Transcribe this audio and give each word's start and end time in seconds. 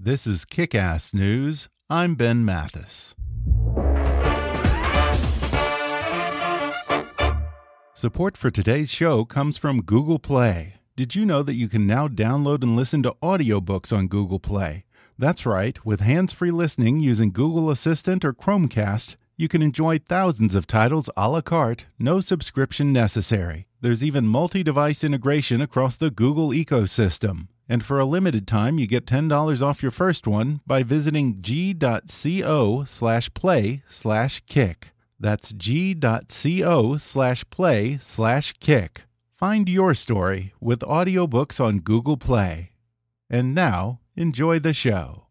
This 0.00 0.26
is 0.26 0.44
Kick 0.44 0.74
Ass 0.74 1.14
News. 1.14 1.68
I'm 1.88 2.16
Ben 2.16 2.44
Mathis. 2.44 3.14
Support 7.94 8.36
for 8.36 8.50
today's 8.50 8.90
show 8.90 9.24
comes 9.24 9.56
from 9.56 9.82
Google 9.82 10.18
Play. 10.18 10.74
Did 10.96 11.14
you 11.14 11.24
know 11.24 11.44
that 11.44 11.54
you 11.54 11.68
can 11.68 11.86
now 11.86 12.08
download 12.08 12.64
and 12.64 12.74
listen 12.74 13.04
to 13.04 13.14
audiobooks 13.22 13.96
on 13.96 14.08
Google 14.08 14.40
Play? 14.40 14.84
That's 15.16 15.46
right, 15.46 15.82
with 15.86 16.00
hands 16.00 16.32
free 16.32 16.50
listening 16.50 16.98
using 16.98 17.30
Google 17.30 17.70
Assistant 17.70 18.24
or 18.24 18.34
Chromecast, 18.34 19.14
you 19.36 19.46
can 19.46 19.62
enjoy 19.62 20.00
thousands 20.00 20.56
of 20.56 20.66
titles 20.66 21.08
a 21.16 21.30
la 21.30 21.40
carte, 21.40 21.86
no 22.00 22.18
subscription 22.18 22.92
necessary. 22.92 23.68
There's 23.80 24.02
even 24.02 24.26
multi 24.26 24.64
device 24.64 25.04
integration 25.04 25.60
across 25.60 25.96
the 25.96 26.10
Google 26.10 26.48
ecosystem. 26.48 27.46
And 27.68 27.84
for 27.84 27.98
a 27.98 28.04
limited 28.04 28.46
time, 28.46 28.78
you 28.78 28.86
get 28.86 29.06
$10 29.06 29.62
off 29.62 29.82
your 29.82 29.90
first 29.90 30.26
one 30.26 30.60
by 30.66 30.82
visiting 30.82 31.40
g.co 31.40 32.84
slash 32.84 33.32
play 33.32 33.82
slash 33.88 34.42
kick. 34.46 34.90
That's 35.18 35.52
g.co 35.52 36.96
slash 36.98 37.44
play 37.50 37.98
slash 37.98 38.52
kick. 38.60 39.02
Find 39.34 39.68
your 39.68 39.94
story 39.94 40.52
with 40.60 40.80
audiobooks 40.80 41.64
on 41.64 41.78
Google 41.80 42.16
Play. 42.16 42.72
And 43.30 43.54
now, 43.54 44.00
enjoy 44.16 44.58
the 44.58 44.74
show. 44.74 45.26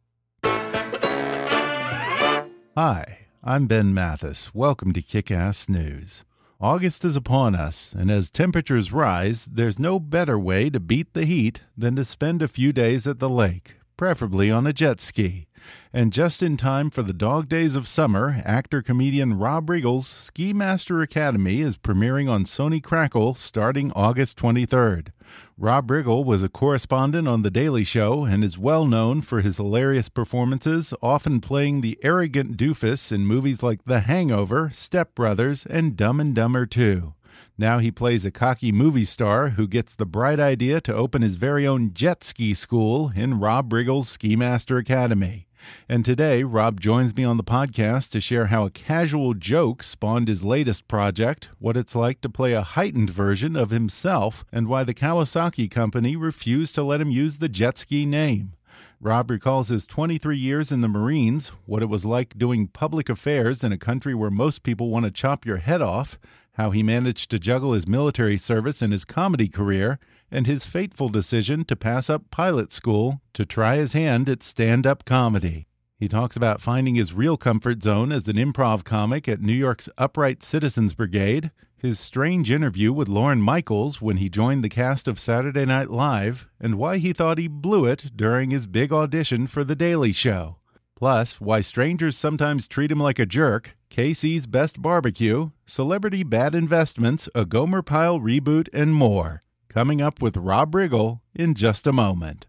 Hi, 2.76 3.20
I'm 3.44 3.68
Ben 3.68 3.94
Mathis. 3.94 4.56
Welcome 4.56 4.94
to 4.94 5.02
Kick 5.04 5.30
Ass 5.30 5.70
News. 5.70 6.24
August 6.64 7.04
is 7.04 7.18
upon 7.18 7.56
us, 7.56 7.92
and 7.92 8.10
as 8.10 8.30
temperatures 8.30 8.94
rise, 8.94 9.50
there's 9.52 9.78
no 9.78 10.00
better 10.00 10.40
way 10.40 10.70
to 10.70 10.80
beat 10.80 11.12
the 11.12 11.26
heat 11.26 11.62
than 11.78 11.94
to 11.94 12.06
spend 12.06 12.42
a 12.42 12.48
few 12.48 12.72
days 12.72 13.06
at 13.06 13.20
the 13.20 13.30
lake, 13.30 13.76
preferably 13.98 14.50
on 14.50 14.66
a 14.66 14.72
jet 14.72 15.02
ski. 15.02 15.46
And 15.92 16.12
just 16.12 16.42
in 16.42 16.58
time 16.58 16.90
for 16.90 17.04
the 17.04 17.14
dog 17.14 17.48
days 17.48 17.76
of 17.76 17.88
summer, 17.88 18.42
actor 18.44 18.82
comedian 18.82 19.38
Rob 19.38 19.70
Riggle's 19.70 20.08
Ski 20.08 20.54
Master 20.54 21.02
Academy 21.02 21.62
is 21.62 21.78
premiering 21.78 22.30
on 22.30 22.46
Sony 22.46 22.82
Crackle 22.82 23.36
starting 23.36 23.92
August 23.92 24.38
23rd. 24.38 25.10
Rob 25.58 25.88
Riggle 25.88 26.26
was 26.26 26.42
a 26.42 26.50
correspondent 26.50 27.28
on 27.28 27.44
The 27.44 27.52
Daily 27.52 27.84
Show 27.84 28.26
and 28.26 28.44
is 28.44 28.58
well 28.58 28.86
known 28.86 29.22
for 29.22 29.42
his 29.42 29.58
hilarious 29.58 30.10
performances, 30.10 30.96
often 31.02 31.40
playing 31.40 31.82
the 31.82 32.00
arrogant 32.02 32.58
doofus 32.58 33.12
in 33.12 33.28
movies 33.28 33.62
like 33.62 33.86
The 33.86 34.02
Hangover, 34.02 34.72
Step 34.74 35.14
Brothers, 35.14 35.66
and 35.68 35.96
Dumb 35.96 36.20
and 36.20 36.34
Dumber 36.34 36.66
2. 36.66 37.14
Now 37.56 37.78
he 37.78 37.92
plays 37.92 38.26
a 38.26 38.32
cocky 38.32 38.72
movie 38.72 39.06
star 39.06 39.50
who 39.50 39.68
gets 39.68 39.94
the 39.94 40.08
bright 40.08 40.40
idea 40.40 40.82
to 40.82 40.96
open 40.96 41.22
his 41.22 41.36
very 41.36 41.68
own 41.68 41.94
jet 41.94 42.24
ski 42.24 42.56
school 42.56 43.12
in 43.16 43.40
Rob 43.40 43.72
Riggle's 43.72 44.10
Ski 44.10 44.36
Master 44.36 44.80
Academy. 44.80 45.46
And 45.88 46.04
today, 46.04 46.44
Rob 46.44 46.80
joins 46.80 47.16
me 47.16 47.24
on 47.24 47.38
the 47.38 47.44
podcast 47.44 48.10
to 48.12 48.22
share 48.22 48.48
how 48.48 48.66
a 48.66 48.72
casual 48.72 49.34
joke 49.34 49.84
spawned 49.84 50.28
his 50.28 50.44
latest 50.44 50.88
project, 50.88 51.50
what 51.60 51.78
it's 51.78 51.96
like 51.96 52.22
to 52.22 52.30
play 52.30 52.54
a 52.54 52.62
heightened 52.62 53.10
version 53.10 53.56
of 53.56 53.70
himself, 53.70 54.46
and 54.52 54.68
why 54.68 54.84
the 54.84 54.94
Kawasaki 54.94 55.70
company 55.70 56.16
refused 56.16 56.76
to 56.76 56.84
let 56.84 57.02
him 57.02 57.12
use 57.12 57.38
the 57.38 57.50
jet 57.50 57.78
ski 57.78 58.06
name. 58.06 58.54
Rob 59.00 59.30
recalls 59.30 59.68
his 59.68 59.86
23 59.86 60.38
years 60.38 60.72
in 60.72 60.80
the 60.80 60.88
Marines, 60.88 61.50
what 61.66 61.84
it 61.84 61.90
was 61.90 62.06
like 62.06 62.38
doing 62.38 62.68
public 62.68 63.10
affairs 63.10 63.64
in 63.64 63.74
a 63.74 63.78
country 63.78 64.16
where 64.16 64.32
most 64.32 64.64
people 64.64 64.90
want 64.90 65.04
to 65.04 65.12
chop 65.12 65.46
your 65.46 65.58
head 65.58 65.82
off, 65.82 66.18
how 66.54 66.72
he 66.72 66.82
managed 66.84 67.30
to 67.32 67.40
juggle 67.40 67.74
his 67.74 67.88
military 67.88 68.38
service 68.38 68.82
and 68.82 68.94
his 68.94 69.04
comedy 69.04 69.50
career, 69.50 70.00
and 70.34 70.48
his 70.48 70.66
fateful 70.66 71.10
decision 71.10 71.64
to 71.64 71.76
pass 71.76 72.10
up 72.10 72.32
pilot 72.32 72.72
school 72.72 73.22
to 73.34 73.46
try 73.46 73.76
his 73.76 73.94
hand 73.94 74.28
at 74.28 74.42
stand 74.42 74.88
up 74.88 75.06
comedy. 75.06 75.68
He 75.96 76.08
talks 76.08 76.36
about 76.36 76.60
finding 76.60 76.96
his 76.96 77.14
real 77.14 77.38
comfort 77.38 77.84
zone 77.84 78.12
as 78.12 78.28
an 78.28 78.36
improv 78.36 78.84
comic 78.84 79.30
at 79.30 79.42
New 79.42 79.54
York's 79.54 79.88
Upright 79.96 80.42
Citizens 80.42 80.96
Brigade, 80.96 81.52
his 81.78 82.00
strange 82.00 82.50
interview 82.50 82.92
with 82.92 83.08
Lorne 83.08 83.42
Michaels 83.42 84.02
when 84.02 84.18
he 84.18 84.28
joined 84.28 84.64
the 84.64 84.70
cast 84.70 85.08
of 85.08 85.20
Saturday 85.20 85.66
Night 85.66 85.92
Live, 85.92 86.50
and 86.60 86.80
why 86.80 86.98
he 86.98 87.14
thought 87.14 87.38
he 87.38 87.48
blew 87.48 87.86
it 87.86 88.12
during 88.16 88.50
his 88.50 88.66
big 88.66 88.92
audition 88.92 89.46
for 89.46 89.64
The 89.64 89.76
Daily 89.76 90.12
Show. 90.12 90.58
Plus, 90.96 91.40
why 91.40 91.62
strangers 91.62 92.18
sometimes 92.18 92.68
treat 92.68 92.92
him 92.92 93.00
like 93.00 93.20
a 93.20 93.26
jerk, 93.28 93.76
KC's 93.92 94.48
Best 94.48 94.82
Barbecue, 94.82 95.52
Celebrity 95.68 96.24
Bad 96.24 96.56
Investments, 96.56 97.30
a 97.36 97.46
Gomer 97.46 97.84
Pyle 97.84 98.20
reboot, 98.20 98.68
and 98.74 98.96
more 98.96 99.43
coming 99.74 100.04
up 100.04 100.22
with 100.22 100.38
Rob 100.38 100.74
Riggle 100.74 101.22
in 101.34 101.56
just 101.56 101.88
a 101.88 101.92
moment. 101.92 102.46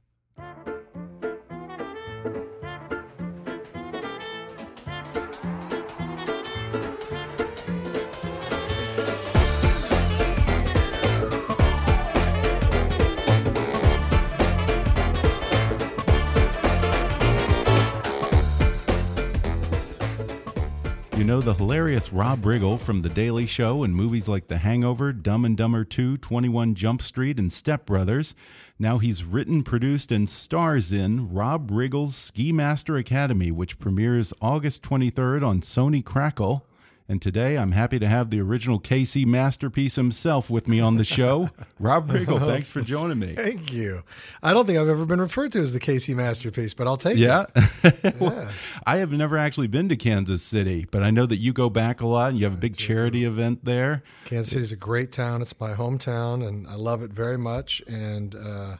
You 21.24 21.28
know 21.28 21.40
the 21.40 21.54
hilarious 21.54 22.12
Rob 22.12 22.42
Riggle 22.42 22.78
from 22.78 23.00
The 23.00 23.08
Daily 23.08 23.46
Show 23.46 23.82
and 23.82 23.96
movies 23.96 24.28
like 24.28 24.48
The 24.48 24.58
Hangover, 24.58 25.10
Dumb 25.10 25.46
and 25.46 25.56
Dumber 25.56 25.82
2, 25.82 26.18
21 26.18 26.74
Jump 26.74 27.00
Street, 27.00 27.38
and 27.38 27.50
Step 27.50 27.86
Brothers. 27.86 28.34
Now 28.78 28.98
he's 28.98 29.24
written, 29.24 29.62
produced, 29.62 30.12
and 30.12 30.28
stars 30.28 30.92
in 30.92 31.32
Rob 31.32 31.70
Riggle's 31.70 32.14
Ski 32.14 32.52
Master 32.52 32.98
Academy, 32.98 33.50
which 33.50 33.78
premieres 33.78 34.34
August 34.42 34.82
23rd 34.82 35.42
on 35.42 35.62
Sony 35.62 36.04
Crackle. 36.04 36.66
And 37.06 37.20
today 37.20 37.58
I'm 37.58 37.72
happy 37.72 37.98
to 37.98 38.06
have 38.08 38.30
the 38.30 38.40
original 38.40 38.80
KC 38.80 39.26
masterpiece 39.26 39.96
himself 39.96 40.48
with 40.48 40.66
me 40.66 40.80
on 40.80 40.96
the 40.96 41.04
show. 41.04 41.50
Rob 41.78 42.08
Riggle, 42.08 42.38
thanks 42.40 42.70
for 42.70 42.80
joining 42.80 43.18
me. 43.18 43.34
Thank 43.34 43.70
you. 43.74 44.04
I 44.42 44.54
don't 44.54 44.64
think 44.64 44.78
I've 44.78 44.88
ever 44.88 45.04
been 45.04 45.20
referred 45.20 45.52
to 45.52 45.60
as 45.60 45.74
the 45.74 45.80
KC 45.80 46.14
masterpiece, 46.14 46.72
but 46.72 46.86
I'll 46.86 46.96
take 46.96 47.18
Yeah. 47.18 47.44
it. 47.54 48.18
Well, 48.18 48.48
I 48.86 48.96
have 48.96 49.12
never 49.12 49.36
actually 49.36 49.66
been 49.66 49.90
to 49.90 49.96
Kansas 49.96 50.42
City, 50.42 50.86
but 50.90 51.02
I 51.02 51.10
know 51.10 51.26
that 51.26 51.36
you 51.36 51.52
go 51.52 51.68
back 51.68 52.00
a 52.00 52.06
lot 52.06 52.30
and 52.30 52.38
you 52.38 52.44
have 52.46 52.54
a 52.54 52.58
big 52.58 52.74
charity 52.74 53.26
event 53.26 53.66
there. 53.66 54.02
Kansas 54.24 54.52
City 54.52 54.62
is 54.62 54.72
a 54.72 54.76
great 54.76 55.12
town. 55.12 55.42
It's 55.42 55.58
my 55.60 55.74
hometown, 55.74 56.46
and 56.46 56.66
I 56.66 56.76
love 56.76 57.02
it 57.02 57.10
very 57.10 57.36
much. 57.36 57.82
And 57.86 58.34
uh, 58.34 58.76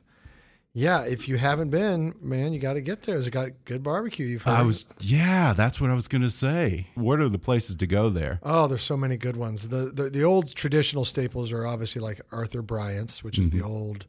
yeah, 0.77 1.05
if 1.05 1.29
you 1.29 1.37
haven't 1.37 1.71
been, 1.71 2.17
man, 2.21 2.53
you 2.53 2.59
got 2.59 2.73
to 2.73 2.81
get 2.81 3.05
there. 3.05 3.17
It's 3.17 3.29
got 3.29 3.51
good 3.65 3.85
barbecue. 3.85 4.27
You've 4.27 4.43
heard. 4.43 4.55
I 4.55 4.63
was, 4.63 4.85
yeah, 4.99 5.53
that's 5.53 5.81
what 5.81 5.89
I 5.89 5.95
was 5.95 6.09
going 6.09 6.23
to 6.23 6.31
say. 6.31 6.89
What 6.97 7.21
are 7.21 7.29
the 7.29 7.39
places 7.39 7.77
to 7.77 7.87
go 7.87 8.11
there? 8.11 8.41
Oh, 8.43 8.67
there's 8.67 8.83
so 8.83 8.97
many 8.97 9.17
good 9.17 9.37
ones. 9.37 9.69
The, 9.69 9.93
the 9.93 10.11
the 10.11 10.25
old 10.25 10.53
traditional 10.55 11.05
staples 11.05 11.53
are 11.53 11.65
obviously 11.65 12.03
like 12.03 12.21
Arthur 12.33 12.61
Bryant's, 12.61 13.23
which 13.23 13.39
is 13.39 13.51
the 13.51 13.63
old 13.63 14.07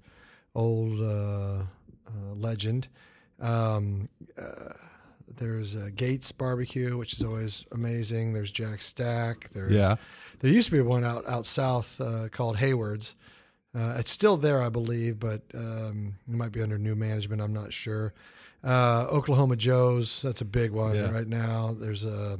old 0.55 0.99
uh, 0.99 1.63
uh, 1.63 2.33
legend. 2.33 2.87
Um, 3.39 4.09
uh, 4.35 4.73
there's 5.37 5.75
uh, 5.75 5.89
Gates 5.95 6.31
Barbecue, 6.31 6.97
which 6.97 7.13
is 7.13 7.21
always 7.21 7.67
amazing. 7.71 8.33
There's 8.33 8.51
Jack 8.51 8.81
Stack. 8.81 9.49
There's 9.49 9.71
Yeah. 9.71 9.97
There 10.39 10.51
used 10.51 10.69
to 10.69 10.75
be 10.75 10.81
one 10.81 11.03
out 11.03 11.27
out 11.27 11.45
south 11.45 12.01
uh, 12.01 12.29
called 12.29 12.57
Hayward's. 12.57 13.13
Uh, 13.75 13.95
it's 13.99 14.11
still 14.11 14.37
there, 14.37 14.61
I 14.61 14.69
believe, 14.69 15.19
but 15.19 15.41
um, 15.53 16.15
it 16.27 16.33
might 16.35 16.51
be 16.51 16.61
under 16.61 16.77
new 16.77 16.95
management. 16.95 17.41
I'm 17.41 17.53
not 17.53 17.73
sure. 17.73 18.13
Uh, 18.63 19.05
Oklahoma 19.11 19.55
Joe's, 19.57 20.21
that's 20.21 20.41
a 20.41 20.45
big 20.45 20.71
one 20.71 20.95
Yeah. 20.95 21.11
right 21.11 21.27
now. 21.27 21.75
There's 21.77 22.03
a 22.05 22.39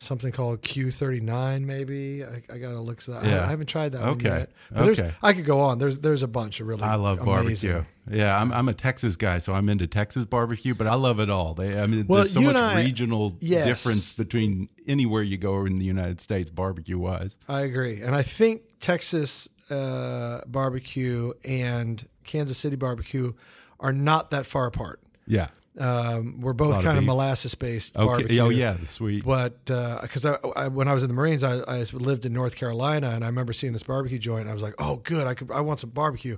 something 0.00 0.32
called 0.32 0.62
Q39, 0.62 1.62
maybe. 1.62 2.24
I, 2.24 2.42
I 2.52 2.58
got 2.58 2.70
to 2.70 2.80
look 2.80 2.98
at 2.98 3.04
that. 3.06 3.22
I- 3.24 3.28
Yeah. 3.28 3.44
I, 3.44 3.46
haven't 3.46 3.66
tried 3.68 3.92
that 3.92 4.00
one 4.00 4.10
Okay. 4.10 4.28
yet. 4.28 4.50
But 4.72 4.84
there's, 4.84 5.00
Okay. 5.00 5.12
I 5.22 5.32
could 5.32 5.44
go 5.44 5.60
on. 5.60 5.78
There's 5.78 6.00
there's 6.00 6.24
a 6.24 6.28
bunch 6.28 6.58
of 6.58 6.66
really 6.66 6.82
I 6.82 6.96
love 6.96 7.20
amazing. 7.20 7.70
barbecue. 7.70 7.84
Yeah, 8.10 8.36
I'm 8.36 8.50
I'm 8.52 8.68
a 8.68 8.74
Texas 8.74 9.14
guy, 9.14 9.38
so 9.38 9.52
I'm 9.54 9.68
into 9.68 9.86
Texas 9.86 10.24
barbecue, 10.24 10.74
but 10.74 10.88
I 10.88 10.96
love 10.96 11.20
it 11.20 11.30
all. 11.30 11.54
They, 11.54 11.78
I 11.80 11.86
mean, 11.86 12.04
Well, 12.08 12.22
there's 12.22 12.32
so 12.32 12.40
much 12.40 12.56
I- 12.56 12.82
regional 12.82 13.36
Yes. 13.40 13.64
difference 13.66 14.16
between 14.16 14.68
anywhere 14.88 15.22
you 15.22 15.36
go 15.38 15.64
in 15.66 15.78
the 15.78 15.84
United 15.84 16.20
States, 16.20 16.50
barbecue 16.50 16.98
wise. 16.98 17.36
I 17.48 17.60
agree, 17.60 18.00
and 18.02 18.16
I 18.16 18.22
think 18.24 18.62
Texas 18.80 19.48
uh, 19.70 20.40
barbecue 20.46 21.32
and 21.44 22.06
Kansas 22.24 22.58
City 22.58 22.76
barbecue 22.76 23.32
are 23.80 23.92
not 23.92 24.30
that 24.30 24.46
far 24.46 24.66
apart. 24.66 25.00
Yeah. 25.26 25.48
Um, 25.78 26.40
we're 26.42 26.52
both 26.52 26.70
lot 26.72 26.78
of 26.80 26.84
kind 26.84 26.98
of 26.98 27.04
molasses 27.04 27.54
based 27.54 27.96
Okay. 27.96 28.04
barbecue. 28.04 28.40
Oh 28.40 28.50
yeah, 28.50 28.74
the 28.74 28.86
sweet. 28.86 29.24
But 29.24 29.64
because 29.64 30.26
I, 30.26 30.36
I, 30.54 30.68
when 30.68 30.86
I 30.86 30.92
was 30.92 31.02
in 31.02 31.08
the 31.08 31.14
Marines, 31.14 31.42
I, 31.42 31.60
I 31.60 31.82
lived 31.94 32.26
in 32.26 32.32
North 32.34 32.56
Carolina, 32.56 33.08
and 33.14 33.24
I 33.24 33.26
remember 33.28 33.54
seeing 33.54 33.72
this 33.72 33.82
barbecue 33.82 34.18
joint. 34.18 34.42
And 34.42 34.50
I 34.50 34.52
was 34.54 34.62
like, 34.62 34.74
"Oh, 34.78 34.96
good! 34.96 35.26
I 35.26 35.32
could, 35.34 35.50
I 35.50 35.62
want 35.62 35.80
some 35.80 35.90
barbecue." 35.90 36.36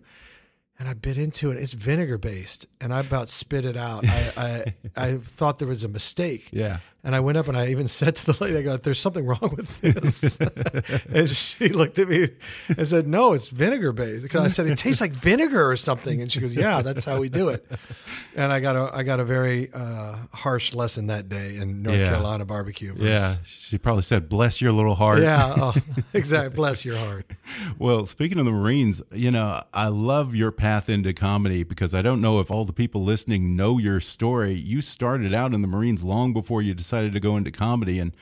And 0.78 0.88
I 0.88 0.94
bit 0.94 1.18
into 1.18 1.50
it. 1.50 1.56
It's 1.56 1.72
vinegar 1.72 2.16
based, 2.18 2.66
and 2.80 2.94
I 2.94 3.00
about 3.00 3.28
spit 3.28 3.64
it 3.64 3.76
out. 3.76 4.06
I, 4.08 4.32
I, 4.36 4.74
I 4.96 5.16
thought 5.16 5.58
there 5.58 5.68
was 5.68 5.82
a 5.84 5.88
mistake. 5.88 6.48
Yeah. 6.52 6.78
And 7.04 7.14
I 7.14 7.20
went 7.20 7.36
up 7.36 7.48
and 7.48 7.56
I 7.56 7.68
even 7.68 7.86
said 8.00 8.16
to 8.16 8.32
the 8.32 8.36
lady, 8.42 8.56
I 8.58 8.62
go, 8.62 8.76
there's 8.78 8.98
something 8.98 9.26
wrong 9.26 9.54
with 9.56 9.80
this. 9.80 10.40
and 11.14 11.28
she 11.28 11.68
looked 11.68 11.98
at 11.98 12.08
me 12.08 12.28
and 12.76 12.86
said, 12.88 13.06
no, 13.06 13.34
it's 13.34 13.48
vinegar 13.48 13.92
based. 13.92 14.22
Because 14.22 14.42
I 14.44 14.48
said, 14.48 14.66
it 14.66 14.78
tastes 14.78 15.00
like 15.02 15.12
vinegar 15.12 15.68
or 15.68 15.76
something. 15.76 16.22
And 16.22 16.32
she 16.32 16.40
goes, 16.40 16.56
yeah, 16.56 16.80
that's 16.82 17.04
how 17.04 17.18
we 17.20 17.28
do 17.28 17.50
it. 17.50 17.66
And 18.34 18.50
I 18.52 18.60
got 18.60 18.74
a, 18.74 18.90
I 18.96 19.02
got 19.02 19.20
a 19.20 19.24
very 19.24 19.68
uh, 19.74 20.16
harsh 20.32 20.72
lesson 20.74 21.08
that 21.08 21.28
day 21.28 21.58
in 21.58 21.82
North 21.82 21.98
Yeah. 21.98 22.08
Carolina 22.08 22.44
barbecue. 22.46 22.94
Yeah, 22.96 23.36
she 23.46 23.76
probably 23.78 24.02
said, 24.02 24.28
"Bless 24.28 24.60
your 24.60 24.72
little 24.72 24.94
heart." 24.94 25.20
Yeah. 25.20 25.54
Oh, 25.64 25.74
exactly. 26.12 26.54
Bless 26.54 26.84
your 26.84 26.96
heart. 26.96 27.30
Well, 27.78 28.06
speaking 28.06 28.38
of 28.38 28.44
the 28.44 28.50
Marines, 28.50 29.02
you 29.12 29.30
know, 29.30 29.62
I 29.72 29.88
love 29.88 30.34
your 30.34 30.50
path 30.50 30.88
into 30.88 31.12
comedy 31.12 31.62
because 31.62 31.94
I 31.94 32.02
don't 32.02 32.20
know 32.20 32.40
if 32.40 32.50
all 32.50 32.64
the 32.64 32.72
people 32.72 33.04
listening 33.04 33.54
know 33.56 33.78
your 33.78 34.00
story. 34.00 34.52
You 34.54 34.80
started 34.82 35.32
out 35.32 35.54
in 35.54 35.62
the 35.62 35.68
Marines 35.68 36.02
long 36.02 36.32
before 36.32 36.60
you 36.62 36.74
decided 36.74 36.93
to 37.02 37.20
go 37.20 37.36
into 37.36 37.50
comedy, 37.50 37.98
and 37.98 38.12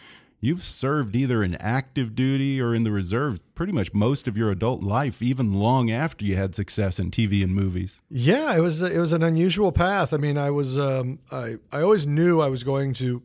you've 0.41 0.65
served 0.65 1.15
either 1.15 1.43
in 1.45 1.55
active 1.57 2.15
duty 2.17 2.61
or 2.61 2.75
in 2.75 2.83
the 2.83 2.91
reserves 2.91 3.39
pretty 3.55 3.73
much 3.73 3.95
most 3.95 4.27
of 4.27 4.37
your 4.37 4.51
adult 4.51 4.83
life, 4.83 5.23
even 5.23 5.53
long 5.53 5.91
after 5.91 6.25
you 6.25 6.35
had 6.37 6.55
success 6.55 6.99
in 6.99 7.11
TV 7.11 7.43
and 7.45 7.55
movies. 7.55 8.03
Yeah, 8.11 8.57
it 8.57 8.61
was 8.61 8.83
it 8.83 8.99
was 8.99 9.13
an 9.13 9.23
unusual 9.23 9.71
path. 9.73 10.13
I 10.13 10.17
mean, 10.17 10.37
I 10.37 10.51
was 10.51 10.79
um, 10.79 11.19
I 11.31 11.57
I 11.71 11.83
always 11.83 12.07
knew 12.07 12.41
I 12.41 12.49
was 12.49 12.65
going 12.65 12.93
to 12.95 13.23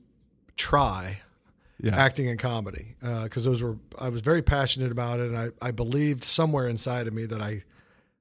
try 0.55 1.21
Yeah. 1.81 1.95
acting 1.95 2.27
and 2.27 2.39
comedy 2.39 2.95
because 3.01 3.45
those 3.45 3.61
were 3.61 3.77
I 3.99 4.09
was 4.09 4.21
very 4.21 4.41
passionate 4.41 4.91
about 4.91 5.19
it, 5.19 5.27
and 5.29 5.37
I, 5.37 5.49
I 5.61 5.71
believed 5.71 6.23
somewhere 6.23 6.67
inside 6.67 7.07
of 7.07 7.13
me 7.13 7.25
that 7.25 7.41
I 7.41 7.63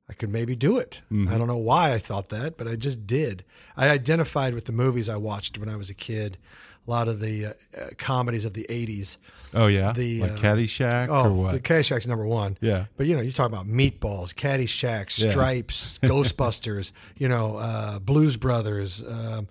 I 0.08 0.12
could 0.12 0.30
maybe 0.30 0.54
do 0.54 0.78
it. 0.78 1.02
I 1.10 1.36
don't 1.36 1.48
know 1.48 1.56
why 1.56 1.92
I 1.92 1.98
thought 1.98 2.28
that, 2.28 2.56
but 2.56 2.68
I 2.68 2.76
just 2.76 3.06
did. 3.08 3.44
I 3.76 3.88
identified 3.88 4.54
with 4.54 4.66
the 4.66 4.72
movies 4.72 5.08
I 5.08 5.16
watched 5.16 5.58
when 5.58 5.68
I 5.68 5.74
was 5.76 5.90
a 5.90 5.94
kid, 5.94 6.38
a 6.86 6.90
lot 6.90 7.08
of 7.08 7.20
the 7.20 7.46
uh, 7.46 7.50
uh, 7.80 7.86
comedies 7.98 8.44
of 8.44 8.54
the 8.54 8.66
'80s. 8.68 9.16
oh 9.54 9.66
yeah, 9.66 9.92
the, 9.92 10.20
like 10.22 10.32
uh, 10.32 10.36
Caddyshack 10.36 11.08
or 11.08 11.28
Oh, 11.28 11.32
what? 11.32 11.52
the 11.52 11.60
Caddyshack's 11.60 12.06
number 12.06 12.26
one. 12.26 12.56
Yeah. 12.60 12.86
but 12.96 13.06
you 13.06 13.16
know, 13.16 13.22
you 13.22 13.32
talk 13.32 13.46
about 13.48 13.66
Meatballs, 13.66 14.34
Caddyshack, 14.34 15.16
Yeah. 15.18 15.30
Stripes, 15.30 15.98
Ghostbusters. 16.02 16.92
You 17.16 17.28
know, 17.28 17.56
uh, 17.58 17.98
Blues 17.98 18.36
Brothers. 18.36 19.02
Um, 19.06 19.48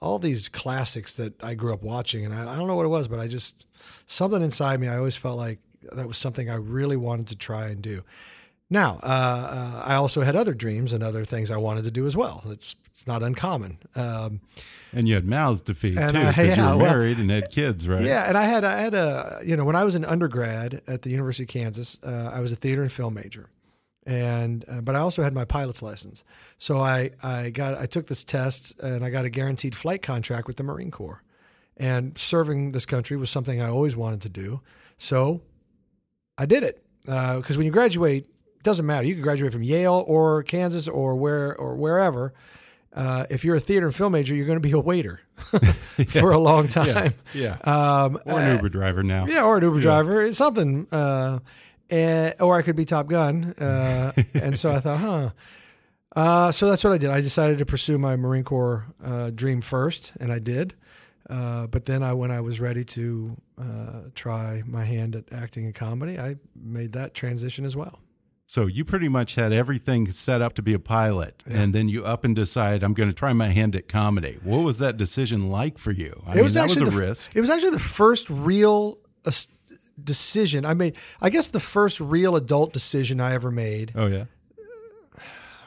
all 0.00 0.18
these 0.20 0.48
classics 0.48 1.16
that 1.16 1.42
I 1.42 1.54
grew 1.54 1.74
up 1.74 1.82
watching, 1.82 2.24
and 2.24 2.32
I, 2.32 2.52
I 2.52 2.56
don't 2.56 2.68
know 2.68 2.76
what 2.76 2.84
it 2.86 2.88
was, 2.90 3.08
but 3.08 3.18
I 3.18 3.26
just 3.26 3.66
something 4.06 4.42
inside 4.42 4.78
me. 4.80 4.86
I 4.88 4.96
always 4.96 5.16
felt 5.16 5.36
like 5.36 5.58
that 5.92 6.06
was 6.06 6.16
something 6.16 6.48
I 6.48 6.54
really 6.56 6.96
wanted 6.96 7.26
to 7.28 7.36
try 7.36 7.68
and 7.68 7.82
do. 7.82 8.02
Now, 8.70 8.98
uh, 9.02 9.06
uh, 9.06 9.82
I 9.86 9.94
also 9.94 10.20
had 10.20 10.36
other 10.36 10.52
dreams 10.54 10.92
and 10.92 11.02
other 11.02 11.24
things 11.24 11.50
I 11.50 11.56
wanted 11.56 11.84
to 11.84 11.90
do 11.90 12.06
as 12.06 12.14
well. 12.16 12.42
It's, 12.46 12.76
it's 12.98 13.06
not 13.06 13.22
uncommon. 13.22 13.78
Um, 13.94 14.40
and 14.92 15.06
you 15.06 15.14
had 15.14 15.24
mouths 15.24 15.60
to 15.62 15.74
feed 15.74 15.94
too 15.94 16.06
because 16.06 16.36
you 16.36 16.44
yeah, 16.44 16.72
were 16.72 16.82
well- 16.82 16.94
married 16.94 17.18
and 17.18 17.30
had 17.30 17.48
kids, 17.48 17.86
right? 17.86 18.00
Yeah, 18.00 18.24
and 18.24 18.36
I 18.36 18.44
had 18.44 18.64
I 18.64 18.80
had 18.80 18.92
a 18.92 19.38
you 19.44 19.56
know 19.56 19.64
when 19.64 19.76
I 19.76 19.84
was 19.84 19.94
an 19.94 20.04
undergrad 20.04 20.82
at 20.88 21.02
the 21.02 21.10
University 21.10 21.44
of 21.44 21.48
Kansas, 21.48 21.96
uh, 22.02 22.32
I 22.34 22.40
was 22.40 22.50
a 22.50 22.56
theater 22.56 22.82
and 22.82 22.90
film 22.90 23.14
major, 23.14 23.50
and 24.04 24.64
uh, 24.68 24.80
but 24.80 24.96
I 24.96 24.98
also 24.98 25.22
had 25.22 25.32
my 25.32 25.44
pilot's 25.44 25.80
license. 25.80 26.24
So 26.58 26.80
I 26.80 27.10
I 27.22 27.50
got 27.50 27.78
I 27.78 27.86
took 27.86 28.08
this 28.08 28.24
test 28.24 28.76
and 28.80 29.04
I 29.04 29.10
got 29.10 29.24
a 29.24 29.30
guaranteed 29.30 29.76
flight 29.76 30.02
contract 30.02 30.48
with 30.48 30.56
the 30.56 30.64
Marine 30.64 30.90
Corps, 30.90 31.22
and 31.76 32.18
serving 32.18 32.72
this 32.72 32.84
country 32.84 33.16
was 33.16 33.30
something 33.30 33.60
I 33.60 33.68
always 33.68 33.94
wanted 33.96 34.22
to 34.22 34.28
do. 34.28 34.60
So 34.96 35.42
I 36.36 36.46
did 36.46 36.64
it 36.64 36.84
because 37.04 37.56
when 37.56 37.64
you 37.64 37.70
graduate, 37.70 38.24
it 38.56 38.62
doesn't 38.64 38.86
matter. 38.86 39.06
You 39.06 39.14
can 39.14 39.22
graduate 39.22 39.52
from 39.52 39.62
Yale 39.62 40.02
or 40.04 40.42
Kansas 40.42 40.88
or 40.88 41.14
where 41.14 41.56
or 41.56 41.76
wherever. 41.76 42.34
Uh, 42.92 43.26
if 43.30 43.44
you're 43.44 43.56
a 43.56 43.60
theater 43.60 43.86
and 43.86 43.94
film 43.94 44.12
major, 44.12 44.34
you're 44.34 44.46
going 44.46 44.56
to 44.56 44.66
be 44.66 44.72
a 44.72 44.78
waiter 44.78 45.20
for 46.08 46.32
a 46.32 46.38
long 46.38 46.68
time. 46.68 47.14
Yeah. 47.34 47.56
Um, 47.62 48.18
Or 48.24 48.40
an 48.40 48.56
Uber 48.56 48.68
driver 48.70 49.02
now. 49.02 49.26
yeah, 49.26 49.44
or 49.44 49.58
an 49.58 49.62
Uber 49.62 49.80
driver, 49.80 50.32
something. 50.32 50.86
Uh, 50.90 51.38
eh, 51.90 52.32
or 52.40 52.56
I 52.58 52.62
could 52.62 52.76
be 52.76 52.84
Top 52.84 53.06
Gun. 53.08 53.54
Uh, 53.58 54.12
and 54.34 54.58
so 54.58 54.72
I 54.72 54.80
thought, 54.80 54.98
huh. 54.98 55.30
Uh, 56.16 56.50
so 56.50 56.68
that's 56.68 56.82
what 56.82 56.92
I 56.92 56.98
did. 56.98 57.10
I 57.10 57.20
decided 57.20 57.58
to 57.58 57.66
pursue 57.66 57.98
my 57.98 58.16
Marine 58.16 58.42
Corps 58.42 58.86
uh, 59.04 59.30
dream 59.30 59.60
first, 59.60 60.14
and 60.18 60.32
I 60.32 60.38
did. 60.40 60.74
Uh, 61.30 61.66
but 61.66 61.84
then 61.84 62.02
I, 62.02 62.14
when 62.14 62.30
I 62.30 62.40
was 62.40 62.58
ready 62.58 62.84
to 62.84 63.36
uh, 63.60 64.00
try 64.14 64.62
my 64.66 64.84
hand 64.84 65.14
at 65.14 65.30
acting 65.30 65.66
and 65.66 65.74
comedy, 65.74 66.18
I 66.18 66.36
made 66.56 66.92
that 66.94 67.12
transition 67.14 67.64
as 67.66 67.76
well. 67.76 68.00
So 68.50 68.64
you 68.64 68.82
pretty 68.82 69.08
much 69.10 69.34
had 69.34 69.52
everything 69.52 70.10
set 70.10 70.40
up 70.40 70.54
to 70.54 70.62
be 70.62 70.72
a 70.72 70.78
pilot, 70.78 71.42
and 71.46 71.74
then 71.74 71.90
you 71.90 72.02
up 72.06 72.24
and 72.24 72.34
decide 72.34 72.82
I'm 72.82 72.94
going 72.94 73.10
to 73.10 73.14
try 73.14 73.34
my 73.34 73.48
hand 73.48 73.76
at 73.76 73.88
comedy. 73.88 74.38
What 74.42 74.60
was 74.64 74.78
that 74.78 74.96
decision 74.96 75.50
like 75.50 75.76
for 75.76 75.90
you? 75.92 76.22
I 76.26 76.38
it 76.38 76.42
was 76.42 76.54
that 76.54 76.64
actually 76.64 76.86
was 76.86 76.94
a 76.94 76.98
the, 76.98 77.06
risk. 77.06 77.36
It 77.36 77.42
was 77.42 77.50
actually 77.50 77.72
the 77.72 77.78
first 77.78 78.30
real 78.30 78.96
uh, 79.26 79.30
decision 80.02 80.64
I 80.64 80.72
made. 80.72 80.96
I 81.20 81.28
guess 81.28 81.48
the 81.48 81.60
first 81.60 82.00
real 82.00 82.36
adult 82.36 82.72
decision 82.72 83.20
I 83.20 83.34
ever 83.34 83.50
made. 83.50 83.92
Oh 83.94 84.06
yeah, 84.06 84.24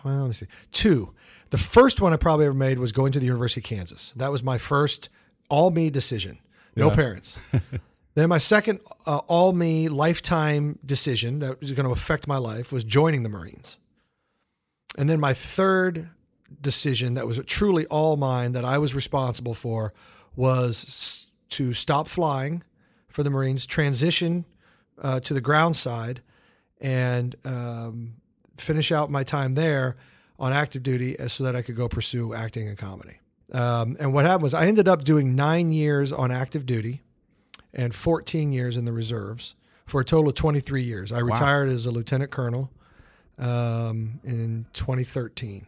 well, 0.03 0.21
let 0.21 0.27
me 0.29 0.33
see. 0.33 0.47
Two. 0.71 1.13
The 1.51 1.59
first 1.59 2.01
one 2.01 2.13
I 2.13 2.15
probably 2.17 2.47
ever 2.47 2.55
made 2.55 2.79
was 2.79 2.91
going 2.91 3.11
to 3.11 3.19
the 3.19 3.27
University 3.27 3.59
of 3.59 3.65
Kansas. 3.65 4.11
That 4.13 4.31
was 4.31 4.41
my 4.41 4.57
first 4.57 5.09
all 5.49 5.69
me 5.69 5.91
decision. 5.91 6.39
No 6.75 6.87
Yeah. 6.87 6.95
parents. 6.95 7.39
then 8.15 8.29
my 8.29 8.37
second 8.37 8.79
uh, 9.05 9.21
all 9.27 9.53
me 9.53 9.87
lifetime 9.87 10.79
decision 10.85 11.39
that 11.39 11.59
was 11.61 11.71
going 11.71 11.85
to 11.85 11.91
affect 11.91 12.27
my 12.27 12.37
life 12.37 12.71
was 12.71 12.83
joining 12.83 13.23
the 13.23 13.29
Marines. 13.29 13.77
And 14.97 15.09
then 15.09 15.19
my 15.19 15.33
third 15.33 16.09
decision 16.59 17.13
that 17.13 17.25
was 17.25 17.41
truly 17.45 17.85
all 17.87 18.17
mine 18.17 18.51
that 18.51 18.65
I 18.65 18.77
was 18.77 18.93
responsible 18.93 19.53
for 19.53 19.93
was 20.35 21.27
to 21.49 21.73
stop 21.73 22.07
flying 22.07 22.63
for 23.07 23.23
the 23.23 23.29
Marines, 23.29 23.65
transition 23.65 24.45
uh, 25.01 25.19
to 25.21 25.33
the 25.33 25.41
ground 25.41 25.75
side, 25.75 26.21
and 26.79 27.35
um, 27.45 28.15
finish 28.57 28.91
out 28.91 29.09
my 29.09 29.23
time 29.23 29.53
there 29.53 29.95
on 30.39 30.51
active 30.51 30.83
duty 30.83 31.15
so 31.27 31.43
that 31.43 31.55
I 31.55 31.61
could 31.61 31.75
go 31.75 31.87
pursue 31.87 32.33
acting 32.33 32.67
and 32.67 32.77
comedy. 32.77 33.19
Um, 33.51 33.95
and 33.99 34.13
what 34.13 34.25
happened 34.25 34.43
was 34.43 34.53
I 34.53 34.65
ended 34.65 34.87
up 34.87 35.03
doing 35.03 35.35
nine 35.35 35.71
years 35.71 36.11
on 36.11 36.31
active 36.31 36.65
duty 36.65 37.03
and 37.73 37.93
14 37.93 38.51
years 38.51 38.77
in 38.77 38.85
the 38.85 38.91
reserves 38.91 39.55
for 39.85 40.01
a 40.01 40.05
total 40.05 40.29
of 40.29 40.35
23 40.35 40.83
years. 40.83 41.11
I 41.11 41.19
retired 41.19 41.69
as 41.69 41.85
a 41.85 41.91
lieutenant 41.91 42.31
colonel 42.31 42.69
um, 43.37 44.19
in 44.23 44.65
2013. 44.73 45.67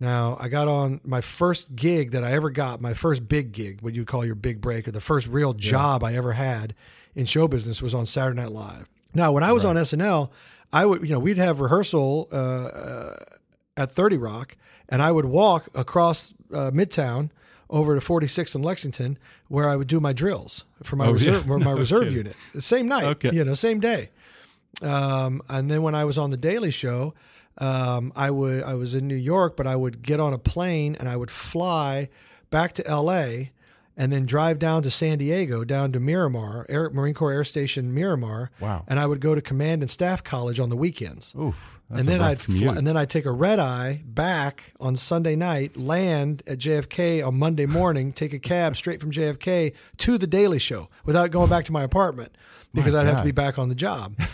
Now, 0.00 0.36
I 0.40 0.48
got 0.48 0.66
on 0.66 1.00
my 1.04 1.20
first 1.20 1.76
gig 1.76 2.10
that 2.10 2.24
I 2.24 2.32
ever 2.32 2.50
got, 2.50 2.80
my 2.80 2.92
first 2.92 3.28
big 3.28 3.52
gig, 3.52 3.82
what 3.82 3.94
you 3.94 4.04
call 4.04 4.24
your 4.24 4.34
big 4.34 4.60
break, 4.60 4.88
or 4.88 4.90
the 4.90 5.00
first 5.00 5.28
real 5.28 5.54
job 5.54 6.02
I 6.02 6.14
ever 6.14 6.32
had 6.32 6.74
in 7.14 7.24
show 7.24 7.46
business 7.46 7.80
was 7.80 7.94
on 7.94 8.06
Saturday 8.06 8.40
Night 8.40 8.50
Live. 8.50 8.88
Now, 9.14 9.30
when 9.30 9.44
I 9.44 9.52
was 9.52 9.64
on 9.64 9.76
SNL, 9.76 10.30
I 10.72 10.86
would, 10.86 11.02
you 11.02 11.10
know, 11.10 11.20
we'd 11.20 11.36
have 11.36 11.60
rehearsal 11.60 12.28
uh, 12.32 12.36
uh, 12.36 13.16
at 13.76 13.92
30 13.92 14.16
Rock, 14.16 14.56
and 14.88 15.02
I 15.02 15.12
would 15.12 15.26
walk 15.26 15.68
across 15.74 16.34
uh, 16.52 16.70
Midtown 16.72 17.30
over 17.72 17.98
to 17.98 18.00
46th 18.06 18.54
and 18.54 18.64
Lexington, 18.64 19.18
where 19.48 19.68
I 19.68 19.74
would 19.74 19.88
do 19.88 19.98
my 19.98 20.12
drills 20.12 20.64
for 20.84 20.94
my 20.96 21.06
Oh, 21.06 21.12
reserve, 21.12 21.34
yeah. 21.34 21.46
for 21.46 21.58
my 21.58 21.72
reserve 21.84 22.02
kidding. 22.04 22.16
unit. 22.18 22.36
The 22.54 22.62
same 22.62 22.86
night, 22.86 23.04
Okay. 23.04 23.30
you 23.32 23.44
know, 23.44 23.54
same 23.54 23.80
day. 23.80 24.10
Um, 24.82 25.42
and 25.48 25.70
then 25.70 25.82
when 25.82 25.94
I 25.94 26.04
was 26.04 26.18
on 26.18 26.30
the 26.30 26.36
Daily 26.36 26.70
Show, 26.70 27.14
um, 27.58 28.12
I 28.16 28.30
would 28.30 28.62
I 28.62 28.74
was 28.74 28.94
in 28.94 29.06
New 29.06 29.14
York, 29.16 29.56
but 29.56 29.66
I 29.66 29.76
would 29.76 30.02
get 30.02 30.20
on 30.20 30.32
a 30.32 30.38
plane 30.38 30.96
and 30.98 31.08
I 31.08 31.16
would 31.16 31.30
fly 31.30 32.08
back 32.50 32.72
to 32.74 32.86
L.A. 32.86 33.52
and 33.96 34.10
then 34.12 34.24
drive 34.26 34.58
down 34.58 34.82
to 34.82 34.90
San 34.90 35.18
Diego, 35.18 35.62
down 35.64 35.92
to 35.92 36.00
Miramar, 36.00 36.64
Air, 36.68 36.88
Marine 36.90 37.14
Corps 37.14 37.32
Air 37.32 37.44
Station 37.44 37.92
Miramar. 37.92 38.50
Wow. 38.60 38.84
And 38.88 38.98
I 38.98 39.06
would 39.06 39.20
go 39.20 39.34
to 39.34 39.42
Command 39.42 39.82
and 39.82 39.90
Staff 39.90 40.24
College 40.24 40.58
on 40.58 40.70
the 40.70 40.76
weekends. 40.76 41.34
Oof. 41.38 41.54
And 41.90 42.06
then 42.06 42.22
I'd 42.22 42.40
fly, 42.40 42.74
and 42.74 42.86
then 42.86 42.96
I'd 42.96 43.10
take 43.10 43.26
a 43.26 43.30
red 43.32 43.58
eye 43.58 44.02
back 44.06 44.72
on 44.80 44.96
Sunday 44.96 45.36
night, 45.36 45.76
land 45.76 46.42
at 46.46 46.58
JFK 46.58 47.26
on 47.26 47.38
Monday 47.38 47.66
morning, 47.66 48.12
take 48.12 48.32
a 48.32 48.38
cab 48.38 48.76
straight 48.76 48.98
from 49.00 49.10
JFK 49.10 49.74
to 49.98 50.16
the 50.16 50.26
Daily 50.26 50.58
Show 50.58 50.88
without 51.04 51.30
going 51.30 51.50
back 51.50 51.66
to 51.66 51.72
my 51.72 51.82
apartment 51.82 52.34
because 52.72 52.94
I'd 52.94 53.06
have 53.06 53.18
to 53.18 53.24
be 53.24 53.32
back 53.32 53.58
on 53.58 53.68
the 53.68 53.74
job. 53.74 54.14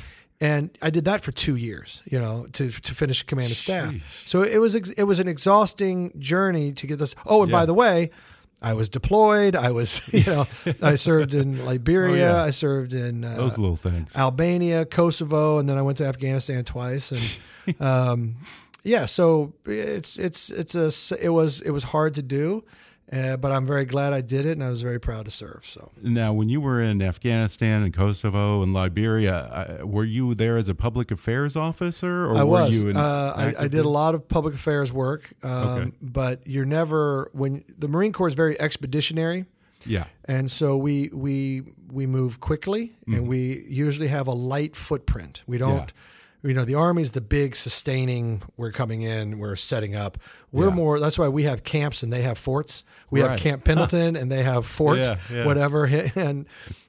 And 0.41 0.71
I 0.81 0.91
did 0.91 1.05
that 1.07 1.21
for 1.23 1.33
two 1.33 1.57
years, 1.57 2.01
you 2.07 2.21
know, 2.21 2.47
to, 2.53 2.71
to 2.71 2.95
finish 2.95 3.25
command 3.25 3.51
of 3.51 3.57
staff. 3.57 3.93
So 4.25 4.43
it 4.45 4.59
was 4.59 4.77
ex- 4.77 4.91
it 4.91 5.03
was 5.03 5.19
an 5.19 5.27
exhausting 5.27 6.13
journey 6.21 6.73
to 6.75 6.87
get 6.87 7.01
this. 7.01 7.17
Oh, 7.27 7.43
and 7.43 7.51
by 7.51 7.67
the 7.67 7.75
way, 7.75 8.13
I 8.61 8.75
was 8.75 8.89
deployed. 8.89 9.55
I 9.55 9.71
was, 9.71 10.13
you 10.13 10.25
know, 10.25 10.47
I 10.83 10.95
served 11.09 11.35
in 11.35 11.65
Liberia. 11.65 12.31
Oh, 12.31 12.37
yeah. 12.37 12.43
I 12.43 12.51
served 12.51 12.93
in 12.93 13.25
uh, 13.25 13.37
Those 13.37 13.59
little 13.59 13.77
things. 13.77 14.17
Albania, 14.17 14.85
Kosovo, 14.85 15.59
and 15.59 15.69
then 15.69 15.77
I 15.79 15.83
went 15.83 15.99
to 15.99 16.07
Afghanistan 16.07 16.65
twice. 16.65 17.39
And 17.67 17.81
um, 17.81 18.37
yeah, 18.83 19.07
so 19.07 19.53
it's 19.67 20.19
it's 20.19 20.51
it's 20.51 20.75
a 20.75 20.91
it 21.25 21.31
was 21.31 21.61
it 21.61 21.71
was 21.71 21.85
hard 21.85 22.15
to 22.15 22.23
do, 22.23 22.65
uh, 23.13 23.37
but 23.37 23.53
I'm 23.53 23.67
very 23.67 23.85
glad 23.85 24.13
I 24.13 24.21
did 24.21 24.45
it, 24.47 24.53
and 24.53 24.63
I 24.65 24.71
was 24.71 24.83
very 24.83 24.99
proud 25.01 25.25
to 25.25 25.31
serve. 25.31 25.63
So 25.65 25.91
Now, 26.03 26.33
when 26.33 26.49
you 26.49 26.61
were 26.61 26.81
in 26.83 27.01
Afghanistan 27.03 27.83
and 27.83 27.93
Kosovo 27.95 28.63
and 28.63 28.73
Liberia, 28.75 29.79
uh, 29.81 29.87
were 29.87 30.05
you 30.05 30.35
there 30.35 30.57
as 30.57 30.69
a 30.69 30.75
public 30.75 31.11
affairs 31.11 31.57
officer, 31.57 32.27
or 32.27 32.37
I 32.37 32.45
were 32.45 32.69
you? 32.69 32.91
Uh, 32.91 33.33
I, 33.37 33.65
I 33.65 33.69
did 33.69 33.85
a 33.85 33.89
lot 33.89 34.15
of 34.15 34.29
public 34.29 34.55
affairs 34.55 34.93
work, 34.93 35.33
um, 35.43 35.51
Okay. 35.69 35.93
but 36.03 36.47
you're 36.47 36.65
never 36.67 37.31
when 37.33 37.65
the 37.79 37.89
Marine 37.89 38.13
Corps 38.13 38.29
is 38.29 38.35
very 38.35 38.59
expeditionary. 38.61 39.47
Yeah. 39.87 40.05
And 40.25 40.51
so 40.51 40.77
we 40.77 41.09
we 41.15 41.63
we 41.91 42.07
move 42.07 42.41
quickly, 42.41 42.93
and 43.07 43.27
we 43.29 43.65
usually 43.71 44.09
have 44.09 44.27
a 44.27 44.33
light 44.35 44.77
footprint. 44.77 45.43
We 45.47 45.57
don't, 45.57 45.93
you 46.43 46.55
know, 46.55 46.65
the 46.65 46.75
army's 46.75 47.13
the 47.13 47.21
big 47.21 47.57
sustaining. 47.57 48.43
We're 48.57 48.71
coming 48.73 49.03
in, 49.03 49.39
we're 49.39 49.57
setting 49.57 49.97
up. 49.97 50.19
We're 50.53 50.69
Yeah. 50.69 50.75
more. 50.75 51.01
That's 51.01 51.19
why 51.19 51.29
we 51.29 51.43
have 51.45 51.65
camps 51.65 52.03
and 52.03 52.13
they 52.13 52.23
have 52.23 52.39
forts. 52.39 52.85
We 53.11 53.21
Right. 53.23 53.33
have 53.33 53.41
Camp 53.41 53.65
Pendleton 53.65 54.15
and 54.17 54.31
they 54.31 54.43
have 54.43 54.65
Fort, 54.79 54.99
Yeah, 54.99 55.17
yeah. 55.33 55.45
whatever, 55.45 55.85
and 56.15 56.47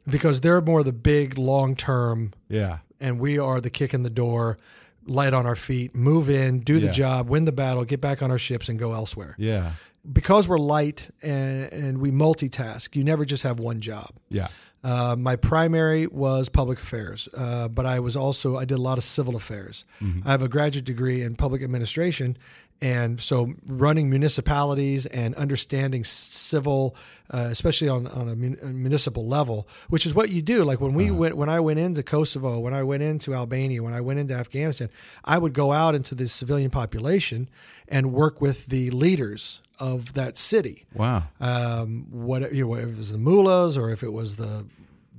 because 0.07 0.41
they're 0.41 0.61
more 0.61 0.83
the 0.83 0.93
big 0.93 1.37
long 1.37 1.75
term, 1.75 2.33
Yeah. 2.47 2.79
and 2.99 3.19
we 3.19 3.37
are 3.39 3.59
the 3.59 3.69
kick 3.69 3.93
in 3.93 4.03
the 4.03 4.09
door. 4.09 4.57
Light 5.07 5.33
on 5.33 5.47
our 5.47 5.55
feet, 5.55 5.95
move 5.95 6.29
in, 6.29 6.59
do 6.59 6.79
the 6.79 6.89
job, 6.89 7.29
win 7.29 7.45
the 7.45 7.51
battle, 7.51 7.83
get 7.83 7.99
back 7.99 8.21
on 8.21 8.29
our 8.29 8.37
ships, 8.37 8.69
and 8.69 8.77
go 8.77 8.93
elsewhere 8.93 9.33
Yeah. 9.39 9.71
because 10.11 10.47
we're 10.47 10.59
light 10.59 11.09
and, 11.23 11.71
and 11.73 11.97
we 11.97 12.11
multitask, 12.11 12.95
you 12.95 13.03
never 13.03 13.25
just 13.25 13.41
have 13.41 13.59
one 13.59 13.79
job. 13.79 14.09
Yeah. 14.29 14.49
Uh, 14.83 15.15
my 15.17 15.35
primary 15.35 16.07
was 16.07 16.47
public 16.47 16.79
affairs, 16.79 17.27
uh, 17.35 17.67
but 17.67 17.85
I 17.85 17.99
was 17.99 18.15
also 18.15 18.55
I 18.57 18.65
did 18.65 18.77
a 18.77 18.81
lot 18.81 18.97
of 18.97 19.03
civil 19.03 19.35
affairs. 19.35 19.83
I 20.25 20.31
have 20.31 20.41
a 20.41 20.47
graduate 20.47 20.85
degree 20.85 21.21
in 21.21 21.35
public 21.35 21.61
administration, 21.61 22.37
and 22.81 23.21
so 23.21 23.53
running 23.67 24.09
municipalities 24.09 25.05
and 25.05 25.35
understanding 25.35 26.03
civil, 26.05 26.95
uh, 27.29 27.47
especially 27.51 27.89
on 27.89 28.07
on 28.07 28.29
a, 28.29 28.35
mun- 28.35 28.57
a 28.61 28.67
municipal 28.67 29.25
level, 29.27 29.67
which 29.89 30.05
is 30.05 30.15
what 30.15 30.29
you 30.29 30.41
do. 30.41 30.63
Like 30.63 30.79
when 30.79 30.93
we 30.93 31.11
went 31.11 31.35
when 31.37 31.49
I 31.49 31.59
went 31.59 31.79
into 31.79 32.03
Kosovo, 32.03 32.59
when 32.59 32.73
I 32.73 32.83
went 32.83 33.03
into 33.03 33.33
Albania, 33.33 33.83
when 33.83 33.93
I 33.93 34.01
went 34.01 34.19
into 34.19 34.33
Afghanistan, 34.33 34.89
I 35.25 35.37
would 35.37 35.53
go 35.53 35.71
out 35.71 35.93
into 35.95 36.15
the 36.15 36.27
civilian 36.27 36.71
population 36.71 37.49
and 37.87 38.13
work 38.13 38.39
with 38.41 38.67
the 38.67 38.89
leaders 38.91 39.61
of 39.79 40.13
that 40.13 40.37
city 40.37 40.85
Wow. 40.93 41.23
um, 41.39 42.05
what 42.11 42.53
you 42.53 42.65
know, 42.67 42.75
if 42.75 42.89
it 42.89 42.97
was 42.97 43.11
the 43.11 43.17
mullahs 43.17 43.77
or 43.77 43.89
if 43.91 44.03
it 44.03 44.11
was 44.11 44.35
the 44.35 44.65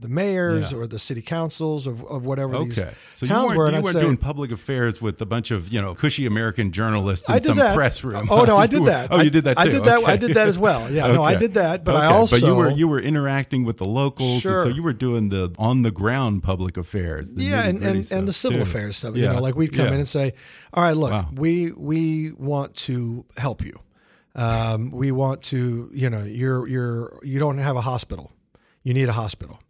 the 0.00 0.08
mayors 0.08 0.72
Yeah. 0.72 0.78
or 0.78 0.86
the 0.86 0.98
city 0.98 1.20
councils 1.20 1.86
of, 1.86 2.02
of 2.06 2.24
whatever 2.24 2.58
these 2.58 2.82
So 3.12 3.26
towns 3.26 3.54
were. 3.54 3.66
And 3.66 3.74
you 3.74 3.78
I'd 3.80 3.84
weren't 3.84 3.94
say, 3.96 4.00
doing 4.00 4.16
public 4.16 4.50
affairs 4.50 5.02
with 5.02 5.20
a 5.20 5.26
bunch 5.26 5.50
of, 5.50 5.68
you 5.72 5.80
know, 5.82 5.94
cushy 5.94 6.24
American 6.24 6.72
journalists 6.72 7.28
in 7.28 7.34
I 7.34 7.38
did 7.38 7.48
some 7.48 7.58
that. 7.58 7.74
press 7.76 8.02
room. 8.02 8.26
Oh 8.30 8.44
no, 8.44 8.56
I 8.56 8.62
You 8.64 8.68
did 8.68 8.80
were- 8.80 8.86
that. 8.86 9.08
Oh, 9.12 9.20
you 9.20 9.28
did 9.28 9.44
that 9.44 9.56
too. 9.58 9.60
I 9.62 9.66
did 9.68 9.84
that. 9.84 10.02
I 10.08 10.16
did 10.16 10.34
that 10.36 10.48
as 10.48 10.58
well. 10.58 10.90
Yeah, 10.90 11.08
no, 11.08 11.22
I 11.22 11.34
did 11.34 11.54
that. 11.54 11.84
But 11.84 11.96
I 11.96 12.06
also 12.06 12.40
But 12.40 12.46
you 12.46 12.54
were 12.54 12.70
you 12.70 12.88
were 12.88 13.00
interacting 13.00 13.64
with 13.64 13.76
the 13.76 13.84
locals, 13.84 14.32
and 14.32 14.40
Sure. 14.42 14.60
so 14.60 14.68
you 14.68 14.82
were 14.82 14.94
doing 14.94 15.28
the 15.28 15.52
on 15.58 15.82
the 15.82 15.90
ground 15.90 16.42
public 16.42 16.76
affairs. 16.78 17.32
yeah, 17.36 17.62
and, 17.68 17.82
and, 17.84 18.10
and 18.10 18.26
the 18.26 18.32
civil 18.32 18.58
too. 18.58 18.62
affairs 18.62 18.96
stuff. 18.96 19.14
You 19.16 19.24
Yeah. 19.24 19.32
know, 19.34 19.42
like 19.42 19.54
we'd 19.54 19.72
come 19.74 19.86
Yeah. 19.86 19.92
in 19.92 19.98
and 19.98 20.08
say, 20.08 20.32
"All 20.72 20.82
right, 20.82 20.96
look, 20.96 21.12
Wow. 21.12 21.28
we 21.34 21.72
we 21.72 22.32
want 22.38 22.74
to 22.88 23.26
help 23.36 23.62
you. 23.64 23.78
Um, 24.34 24.90
we 24.92 25.10
want 25.12 25.42
to, 25.42 25.88
you 25.92 26.08
know, 26.08 26.22
you're 26.24 26.66
you're 26.68 27.18
you 27.22 27.38
don't 27.38 27.58
have 27.58 27.76
a 27.76 27.80
hospital. 27.82 28.32
You 28.84 28.94
need 28.94 29.08
a 29.08 29.12
hospital. 29.12 29.60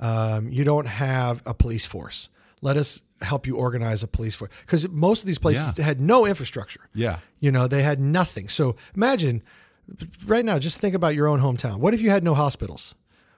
Um, 0.00 0.48
you 0.48 0.64
don't 0.64 0.86
have 0.86 1.42
a 1.46 1.54
police 1.54 1.86
force. 1.86 2.28
Let 2.62 2.76
us 2.76 3.02
help 3.22 3.46
you 3.46 3.56
organize 3.56 4.02
a 4.02 4.06
police 4.08 4.34
force 4.34 4.50
because 4.60 4.88
most 4.90 5.20
of 5.22 5.26
these 5.26 5.38
places 5.38 5.78
Yeah. 5.78 5.84
had 5.84 6.00
no 6.00 6.26
infrastructure. 6.26 6.88
Yeah. 6.94 7.18
You 7.40 7.50
know, 7.50 7.66
they 7.66 7.82
had 7.82 8.00
nothing. 8.00 8.48
So 8.48 8.76
imagine 8.94 9.42
right 10.26 10.44
now, 10.44 10.58
just 10.58 10.80
think 10.80 10.94
about 10.94 11.14
your 11.14 11.28
own 11.28 11.40
hometown. 11.40 11.78
What 11.78 11.94
if 11.94 12.00
you 12.00 12.10
had 12.10 12.24
no 12.24 12.34
hospitals? 12.34 12.94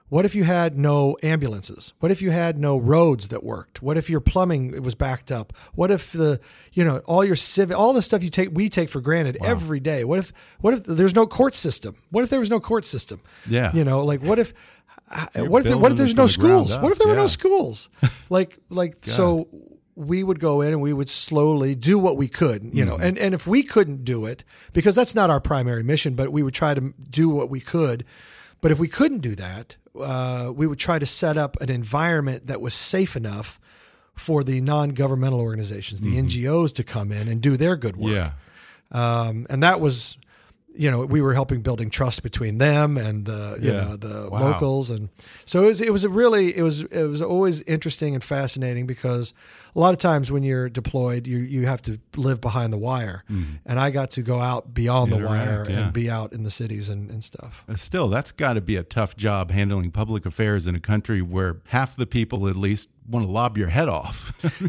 What 0.09 0.25
if 0.25 0.33
you 0.33 0.43
had 0.43 0.75
no 0.75 1.15
ambulances? 1.21 1.93
What 1.99 2.11
if 2.11 2.19
you 2.19 2.31
had 2.31 2.57
no 2.57 2.77
roads 2.79 3.27
that 3.27 3.43
worked? 3.43 3.83
What 3.83 3.95
if 3.95 4.09
your 4.09 4.19
plumbing 4.19 4.81
was 4.81 4.95
backed 4.95 5.31
up? 5.31 5.53
What 5.75 5.91
if 5.91 6.11
the, 6.13 6.39
you 6.73 6.83
know, 6.83 6.97
all 7.05 7.23
your 7.23 7.35
civic, 7.35 7.77
all 7.77 7.93
the 7.93 8.01
stuff 8.01 8.23
you 8.23 8.31
take, 8.31 8.49
we 8.51 8.69
take 8.69 8.89
for 8.89 9.01
granted 9.01 9.37
every 9.45 9.79
day. 9.79 10.03
What 10.03 10.17
if, 10.17 10.33
what 10.61 10.73
if 10.73 10.83
there's 10.85 11.13
no 11.13 11.27
court 11.27 11.53
system? 11.53 11.95
What 12.09 12.23
if 12.23 12.31
there 12.31 12.39
was 12.39 12.49
no 12.49 12.59
court 12.59 12.85
system? 12.85 13.21
Yeah. 13.47 13.71
You 13.71 13.83
know, 13.83 14.03
like 14.03 14.23
what 14.23 14.39
if, 14.39 14.51
You're 15.35 15.49
what 15.49 15.65
if, 15.65 15.75
what 15.75 15.91
if 15.91 15.97
there's 15.97 16.15
no 16.15 16.27
schools? 16.27 16.77
What 16.77 16.91
if 16.91 16.97
there 16.99 17.07
were 17.07 17.15
no 17.15 17.27
schools? 17.27 17.89
Like, 18.29 18.59
like, 18.69 18.97
so 19.01 19.47
we 19.95 20.23
would 20.23 20.39
go 20.39 20.61
in 20.61 20.69
and 20.69 20.81
we 20.81 20.93
would 20.93 21.09
slowly 21.09 21.73
do 21.75 21.97
what 21.97 22.15
we 22.15 22.27
could, 22.27 22.63
you 22.63 22.69
Mm-hmm. 22.69 22.85
know, 22.85 22.97
and, 22.97 23.17
and 23.17 23.33
if 23.33 23.47
we 23.47 23.63
couldn't 23.63 24.03
do 24.05 24.25
it, 24.27 24.43
because 24.71 24.93
that's 24.95 25.15
not 25.15 25.29
our 25.31 25.41
primary 25.41 25.81
mission, 25.83 26.13
but 26.13 26.31
we 26.31 26.43
would 26.43 26.53
try 26.53 26.73
to 26.75 26.93
do 27.09 27.27
what 27.27 27.49
we 27.49 27.59
could. 27.59 28.05
But 28.61 28.71
if 28.71 28.77
we 28.79 28.87
couldn't 28.87 29.19
do 29.19 29.35
that, 29.35 29.77
uh, 29.99 30.51
we 30.55 30.67
would 30.67 30.77
try 30.79 30.99
to 30.99 31.05
set 31.05 31.37
up 31.37 31.59
an 31.59 31.69
environment 31.71 32.45
that 32.47 32.61
was 32.61 32.73
safe 32.75 33.15
enough 33.15 33.59
for 34.15 34.43
the 34.43 34.61
non-governmental 34.61 35.39
organizations, 35.41 36.01
the 36.01 36.17
NGOs, 36.17 36.71
to 36.75 36.83
come 36.83 37.11
in 37.11 37.27
and 37.27 37.41
do 37.41 37.57
their 37.57 37.75
good 37.75 37.97
work 37.97 38.11
Mm-hmm. 38.13 38.95
Yeah. 38.95 39.21
um, 39.27 39.47
and 39.49 39.63
that 39.63 39.81
was 39.81 40.17
you 40.79 40.89
know 40.89 41.05
we 41.05 41.19
were 41.21 41.33
helping 41.33 41.61
building 41.61 41.89
trust 41.89 42.23
between 42.23 42.57
them 42.57 42.97
and 42.97 43.27
uh, 43.27 43.55
you 43.59 43.71
Yeah. 43.73 43.81
know 43.83 43.95
the 43.97 44.29
Wow. 44.31 44.39
locals 44.51 44.89
and 44.89 45.09
so 45.45 45.63
it 45.63 45.67
was 45.67 45.81
it 45.81 45.91
was 45.91 46.03
a 46.05 46.09
really 46.09 46.45
it 46.57 46.61
was 46.63 46.81
it 46.81 47.03
was 47.13 47.21
always 47.21 47.61
interesting 47.63 48.13
and 48.15 48.23
fascinating 48.23 48.87
because 48.87 49.33
a 49.75 49.79
lot 49.79 49.91
of 49.93 49.99
times 49.99 50.31
when 50.31 50.43
you're 50.43 50.69
deployed 50.69 51.27
you 51.27 51.37
you 51.39 51.65
have 51.65 51.81
to 51.81 51.99
live 52.15 52.39
behind 52.39 52.71
the 52.71 52.77
wire 52.77 53.23
and 53.65 53.79
I 53.79 53.91
got 53.91 54.09
to 54.11 54.21
go 54.21 54.39
out 54.39 54.73
beyond 54.73 55.11
the 55.11 55.19
wire 55.19 55.65
yeah. 55.69 55.79
and 55.85 55.93
be 55.93 56.09
out 56.09 56.31
in 56.33 56.43
the 56.43 56.51
cities 56.51 56.87
and, 56.89 57.09
and 57.11 57.23
stuff 57.23 57.65
Uh, 57.67 57.75
Still, 57.75 58.07
that's 58.09 58.31
got 58.31 58.53
to 58.53 58.61
be 58.61 58.75
a 58.77 58.83
tough 58.83 59.17
job 59.17 59.51
handling 59.51 59.91
public 59.91 60.25
affairs 60.25 60.65
in 60.67 60.75
a 60.75 60.79
country 60.79 61.21
where 61.21 61.57
half 61.67 61.95
the 61.95 62.05
people, 62.05 62.47
at 62.47 62.55
least, 62.55 62.87
want 63.07 63.25
to 63.25 63.31
lob 63.31 63.57
your 63.57 63.69
head 63.69 63.89
off. 63.89 64.17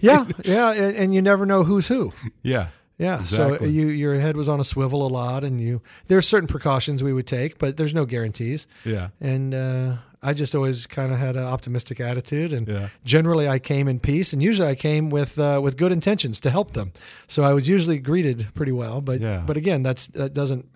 yeah 0.03 0.25
yeah 0.45 0.73
and, 0.73 0.97
and 0.97 1.15
you 1.15 1.21
never 1.23 1.45
know 1.47 1.63
who's 1.63 1.89
who 1.89 2.13
yeah. 2.43 2.69
Yeah, 3.01 3.23
so 3.25 3.63
you 3.65 3.87
your 3.89 4.15
head 4.21 4.37
was 4.37 4.47
on 4.49 4.61
a 4.61 4.65
swivel 4.65 5.07
a 5.07 5.09
lot, 5.09 5.43
and 5.43 5.59
you 5.61 5.81
there's 6.09 6.29
certain 6.29 6.47
precautions 6.47 7.03
we 7.03 7.13
would 7.13 7.27
take, 7.27 7.57
but 7.59 7.77
there's 7.79 7.95
no 7.95 8.05
guarantees. 8.05 8.67
Yeah. 8.85 9.09
and 9.21 9.55
uh, 9.55 9.97
I 10.23 10.35
just 10.35 10.55
always 10.55 10.87
kind 10.87 11.11
of 11.13 11.19
had 11.19 11.35
an 11.37 11.45
optimistic 11.45 11.99
attitude, 11.99 12.53
and 12.53 12.69
Yeah. 12.69 12.89
generally 13.05 13.49
I 13.49 13.59
came 13.59 13.89
in 13.89 14.01
peace, 14.01 14.35
and 14.35 14.43
usually 14.43 14.69
I 14.69 14.75
came 14.75 15.09
with 15.09 15.39
uh, 15.39 15.61
with 15.65 15.77
good 15.79 15.93
intentions 15.93 16.41
to 16.41 16.51
help 16.51 16.73
them. 16.73 16.93
So 17.27 17.43
I 17.43 17.55
was 17.55 17.67
usually 17.69 17.99
greeted 17.99 18.49
pretty 18.55 18.73
well, 18.73 19.01
but 19.01 19.21
Yeah. 19.21 19.43
but 19.47 19.57
again, 19.57 19.83
that's 19.83 20.07
that 20.09 20.35
doesn't. 20.35 20.67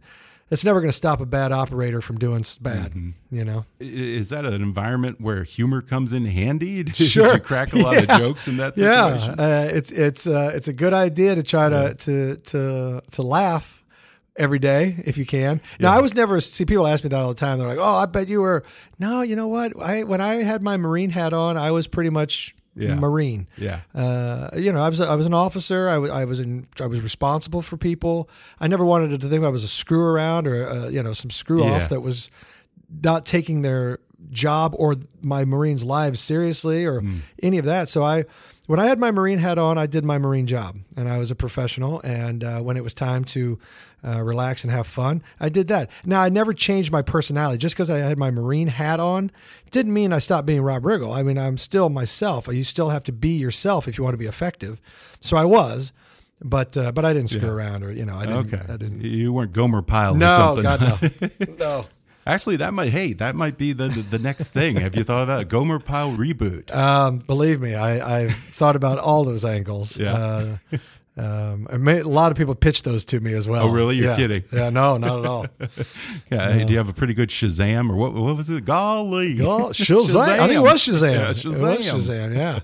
It's 0.51 0.65
never 0.65 0.81
going 0.81 0.91
to 0.91 0.97
stop 0.97 1.21
a 1.21 1.27
bad 1.27 1.53
operator 1.53 2.01
from 2.01 2.19
doing 2.19 2.45
bad, 2.61 2.93
Mm-hmm. 2.93 3.11
you 3.31 3.45
know. 3.45 3.65
Is 3.81 4.29
that 4.29 4.45
an 4.45 4.55
environment 4.55 5.21
where 5.21 5.43
humor 5.43 5.81
comes 5.83 6.13
in 6.13 6.27
handy? 6.27 6.83
Did 6.85 6.95
Sure. 6.97 7.35
you 7.35 7.41
crack 7.41 7.73
a 7.73 7.79
lot 7.79 7.95
Yeah. 7.95 8.01
of 8.15 8.19
jokes 8.21 8.47
in 8.47 8.59
that 8.59 8.75
situation? 8.77 9.35
Yeah, 9.39 9.45
uh, 9.45 9.69
it's 9.73 9.91
it's 9.91 10.27
uh, 10.27 10.53
it's 10.55 10.69
a 10.69 10.73
good 10.73 10.93
idea 10.93 11.35
to 11.35 11.43
try 11.43 11.69
to 11.71 11.95
to 11.95 12.37
to 12.37 13.01
to 13.11 13.23
laugh 13.23 13.83
every 14.37 14.59
day 14.59 14.97
if 15.07 15.17
you 15.17 15.25
can. 15.25 15.61
Now, 15.81 15.93
I 15.97 16.01
was 16.01 16.13
never 16.15 16.41
see 16.41 16.65
people 16.67 16.87
ask 16.87 17.05
me 17.05 17.09
that 17.09 17.21
all 17.21 17.29
the 17.29 17.35
time. 17.35 17.59
They're 17.59 17.69
like, 17.69 17.79
"Oh, 17.81 17.97
I 17.97 18.07
bet 18.07 18.29
you 18.29 18.41
were." 18.43 18.65
No, 18.99 19.23
you 19.23 19.37
know 19.37 19.49
what? 19.49 19.73
I 19.81 20.03
when 20.05 20.21
I 20.21 20.37
had 20.37 20.63
my 20.63 20.77
Marine 20.77 21.11
hat 21.11 21.33
on, 21.33 21.57
I 21.57 21.71
was 21.71 21.87
pretty 21.87 22.11
much 22.11 22.55
Yeah. 22.77 22.95
Marine. 22.97 23.47
Yeah. 23.57 23.81
Uh, 23.95 24.51
you 24.57 24.73
know, 24.73 24.83
I 24.83 24.89
was 24.89 25.01
I 25.01 25.15
was 25.15 25.27
an 25.27 25.35
officer. 25.35 25.89
I 25.89 25.99
was 25.99 26.11
I 26.11 26.25
was 26.25 26.41
in 26.41 26.67
I 26.81 26.87
was 26.87 27.01
responsible 27.01 27.63
for 27.63 27.77
people. 27.77 28.29
I 28.61 28.67
never 28.69 28.85
wanted 28.85 29.21
to 29.21 29.29
think 29.29 29.45
I 29.45 29.49
was 29.49 29.63
a 29.65 29.69
screw 29.69 30.03
around 30.05 30.47
or 30.47 30.69
uh, 30.69 30.89
you 30.89 31.03
know 31.03 31.13
some 31.13 31.31
screw 31.31 31.63
Yeah. 31.65 31.73
off 31.77 31.89
that 31.91 32.01
was 32.01 32.31
not 33.03 33.25
taking 33.27 33.63
their 33.63 33.99
job 34.31 34.75
or 34.79 34.95
my 35.23 35.45
Marines' 35.45 35.85
lives 35.85 36.19
seriously 36.21 36.85
or 36.85 37.01
Hmm. 37.01 37.19
any 37.43 37.59
of 37.59 37.65
that. 37.67 37.89
So 37.89 38.03
I, 38.03 38.25
when 38.67 38.81
I 38.81 38.87
had 38.87 38.99
my 38.99 39.11
Marine 39.11 39.39
hat 39.39 39.59
on, 39.59 39.77
I 39.79 39.87
did 39.87 40.05
my 40.05 40.17
Marine 40.19 40.47
job 40.47 40.79
and 40.97 41.09
I 41.09 41.19
was 41.19 41.31
a 41.31 41.35
professional. 41.35 42.01
And 42.03 42.43
uh, 42.43 42.61
when 42.61 42.77
it 42.77 42.83
was 42.83 42.95
time 42.95 43.25
to 43.27 43.59
uh, 44.07 44.23
relax 44.23 44.63
and 44.65 44.73
have 44.73 44.87
fun, 44.87 45.23
I 45.41 45.49
did 45.49 45.69
that. 45.69 45.91
Now 46.05 46.21
I 46.23 46.29
never 46.29 46.53
changed 46.53 46.93
my 46.93 47.03
personality 47.03 47.59
just 47.59 47.75
because 47.75 47.89
I 47.91 47.99
had 47.99 48.19
my 48.19 48.31
Marine 48.31 48.69
hat 48.69 49.01
on. 49.01 49.31
Didn't 49.71 49.93
mean 49.93 50.13
I 50.13 50.19
stopped 50.19 50.47
being 50.47 50.63
Rob 50.63 50.83
Riggle. 50.83 51.17
I 51.17 51.23
mean 51.23 51.39
I'm 51.39 51.57
still 51.59 51.89
myself. 51.89 52.49
You 52.49 52.65
still 52.65 52.91
have 52.91 53.05
to 53.05 53.13
be 53.13 53.31
yourself 53.31 53.89
if 53.89 53.97
you 53.99 54.05
want 54.05 54.15
to 54.15 54.19
be 54.19 54.27
effective. 54.27 54.81
So 55.21 55.37
I 55.37 55.45
was. 55.45 55.93
but 56.43 56.77
uh, 56.77 56.93
but 56.93 57.05
I 57.05 57.13
didn't 57.13 57.31
screw 57.31 57.49
around 57.49 57.83
or 57.85 57.91
you 57.93 58.05
know 58.05 58.17
I 58.17 58.27
didn't. 58.27 58.55
okay. 58.55 58.73
I 58.73 58.77
didn't. 58.77 59.01
You 59.03 59.33
weren't 59.33 59.53
Gomer 59.53 59.83
Pyle 59.83 60.15
or 60.15 60.19
No. 60.19 60.61
God 60.63 60.81
no, 60.81 61.29
no. 61.59 61.87
Actually, 62.27 62.57
that 62.57 62.73
might. 62.73 62.89
Hey, 62.91 63.13
that 63.13 63.35
might 63.37 63.59
be 63.59 63.73
the 63.75 63.89
the 63.89 64.19
next 64.19 64.49
thing. 64.51 64.77
Have 64.77 64.97
you 64.97 65.05
thought 65.05 65.23
about 65.23 65.43
a 65.43 65.45
Gomer 65.45 65.79
Pyle 65.79 66.11
reboot? 66.13 66.75
Um, 66.75 67.19
believe 67.19 67.61
me, 67.61 67.75
I, 67.75 68.21
I've 68.23 68.35
thought 68.35 68.77
about 68.77 68.99
all 68.99 69.25
those 69.25 69.45
angles. 69.45 69.99
Yeah. 69.99 70.15
Uh, 70.73 70.79
um, 71.17 71.69
made, 71.79 72.01
a 72.01 72.09
lot 72.09 72.33
of 72.33 72.39
people 72.39 72.55
pitched 72.57 72.85
those 72.85 73.05
to 73.07 73.21
me 73.21 73.33
as 73.35 73.47
well. 73.47 73.69
Oh, 73.69 73.73
really? 73.73 73.97
You're 73.97 74.07
Yeah. 74.11 74.17
kidding. 74.17 74.45
Yeah, 74.53 74.71
no, 74.71 74.97
not 74.99 75.21
at 75.21 75.27
all. 75.27 75.47
Yeah. 76.31 76.53
Hey, 76.53 76.65
do 76.65 76.73
you 76.73 76.79
have 76.79 76.89
a 76.89 76.93
pretty 76.93 77.15
good 77.15 77.29
Shazam 77.29 77.89
or 77.91 77.95
what? 77.97 78.15
What 78.15 78.37
was 78.37 78.51
it? 78.51 78.65
Golly. 78.65 79.41
Oh, 79.41 79.69
Shazam. 79.73 80.17
I 80.21 80.39
think 80.49 80.53
it 80.59 80.61
was 80.63 80.81
Shazam. 80.85 81.13
Yeah, 81.13 81.31
It 81.31 81.61
was 81.61 82.09
Shazam, 82.09 82.35
yeah. 82.35 82.59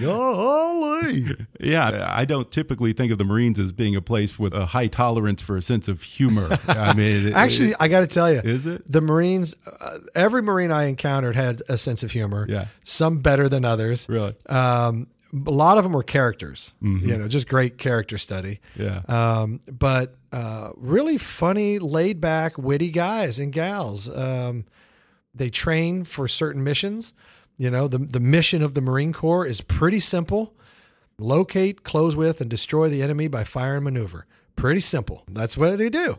Golly. 0.00 1.36
Yeah, 1.58 2.12
I 2.14 2.24
don't 2.24 2.50
typically 2.52 2.92
think 2.92 3.10
of 3.12 3.18
the 3.18 3.24
Marines 3.24 3.58
as 3.58 3.72
being 3.72 3.96
a 3.96 4.02
place 4.02 4.38
with 4.38 4.52
a 4.54 4.66
high 4.66 4.86
tolerance 4.86 5.40
for 5.42 5.56
a 5.56 5.62
sense 5.62 5.88
of 5.88 6.02
humor. 6.02 6.58
I 6.68 6.94
mean, 6.94 7.28
it- 7.28 7.32
Actually, 7.34 7.70
it- 7.70 7.76
I 7.80 7.88
got 7.88 8.00
to 8.00 8.06
tell 8.06 8.32
you, 8.32 8.40
Is 8.40 8.66
it? 8.66 8.90
the 8.90 9.00
Marines? 9.00 9.54
Uh, 9.80 9.98
every 10.14 10.42
Marine 10.42 10.70
I 10.70 10.84
encountered 10.84 11.36
had 11.36 11.62
a 11.68 11.76
sense 11.78 12.02
of 12.02 12.10
humor. 12.12 12.46
Yeah. 12.48 12.66
some 12.84 13.18
better 13.18 13.48
than 13.48 13.64
others. 13.64 14.08
Really? 14.08 14.34
Um, 14.46 15.06
a 15.32 15.50
lot 15.50 15.78
of 15.78 15.84
them 15.84 15.92
were 15.92 16.02
characters. 16.02 16.74
You 16.80 17.16
know, 17.16 17.28
just 17.28 17.46
great 17.48 17.78
character 17.78 18.18
study. 18.18 18.60
yeah. 18.76 19.02
Um, 19.08 19.60
but 19.70 20.16
uh, 20.32 20.70
really 20.76 21.18
funny, 21.18 21.78
laid 21.78 22.20
back, 22.20 22.58
witty 22.58 22.90
guys 22.90 23.38
and 23.38 23.52
gals. 23.52 24.08
Um, 24.16 24.64
they 25.34 25.48
train 25.50 26.04
for 26.04 26.26
certain 26.28 26.64
missions. 26.64 27.12
You 27.56 27.70
know, 27.70 27.88
the 27.88 27.98
the 27.98 28.20
mission 28.20 28.62
of 28.62 28.74
the 28.74 28.80
Marine 28.80 29.12
Corps 29.12 29.46
is 29.46 29.60
pretty 29.60 30.00
simple: 30.00 30.54
locate, 31.18 31.82
close 31.84 32.16
with, 32.16 32.40
and 32.40 32.48
destroy 32.50 32.88
the 32.88 33.02
enemy 33.02 33.28
by 33.28 33.44
fire 33.44 33.76
and 33.76 33.84
maneuver. 33.84 34.26
Pretty 34.56 34.80
simple. 34.80 35.24
That's 35.28 35.56
what 35.56 35.78
they 35.78 35.88
do. 35.90 36.18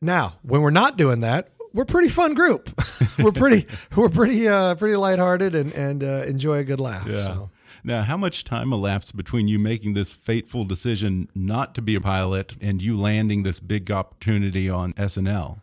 Now, 0.00 0.34
when 0.42 0.62
we're 0.62 0.70
not 0.70 0.96
doing 0.96 1.20
that, 1.20 1.48
we're 1.72 1.82
a 1.82 1.86
pretty 1.86 2.08
fun 2.08 2.34
group. 2.34 2.70
we're 3.18 3.32
pretty 3.32 3.66
we're 3.96 4.08
pretty 4.08 4.48
uh, 4.48 4.74
pretty 4.76 4.96
lighthearted 4.96 5.54
and 5.54 5.72
and 5.72 6.02
uh, 6.02 6.24
enjoy 6.26 6.58
a 6.58 6.64
good 6.64 6.80
laugh. 6.80 7.06
Yeah. 7.06 7.24
So. 7.26 7.50
Now, 7.86 8.02
how 8.02 8.16
much 8.16 8.42
time 8.42 8.72
elapsed 8.72 9.16
between 9.16 9.46
you 9.46 9.60
making 9.60 9.94
this 9.94 10.10
fateful 10.10 10.64
decision 10.64 11.28
not 11.36 11.72
to 11.76 11.80
be 11.80 11.94
a 11.94 12.00
pilot 12.00 12.56
and 12.60 12.82
you 12.82 12.98
landing 12.98 13.44
this 13.44 13.60
big 13.60 13.92
opportunity 13.92 14.68
on 14.68 14.92
SNL? 14.94 15.60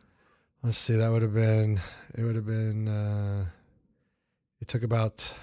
Let's 0.63 0.77
see. 0.77 0.96
That 0.96 1.12
would 1.12 1.22
have 1.22 1.34
been. 1.34 1.82
It 2.15 2.24
would 2.24 2.36
have 2.36 2.46
been. 2.46 2.88
Uh, 2.88 3.48
it 4.62 4.70
took 4.70 4.84
about 4.84 5.36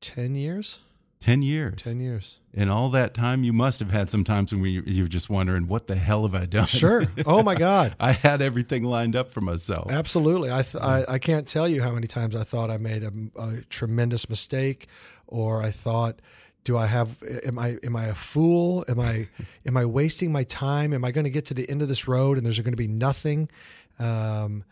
ten 0.00 0.36
years. 0.36 0.78
10 1.22 1.42
years. 1.42 1.74
Ten 1.80 2.00
years. 2.00 2.40
And 2.52 2.68
all 2.68 2.90
that 2.90 3.14
time, 3.14 3.44
you 3.44 3.52
must 3.52 3.78
have 3.78 3.92
had 3.92 4.10
some 4.10 4.24
times 4.24 4.52
when 4.52 4.64
you, 4.64 4.82
you 4.84 5.04
were 5.04 5.08
just 5.08 5.30
wondering, 5.30 5.68
what 5.68 5.86
the 5.86 5.94
hell 5.94 6.24
have 6.24 6.34
I 6.34 6.46
done? 6.46 6.66
Sure. 6.66 7.06
Oh 7.24 7.44
my 7.44 7.54
God. 7.70 7.94
I 8.00 8.10
had 8.10 8.42
everything 8.42 8.82
lined 8.82 9.14
up 9.14 9.30
for 9.30 9.40
myself. 9.40 9.90
Absolutely. 9.90 10.50
I, 10.50 10.62
th- 10.62 10.82
I 10.82 11.04
I 11.08 11.18
can't 11.18 11.46
tell 11.46 11.68
you 11.68 11.80
how 11.80 11.92
many 11.92 12.08
times 12.08 12.34
I 12.34 12.42
thought 12.42 12.70
I 12.70 12.76
made 12.76 13.04
a, 13.04 13.12
a 13.36 13.60
tremendous 13.70 14.28
mistake, 14.28 14.88
or 15.32 15.62
I 15.62 15.70
thought, 15.70 16.20
do 16.64 16.76
I 16.76 16.86
have? 16.86 17.22
Am 17.44 17.58
I 17.58 17.78
am 17.82 17.96
I 17.96 18.06
a 18.06 18.14
fool? 18.14 18.84
Am 18.88 19.00
I 19.00 19.28
am 19.66 19.76
I 19.76 19.84
wasting 19.84 20.30
my 20.30 20.44
time? 20.44 20.92
Am 20.92 21.04
I 21.04 21.10
going 21.10 21.24
to 21.24 21.30
get 21.30 21.46
to 21.46 21.54
the 21.54 21.68
end 21.68 21.82
of 21.82 21.88
this 21.88 22.06
road 22.06 22.36
and 22.36 22.46
there's 22.46 22.60
going 22.60 22.72
to 22.72 22.76
be 22.76 22.88
nothing? 22.88 23.48
Um, 23.98 24.64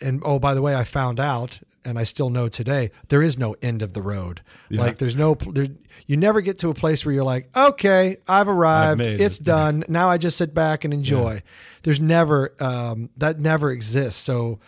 and 0.00 0.20
oh, 0.24 0.38
by 0.38 0.54
the 0.54 0.62
way, 0.62 0.74
I 0.74 0.84
found 0.84 1.20
out, 1.20 1.60
and 1.84 1.98
I 1.98 2.04
still 2.04 2.28
know 2.28 2.48
today, 2.48 2.90
there 3.08 3.22
is 3.22 3.38
no 3.38 3.54
end 3.62 3.82
of 3.82 3.92
the 3.92 4.02
road. 4.02 4.42
Like 4.70 4.98
there's 4.98 5.14
no, 5.14 5.34
there, 5.34 5.68
you 6.06 6.16
never 6.16 6.40
get 6.40 6.58
to 6.60 6.70
a 6.70 6.74
place 6.74 7.04
where 7.04 7.14
you're 7.14 7.24
like, 7.24 7.56
okay, 7.56 8.16
I've 8.28 8.48
arrived, 8.48 8.98
made 8.98 9.20
it's 9.20 9.38
it. 9.38 9.44
done. 9.44 9.84
Now 9.88 10.08
I 10.08 10.18
just 10.18 10.36
sit 10.36 10.54
back 10.54 10.84
and 10.84 10.92
enjoy. 11.00 11.42
There's 11.82 12.00
never 12.00 12.54
um, 12.60 13.10
that 13.16 13.38
never 13.38 13.70
exists. 13.70 14.20
So 14.20 14.58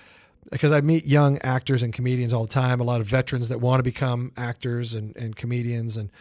because 0.55 0.71
I 0.71 0.83
meet 0.83 1.05
young 1.05 1.38
actors 1.38 1.83
and 1.83 1.93
comedians 1.93 2.33
all 2.33 2.43
the 2.43 2.53
time, 2.53 2.79
a 2.79 2.85
lot 2.85 3.01
of 3.01 3.09
veterans 3.09 3.49
that 3.49 3.61
want 3.61 3.81
to 3.81 3.83
become 3.83 4.31
actors 4.37 4.95
and, 4.95 5.17
and 5.17 5.35
comedians, 5.35 5.97
and 5.97 6.12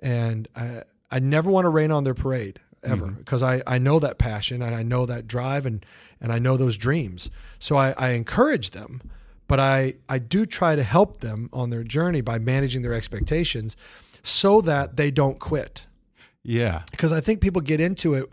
and 0.00 0.46
I, 0.54 0.82
I 1.10 1.18
never 1.18 1.50
want 1.50 1.64
to 1.64 1.68
rain 1.68 1.90
on 1.90 2.04
their 2.04 2.14
parade 2.14 2.60
ever 2.84 3.06
mm-hmm. 3.06 3.16
because 3.16 3.42
I, 3.42 3.60
I 3.66 3.78
know 3.78 3.98
that 3.98 4.18
passion 4.18 4.62
and 4.62 4.72
I 4.72 4.84
know 4.84 5.04
that 5.06 5.26
drive 5.26 5.66
and 5.66 5.84
and 6.20 6.32
I 6.32 6.38
know 6.38 6.56
those 6.56 6.78
dreams. 6.78 7.28
So 7.58 7.74
I, 7.74 7.90
I 7.98 8.10
encourage 8.10 8.70
them, 8.70 9.02
but 9.48 9.58
I 9.58 9.94
I 10.08 10.20
do 10.20 10.46
try 10.46 10.76
to 10.76 10.84
help 10.84 11.16
them 11.16 11.50
on 11.52 11.70
their 11.70 11.82
journey 11.82 12.20
by 12.20 12.38
managing 12.38 12.82
their 12.82 12.94
expectations 12.94 13.76
so 14.22 14.60
that 14.60 14.96
they 14.96 15.10
don't 15.10 15.40
quit 15.40 15.86
yeah. 16.44 16.82
because 16.92 17.10
I 17.10 17.20
think 17.20 17.40
people 17.40 17.62
get 17.62 17.80
into 17.80 18.14
it 18.14 18.26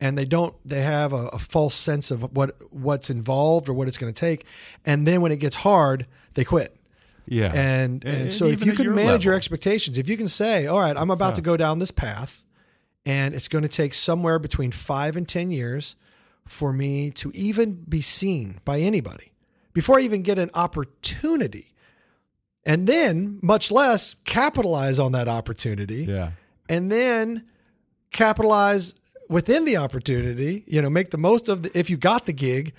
and 0.00 0.18
they 0.18 0.24
don't 0.24 0.54
they 0.68 0.82
have 0.82 1.12
a, 1.12 1.26
a 1.28 1.38
false 1.38 1.74
sense 1.74 2.10
of 2.10 2.36
what 2.36 2.50
what's 2.70 3.10
involved 3.10 3.68
or 3.68 3.72
what 3.74 3.88
it's 3.88 3.98
going 3.98 4.12
to 4.12 4.18
take, 4.18 4.44
and 4.84 5.06
then 5.06 5.20
when 5.20 5.32
it 5.32 5.38
gets 5.38 5.56
hard, 5.56 6.06
they 6.34 6.44
quit. 6.44 6.76
Yeah. 7.26 7.52
And 7.54 8.04
and, 8.04 8.22
And 8.22 8.32
so 8.32 8.46
if 8.46 8.64
you 8.64 8.72
can 8.74 8.84
your 8.84 8.94
manage 8.94 9.24
your 9.24 9.34
expectations, 9.34 9.96
if 9.96 10.08
you 10.08 10.16
can 10.16 10.28
say, 10.28 10.66
all 10.66 10.80
right, 10.80 10.96
I'm 10.96 11.10
about 11.10 11.34
to 11.36 11.40
go 11.42 11.56
down 11.56 11.78
this 11.78 11.90
path, 11.90 12.44
and 13.06 13.34
it's 13.34 13.48
going 13.48 13.62
to 13.62 13.68
take 13.68 13.94
somewhere 13.94 14.38
between 14.38 14.70
five 14.72 15.16
and 15.16 15.26
ten 15.28 15.50
years 15.50 15.96
for 16.46 16.72
me 16.72 17.10
to 17.12 17.30
even 17.34 17.84
be 17.88 18.02
seen 18.02 18.60
by 18.66 18.78
anybody 18.80 19.32
before 19.72 19.98
I 19.98 20.02
even 20.02 20.20
get 20.22 20.38
an 20.38 20.50
opportunity. 20.52 21.72
And 22.66 22.86
then, 22.86 23.38
much 23.42 23.70
less 23.70 24.14
capitalize 24.24 24.98
on 24.98 25.12
that 25.12 25.28
opportunity 25.28 26.04
Yeah. 26.04 26.32
and 26.68 26.90
then 26.92 27.44
capitalize 28.10 28.94
within 29.28 29.64
the 29.64 29.76
opportunity, 29.76 30.64
you 30.66 30.82
know, 30.82 30.90
make 30.90 31.10
the 31.10 31.18
most 31.18 31.48
of 31.48 31.62
the, 31.62 31.78
if 31.78 31.90
you 31.90 31.96
got 31.96 32.26
the 32.26 32.32
gig, 32.32 32.72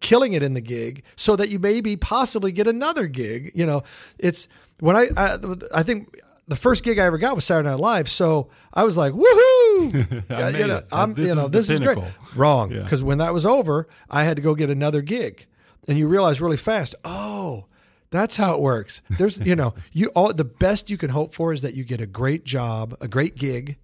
killing 0.00 0.32
it 0.32 0.42
in 0.42 0.54
the 0.54 0.60
gig 0.60 1.04
so 1.16 1.36
that 1.36 1.50
you 1.50 1.58
maybe 1.58 1.96
possibly 1.96 2.52
get 2.52 2.66
another 2.66 3.06
gig. 3.06 3.52
You 3.54 3.66
know, 3.66 3.82
it's 4.18 4.48
when 4.80 4.96
I, 4.96 5.06
I, 5.16 5.38
I 5.74 5.82
think 5.82 6.14
the 6.48 6.56
first 6.56 6.82
gig 6.82 6.98
I 6.98 7.04
ever 7.04 7.18
got 7.18 7.34
was 7.34 7.44
Saturday 7.44 7.68
Night 7.68 7.78
Live. 7.78 8.08
So 8.08 8.48
I 8.72 8.84
was 8.84 8.96
like, 8.96 9.12
woohoo! 9.12 10.28
Made 10.28 10.58
you 10.58 10.66
know. 10.66 10.82
I'm, 10.90 11.14
This 11.14 11.28
you 11.28 11.34
know, 11.34 11.44
is 11.44 11.50
this 11.50 11.70
is 11.70 11.80
great. 11.80 11.98
Wrong. 12.34 12.70
Yeah. 12.72 12.82
Because 12.82 13.02
when 13.02 13.18
that 13.18 13.32
was 13.32 13.46
over, 13.46 13.86
I 14.10 14.24
had 14.24 14.36
to 14.36 14.42
go 14.42 14.54
get 14.54 14.70
another 14.70 15.02
gig. 15.02 15.46
And 15.86 15.98
you 15.98 16.08
realize 16.08 16.40
really 16.40 16.56
fast, 16.56 16.94
oh, 17.04 17.66
that's 18.10 18.36
how 18.36 18.54
it 18.54 18.60
works. 18.60 19.02
There's, 19.10 19.38
you 19.40 19.56
know, 19.56 19.74
you 19.92 20.08
all 20.14 20.32
the 20.32 20.44
best 20.44 20.90
you 20.90 20.96
can 20.96 21.10
hope 21.10 21.34
for 21.34 21.52
is 21.52 21.62
that 21.62 21.74
you 21.74 21.84
get 21.84 22.00
a 22.00 22.06
great 22.06 22.44
job, 22.44 22.96
a 23.00 23.08
great 23.08 23.36
gig, 23.36 23.76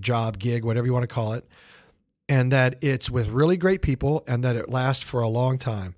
job, 0.00 0.38
gig, 0.38 0.64
whatever 0.64 0.86
you 0.86 0.92
want 0.92 1.04
to 1.04 1.14
call 1.14 1.32
it, 1.32 1.46
and 2.28 2.50
that 2.52 2.76
it's 2.82 3.10
with 3.10 3.28
really 3.28 3.56
great 3.56 3.82
people 3.82 4.24
and 4.26 4.42
that 4.44 4.56
it 4.56 4.68
lasts 4.68 5.04
for 5.04 5.20
a 5.20 5.28
long 5.28 5.58
time. 5.58 5.94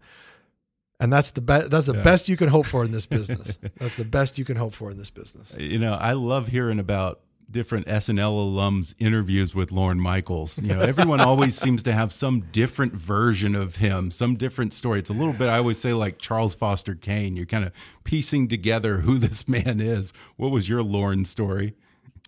And 1.00 1.12
that's 1.12 1.30
the 1.30 1.40
best. 1.40 1.70
That's 1.70 1.86
the 1.86 1.94
best 1.94 2.28
you 2.28 2.36
can 2.36 2.48
hope 2.48 2.66
for 2.66 2.84
in 2.84 2.90
this 2.90 3.06
business. 3.18 3.58
that's 3.78 3.94
the 3.94 4.04
best 4.04 4.36
you 4.36 4.44
can 4.44 4.56
hope 4.56 4.74
for 4.74 4.90
in 4.90 4.98
this 4.98 5.10
business. 5.10 5.54
You 5.56 5.78
know, 5.78 5.94
I 5.94 6.12
love 6.12 6.48
hearing 6.48 6.80
about 6.80 7.20
different 7.50 7.86
SNL 7.86 8.54
alums 8.54 8.94
interviews 8.98 9.54
with 9.54 9.72
Lorne 9.72 10.00
Michaels. 10.00 10.58
You 10.58 10.74
know, 10.74 10.80
everyone 10.80 11.20
always 11.20 11.56
seems 11.60 11.82
to 11.84 11.92
have 11.92 12.12
some 12.12 12.40
different 12.52 12.94
version 12.94 13.54
of 13.54 13.76
him, 13.76 14.10
some 14.10 14.36
different 14.36 14.72
story. 14.72 14.98
It's 14.98 15.10
a 15.10 15.14
little 15.14 15.32
bit 15.32 15.48
I 15.48 15.58
always 15.58 15.78
say 15.78 15.92
like 15.92 16.18
Charles 16.18 16.54
Foster 16.54 16.94
Kane. 16.94 17.36
You're 17.36 17.46
kind 17.46 17.64
of 17.64 17.72
piecing 18.04 18.48
together 18.48 18.98
who 18.98 19.18
this 19.18 19.48
man 19.48 19.80
is. 19.80 20.12
What 20.36 20.50
was 20.50 20.68
your 20.68 20.82
Lorne 20.82 21.24
story? 21.24 21.74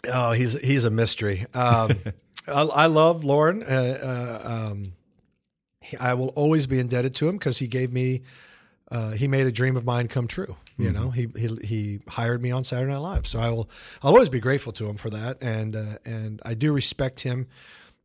Oh, 0.08 0.32
he's 0.32 0.60
he's 0.60 0.84
a 0.84 0.90
mystery. 0.90 1.46
Um, 1.54 1.92
I, 2.46 2.62
I 2.62 2.86
love 2.86 3.24
Lorne. 3.24 3.62
Uh, 3.62 3.98
uh, 4.44 4.48
um, 4.70 4.92
I 5.98 6.14
will 6.14 6.28
always 6.28 6.66
be 6.66 6.78
indebted 6.78 7.14
to 7.16 7.28
him 7.28 7.36
because 7.36 7.58
he 7.58 7.66
gave 7.66 7.92
me. 7.92 8.22
Uh, 8.90 9.12
he 9.12 9.28
made 9.28 9.46
a 9.46 9.52
dream 9.52 9.76
of 9.76 9.84
mine 9.84 10.08
come 10.08 10.26
true. 10.26 10.56
You 10.76 10.92
know, 10.92 11.10
he, 11.10 11.28
he 11.36 11.56
he 11.62 12.00
hired 12.08 12.42
me 12.42 12.50
on 12.50 12.64
Saturday 12.64 12.90
Night 12.90 12.98
Live, 12.98 13.26
so 13.26 13.38
I 13.38 13.50
will 13.50 13.68
I'll 14.02 14.12
always 14.12 14.30
be 14.30 14.40
grateful 14.40 14.72
to 14.72 14.88
him 14.88 14.96
for 14.96 15.10
that, 15.10 15.36
and 15.42 15.76
uh, 15.76 15.98
and 16.06 16.40
I 16.44 16.54
do 16.54 16.72
respect 16.72 17.20
him 17.20 17.46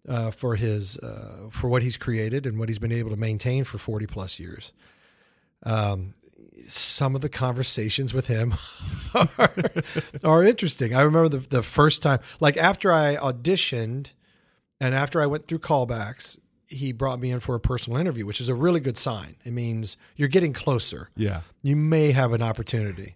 uh, 0.08 0.32
for 0.32 0.56
his 0.56 0.98
uh, 0.98 1.48
for 1.52 1.70
what 1.70 1.84
he's 1.84 1.96
created 1.96 2.46
and 2.46 2.60
what 2.60 2.68
he's 2.68 2.80
been 2.80 2.92
able 2.92 3.12
to 3.12 3.16
maintain 3.16 3.64
for 3.64 3.78
forty 3.78 4.06
plus 4.06 4.40
years. 4.40 4.74
Um, 5.64 6.16
some 6.60 7.16
of 7.16 7.22
the 7.22 7.30
conversations 7.30 8.14
with 8.14 8.28
him 8.28 8.54
are, 9.38 9.60
are 10.24 10.44
interesting. 10.44 10.94
I 10.94 11.02
remember 11.02 11.30
the, 11.30 11.38
the 11.38 11.64
first 11.64 12.02
time, 12.02 12.20
like 12.40 12.58
after 12.58 12.92
I 12.92 13.16
auditioned 13.16 14.12
and 14.80 14.94
after 14.96 15.22
I 15.22 15.26
went 15.26 15.48
through 15.48 15.60
callbacks, 15.60 16.40
he 16.68 16.92
brought 16.92 17.20
me 17.20 17.32
in 17.32 17.40
for 17.40 17.56
a 17.56 17.60
personal 17.60 18.00
interview, 18.00 18.26
which 18.26 18.42
is 18.42 18.50
a 18.50 18.56
really 18.56 18.80
good 18.80 18.98
sign. 18.98 19.36
It 19.46 19.52
means 19.52 19.98
you're 20.16 20.28
getting 20.28 20.54
closer. 20.54 21.10
Yeah. 21.16 21.42
You 21.62 21.76
may 21.76 22.12
have 22.12 22.34
an 22.34 22.42
opportunity. 22.42 23.16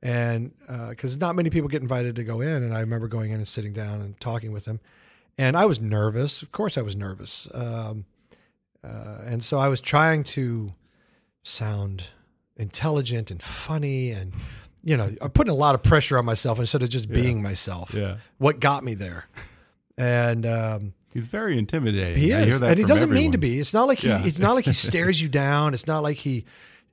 And 0.00 0.52
because 0.90 1.18
not 1.18 1.34
many 1.34 1.50
people 1.50 1.68
get 1.68 1.82
invited 1.82 2.14
to 2.16 2.24
go 2.24 2.40
in. 2.40 2.62
And 2.62 2.72
I 2.72 2.80
remember 2.80 3.08
going 3.08 3.30
in 3.30 3.38
and 3.38 3.48
sitting 3.48 3.72
down 3.72 4.00
and 4.00 4.18
talking 4.20 4.52
with 4.52 4.66
him. 4.66 4.80
And 5.36 5.56
I 5.56 5.66
was 5.66 5.80
nervous. 5.80 6.42
Of 6.42 6.52
course, 6.52 6.78
I 6.78 6.82
was 6.82 6.94
nervous. 6.94 7.48
Um, 7.52 8.04
uh, 8.82 9.18
and 9.24 9.44
so 9.44 9.58
I 9.58 9.68
was 9.68 9.80
trying 9.80 10.22
to 10.24 10.74
sound 11.42 12.04
intelligent 12.58 13.30
and 13.30 13.42
funny 13.42 14.10
and 14.10 14.32
you 14.84 14.96
know 14.96 15.10
i'm 15.22 15.30
putting 15.30 15.52
a 15.52 15.56
lot 15.56 15.74
of 15.74 15.82
pressure 15.82 16.18
on 16.18 16.24
myself 16.24 16.58
instead 16.58 16.82
of 16.82 16.88
just 16.88 17.08
being 17.08 17.42
myself 17.42 17.94
Yeah. 17.94 18.16
what 18.38 18.58
got 18.60 18.82
me 18.84 18.94
there 18.94 19.26
and 19.96 20.44
um, 20.46 20.92
He's 21.12 21.26
very 21.26 21.58
intimidating. 21.58 22.22
he 22.22 22.30
is, 22.30 22.60
that 22.60 22.70
and 22.70 22.78
he 22.78 22.84
doesn't 22.84 23.10
mean 23.10 23.32
to 23.32 23.38
be. 23.38 23.58
It's 23.58 23.74
not 23.74 23.88
like 23.88 23.98
he. 23.98 24.08
Yeah. 24.08 24.20
It's 24.24 24.38
not 24.38 24.54
like 24.54 24.66
he 24.66 24.72
stares 24.88 25.20
you 25.20 25.28
down. 25.28 25.74
It's 25.74 25.86
not 25.88 26.02
like 26.04 26.18
he 26.18 26.44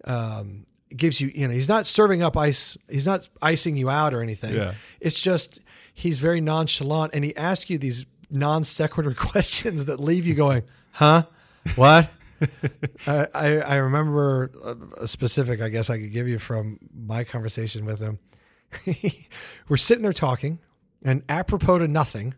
um, 0.05 0.65
gives 0.95 1.19
you. 1.21 1.27
You 1.35 1.47
know, 1.47 1.53
he's 1.53 1.69
not 1.69 1.85
serving 1.85 2.23
up 2.23 2.35
ice. 2.35 2.77
He's 2.89 3.05
not 3.05 3.27
icing 3.41 3.75
you 3.75 3.89
out 3.89 4.13
or 4.15 4.21
anything. 4.21 4.55
Yeah. 4.55 4.73
It's 4.99 5.19
just 5.19 5.59
he's 5.93 6.17
very 6.17 6.41
nonchalant, 6.41 7.13
and 7.13 7.23
he 7.23 7.35
asks 7.35 7.69
you 7.69 7.77
these 7.77 8.05
non 8.31 8.63
sequitur 8.63 9.13
questions 9.17 9.85
that 9.85 9.99
leave 9.99 10.25
you 10.25 10.33
going, 10.33 10.63
"Huh? 10.93 11.23
What?" 11.75 12.09
I, 13.07 13.27
I 13.33 13.47
I 13.59 13.75
remember 13.77 14.51
a- 15.01 15.07
specific. 15.07 15.61
I 15.61 15.69
guess 15.69 15.89
I 15.89 15.97
could 15.99 16.11
give 16.11 16.27
you 16.27 16.39
from 16.39 16.79
my 16.93 17.23
conversation 17.23 17.85
with 17.85 17.99
him. 17.99 18.19
We're 19.69 19.77
sitting 19.77 20.03
there 20.03 20.13
talking, 20.13 20.59
and 21.03 21.23
apropos 21.29 21.79
to 21.79 21.87
nothing, 21.87 22.33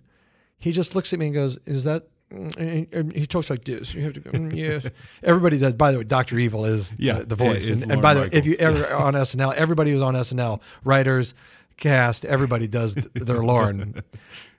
he 0.58 0.72
just 0.72 0.96
looks 0.96 1.14
at 1.14 1.20
me 1.20 1.28
and 1.28 1.36
goes, 1.36 1.58
"Is 1.66 1.84
that?" 1.86 2.08
and- 2.30 2.88
and 2.94 3.14
he 3.14 3.26
talks 3.26 3.50
like 3.50 3.64
this. 3.64 3.94
You 3.96 4.02
have 4.04 4.14
to 4.14 4.20
go, 4.20 4.32
"Mm, 4.32 4.54
yes. 4.56 4.86
Everybody 5.24 5.58
does. 5.58 5.74
By 5.74 5.92
the 5.92 6.00
way, 6.00 6.04
Doctor 6.04 6.38
Evil 6.38 6.66
is 6.66 6.94
Yeah, 7.00 7.20
the, 7.20 7.26
the 7.28 7.36
voice. 7.36 7.70
And, 7.70 7.90
and 7.90 8.02
by 8.02 8.14
the 8.14 8.22
way, 8.22 8.30
if 8.34 8.46
you 8.46 8.56
ever 8.60 8.94
on 8.94 9.14
SNL, 9.14 9.54
everybody 9.56 9.92
who's 9.92 10.02
on 10.02 10.14
SNL, 10.14 10.60
writers, 10.84 11.34
cast, 11.78 12.26
everybody 12.26 12.68
does 12.68 12.96
their 13.14 13.44
Lorne. 13.44 14.04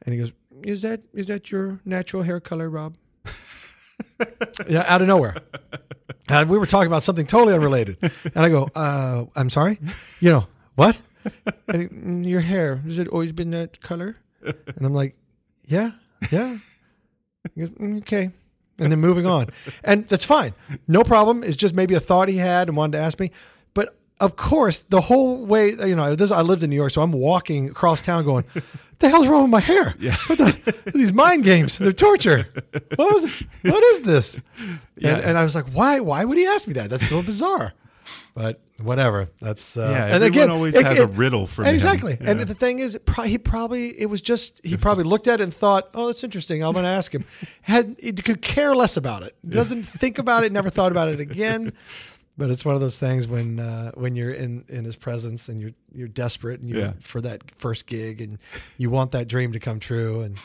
And 0.03 0.13
he 0.15 0.19
goes, 0.19 0.33
"Is 0.63 0.81
that 0.83 1.03
is 1.13 1.27
that 1.27 1.51
your 1.53 1.81
natural 1.85 2.23
hair 2.23 2.41
color, 2.41 2.69
Rob?" 2.71 2.97
Yeah, 4.69 4.85
out 4.87 5.03
of 5.03 5.09
nowhere. 5.09 5.37
And 6.29 6.51
we 6.51 6.59
were 6.59 6.67
talking 6.67 6.89
about 6.89 7.03
something 7.03 7.27
totally 7.27 7.55
unrelated. 7.55 7.97
And 8.03 8.37
I 8.37 8.49
go, 8.49 8.69
uh, 8.75 9.25
I'm 9.35 9.51
sorry? 9.51 9.79
You 10.21 10.31
know, 10.31 10.47
what? 10.75 11.01
And 11.69 11.83
he, 11.83 11.89
"Mm, 11.89 12.27
your 12.27 12.41
hair, 12.41 12.77
has 12.77 12.99
it 12.99 13.09
always 13.09 13.33
been 13.33 13.51
that 13.51 13.81
color? 13.81 14.17
And 14.43 14.85
I'm 14.87 14.95
like, 14.95 15.17
yeah, 15.67 15.93
yeah. 16.31 16.59
Goes, 17.57 17.71
"Mm, 17.71 17.99
okay. 17.99 18.31
And 18.79 18.93
then 18.93 19.01
moving 19.01 19.27
on. 19.27 19.49
And 19.83 20.07
that's 20.09 20.25
fine. 20.25 20.55
No 20.87 21.03
problem. 21.03 21.43
It's 21.43 21.57
just 21.57 21.75
maybe 21.75 21.95
a 21.95 22.01
thought 22.01 22.29
he 22.29 22.37
had 22.37 22.69
and 22.69 22.77
wanted 22.77 22.99
to 22.99 23.03
ask 23.03 23.19
me. 23.19 23.31
But 23.75 23.97
of 24.21 24.37
course, 24.37 24.81
the 24.89 25.01
whole 25.03 25.45
way, 25.45 25.69
you 25.87 25.95
know, 25.97 26.15
this, 26.15 26.31
I 26.31 26.41
lived 26.43 26.63
in 26.63 26.71
New 26.71 26.77
York, 26.77 26.91
so 26.91 27.03
I'm 27.03 27.13
walking 27.13 27.69
across 27.71 28.03
town 28.03 28.25
going, 28.25 28.45
what 28.53 28.65
the 28.99 29.09
hell's 29.09 29.29
wrong 29.29 29.43
with 29.43 29.51
my 29.51 29.61
hair? 29.61 29.95
Yeah. 30.01 30.17
What 30.27 30.39
the, 30.39 30.91
these 30.93 31.13
mind 31.13 31.45
games, 31.45 31.79
they're 31.79 31.93
torture. 31.93 32.49
What 32.97 33.13
was 33.15 33.25
What 33.63 33.83
is 33.85 34.01
this? 34.03 34.41
Yeah. 34.97 35.15
And, 35.17 35.25
and 35.25 35.39
I 35.39 35.45
was 35.45 35.55
like, 35.55 35.67
why? 35.73 36.01
Why 36.01 36.25
would 36.25 36.37
he 36.39 36.47
ask 36.47 36.67
me 36.67 36.73
that? 36.75 36.91
That's 36.91 37.09
so 37.09 37.23
bizarre. 37.23 37.75
But 38.35 38.61
whatever. 38.81 39.29
That's 39.41 39.77
uh, 39.77 39.89
Yeah, 39.91 40.15
and 40.15 40.25
again, 40.25 40.51
always 40.51 40.75
it- 40.75 40.85
has 40.85 40.99
a 40.99 41.07
riddle 41.07 41.47
for 41.47 41.63
him. 41.65 41.75
exactly. 41.75 42.17
And 42.21 42.39
Yeah. 42.41 42.45
the 42.45 42.55
thing 42.55 42.79
is, 42.79 42.99
pro- 43.05 43.25
he 43.25 43.37
probably 43.39 43.89
it 44.01 44.07
was 44.07 44.21
just 44.21 44.61
he 44.65 44.77
probably 44.77 45.05
looked 45.05 45.27
at 45.29 45.41
it 45.41 45.45
and 45.45 45.53
thought, 45.55 45.89
"Oh, 45.95 46.07
that's 46.07 46.23
interesting. 46.25 46.63
I'm 46.63 46.73
going 46.73 46.85
to 46.85 46.89
ask 46.91 47.13
him." 47.15 47.25
Had 47.63 47.97
he 48.01 48.13
could 48.13 48.41
care 48.43 48.75
less 48.77 48.97
about 48.97 49.23
it. 49.25 49.35
Doesn't 49.49 49.83
think 49.85 50.19
about 50.19 50.45
it. 50.45 50.53
Never 50.53 50.71
thought 50.71 50.93
about 50.93 51.09
it 51.09 51.19
again. 51.21 51.73
But 52.39 52.51
it's 52.51 52.65
one 52.65 52.77
of 52.77 52.81
those 52.81 52.97
things 52.97 53.27
when 53.29 53.59
uh, 53.61 53.91
when 53.93 54.15
you're 54.17 54.33
in, 54.33 54.65
in 54.69 54.85
his 54.85 54.97
presence 54.97 55.49
and 55.49 55.61
you're 55.61 55.73
you're 55.93 56.09
desperate 56.09 56.61
and 56.61 56.71
you 56.71 56.79
Yeah. 56.79 56.93
for 57.01 57.21
that 57.21 57.43
first 57.59 57.87
gig 57.87 58.21
and 58.21 58.39
you 58.79 58.89
want 58.91 59.11
that 59.13 59.27
dream 59.29 59.51
to 59.53 59.59
come 59.59 59.81
true 59.81 60.21
and 60.23 60.39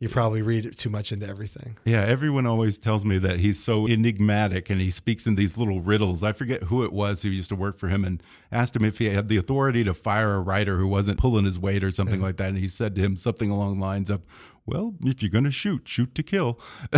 you 0.00 0.08
probably 0.08 0.42
read 0.42 0.76
too 0.76 0.90
much 0.90 1.12
into 1.12 1.26
everything. 1.26 1.76
Yeah, 1.84 2.02
everyone 2.02 2.46
always 2.46 2.78
tells 2.78 3.04
me 3.04 3.16
that 3.18 3.38
he's 3.40 3.62
so 3.62 3.86
enigmatic 3.88 4.68
and 4.68 4.80
he 4.80 4.90
speaks 4.90 5.26
in 5.26 5.34
these 5.36 5.56
little 5.56 5.80
riddles. 5.80 6.22
I 6.22 6.32
forget 6.32 6.64
who 6.64 6.84
it 6.84 6.92
was 6.92 7.22
who 7.22 7.30
used 7.30 7.48
to 7.50 7.56
work 7.56 7.78
for 7.78 7.88
him 7.88 8.04
and 8.04 8.22
asked 8.52 8.76
him 8.76 8.84
if 8.84 8.98
he 8.98 9.06
had 9.10 9.28
the 9.28 9.36
authority 9.36 9.82
to 9.84 9.94
fire 9.94 10.34
a 10.34 10.40
writer 10.40 10.78
who 10.78 10.86
wasn't 10.88 11.18
pulling 11.18 11.44
his 11.44 11.58
weight 11.58 11.82
or 11.82 11.90
something 11.90 12.20
like 12.20 12.36
that. 12.38 12.48
And 12.50 12.58
he 12.58 12.68
said 12.68 12.94
to 12.96 13.02
him 13.02 13.16
something 13.16 13.50
along 13.50 13.78
the 13.78 13.84
lines 13.84 14.10
of, 14.10 14.26
well, 14.66 14.94
if 15.04 15.22
you're 15.22 15.30
going 15.30 15.44
to 15.44 15.50
shoot, 15.50 15.82
shoot 15.86 16.14
to 16.14 16.22
kill. 16.22 16.58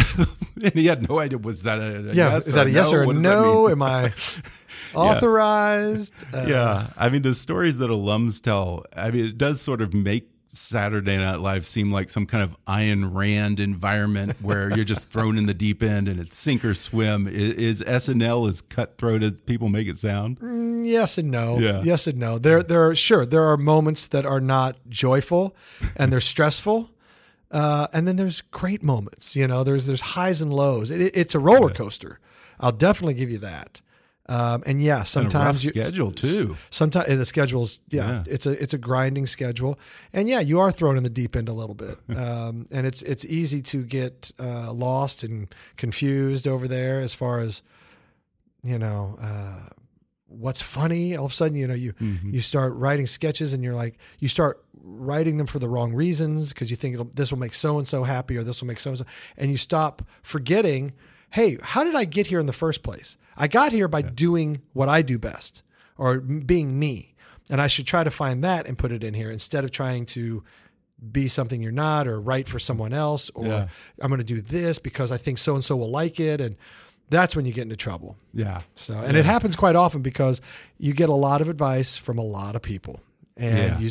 and 0.62 0.72
he 0.74 0.86
had 0.86 1.08
no 1.08 1.18
idea. 1.18 1.38
Was 1.38 1.64
that 1.64 1.78
a, 1.78 2.10
a 2.10 2.12
Yeah, 2.12 2.32
yes 2.32 2.46
is 2.46 2.54
that 2.54 2.66
or 2.66 2.68
a 2.68 2.72
yes 2.72 2.90
no? 2.90 2.96
or 2.98 3.02
a 3.02 3.06
What 3.06 3.12
does 3.14 3.22
that 3.22 3.28
no? 3.28 3.68
Am 3.68 3.82
I 3.82 4.12
authorized? 4.94 6.24
Uh, 6.32 6.44
yeah. 6.48 6.90
I 6.96 7.08
mean, 7.08 7.22
the 7.22 7.34
stories 7.34 7.78
that 7.78 7.90
alums 7.90 8.40
tell, 8.40 8.84
I 8.96 9.10
mean, 9.10 9.26
it 9.26 9.38
does 9.38 9.60
sort 9.60 9.80
of 9.80 9.94
make 9.94 10.30
Saturday 10.52 11.18
Night 11.18 11.40
Live 11.40 11.66
seem 11.66 11.92
like 11.92 12.08
some 12.08 12.24
kind 12.24 12.42
of 12.42 12.56
Ayn 12.66 13.14
Rand 13.14 13.60
environment 13.60 14.36
where 14.40 14.74
you're 14.74 14.86
just 14.86 15.10
thrown 15.10 15.36
in 15.36 15.46
the 15.46 15.52
deep 15.52 15.82
end 15.82 16.08
and 16.08 16.18
it's 16.18 16.36
sink 16.36 16.64
or 16.64 16.74
swim. 16.74 17.26
Is, 17.28 17.54
is 17.54 17.82
SNL 17.82 18.48
as 18.48 18.62
cutthroat 18.62 19.22
as 19.22 19.38
people 19.40 19.68
make 19.68 19.86
it 19.86 19.98
sound? 19.98 20.38
Yes 20.86 21.18
and 21.18 21.30
no. 21.30 21.58
Yeah. 21.58 21.82
Yes 21.84 22.06
and 22.06 22.18
no. 22.18 22.38
There, 22.38 22.62
there 22.62 22.86
are 22.88 22.94
sure 22.94 23.26
there 23.26 23.44
are 23.44 23.56
moments 23.56 24.06
that 24.06 24.24
are 24.24 24.40
not 24.40 24.76
joyful, 24.88 25.54
and 25.94 26.10
they're 26.12 26.20
stressful, 26.20 26.90
uh, 27.50 27.86
and 27.92 28.06
then 28.06 28.16
there's 28.16 28.40
great 28.40 28.82
moments. 28.82 29.36
You 29.36 29.46
know, 29.46 29.64
there's 29.64 29.86
there's 29.86 30.00
highs 30.00 30.40
and 30.40 30.52
lows. 30.52 30.90
It, 30.90 31.00
it's 31.16 31.34
a 31.34 31.38
roller 31.38 31.70
coaster. 31.70 32.18
I'll 32.60 32.72
definitely 32.72 33.14
give 33.14 33.30
you 33.30 33.38
that. 33.38 33.80
Um, 34.28 34.64
and 34.66 34.82
yeah, 34.82 34.98
And 34.98 35.06
sometimes 35.08 35.62
you, 35.62 35.70
schedule 35.70 36.10
too. 36.10 36.56
Sometimes 36.70 37.06
the 37.06 37.24
schedule's 37.24 37.78
yeah, 37.90 38.10
Yeah. 38.10 38.24
it's 38.26 38.44
a 38.44 38.60
it's 38.60 38.74
a 38.74 38.78
grinding 38.78 39.26
schedule, 39.26 39.78
and 40.12 40.28
yeah, 40.28 40.40
you 40.40 40.58
are 40.58 40.72
thrown 40.72 40.96
in 40.96 41.04
the 41.04 41.10
deep 41.10 41.36
end 41.36 41.48
a 41.48 41.52
little 41.52 41.76
bit, 41.76 41.96
um, 42.16 42.66
and 42.72 42.88
it's 42.88 43.02
it's 43.02 43.24
easy 43.24 43.62
to 43.62 43.84
get 43.84 44.32
uh, 44.40 44.72
lost 44.72 45.22
and 45.22 45.54
confused 45.76 46.48
over 46.48 46.66
there 46.66 47.00
as 47.00 47.14
far 47.14 47.38
as 47.38 47.62
you 48.64 48.78
know 48.80 49.16
uh, 49.22 49.68
what's 50.26 50.60
funny. 50.60 51.14
All 51.16 51.26
of 51.26 51.30
a 51.30 51.34
sudden, 51.34 51.56
you 51.56 51.68
know 51.68 51.74
you 51.74 51.94
you 52.24 52.40
start 52.40 52.74
writing 52.74 53.06
sketches, 53.06 53.52
and 53.52 53.62
you're 53.62 53.74
like 53.76 53.96
you 54.18 54.26
start 54.26 54.60
writing 54.86 55.36
them 55.36 55.46
for 55.46 55.58
the 55.58 55.68
wrong 55.68 55.92
reasons 55.92 56.52
because 56.52 56.70
you 56.70 56.76
think 56.76 56.94
it'll, 56.94 57.10
this 57.12 57.30
will 57.32 57.38
make 57.38 57.54
so 57.54 57.76
and 57.76 57.88
so 57.88 58.04
happy 58.04 58.36
or 58.36 58.44
this 58.44 58.60
will 58.60 58.68
make 58.68 58.78
so 58.78 58.90
and 58.90 58.98
so, 58.98 59.04
and 59.36 59.50
you 59.50 59.56
stop 59.56 60.02
forgetting. 60.22 60.92
Hey, 61.30 61.58
how 61.60 61.82
did 61.82 61.96
I 61.96 62.04
get 62.04 62.28
here 62.28 62.38
in 62.38 62.46
the 62.46 62.52
first 62.52 62.82
place? 62.82 63.16
I 63.36 63.48
got 63.48 63.72
here 63.72 63.88
by 63.88 64.02
doing 64.02 64.62
what 64.72 64.88
I 64.88 65.02
do 65.02 65.18
best 65.18 65.62
or 65.98 66.20
being 66.20 66.78
me. 66.78 67.14
And 67.50 67.60
I 67.60 67.66
should 67.66 67.86
try 67.86 68.04
to 68.04 68.10
find 68.10 68.42
that 68.44 68.66
and 68.66 68.78
put 68.78 68.92
it 68.92 69.04
in 69.04 69.14
here 69.14 69.30
instead 69.30 69.64
of 69.64 69.70
trying 69.70 70.06
to 70.06 70.42
be 71.12 71.28
something 71.28 71.60
you're 71.60 71.72
not 71.72 72.08
or 72.08 72.20
write 72.20 72.48
for 72.48 72.58
someone 72.58 72.92
else 72.92 73.30
or 73.34 73.46
Yeah. 73.46 73.68
I'm 74.00 74.08
going 74.08 74.18
to 74.18 74.24
do 74.24 74.40
this 74.40 74.78
because 74.78 75.12
I 75.12 75.16
think 75.16 75.38
so 75.38 75.54
and 75.54 75.64
so 75.64 75.76
will 75.76 75.90
like 75.90 76.18
it. 76.18 76.40
And 76.40 76.56
that's 77.10 77.36
when 77.36 77.44
you 77.44 77.52
get 77.52 77.62
into 77.62 77.76
trouble. 77.76 78.16
Yeah. 78.32 78.62
So, 78.74 78.94
and 78.94 79.16
it 79.16 79.24
happens 79.24 79.56
quite 79.56 79.76
often 79.76 80.02
because 80.02 80.40
you 80.78 80.92
get 80.92 81.08
a 81.08 81.14
lot 81.14 81.40
of 81.40 81.48
advice 81.48 81.96
from 81.96 82.18
a 82.18 82.24
lot 82.24 82.56
of 82.56 82.62
people 82.62 83.00
and 83.36 83.72
Yeah. 83.72 83.78
you, 83.78 83.90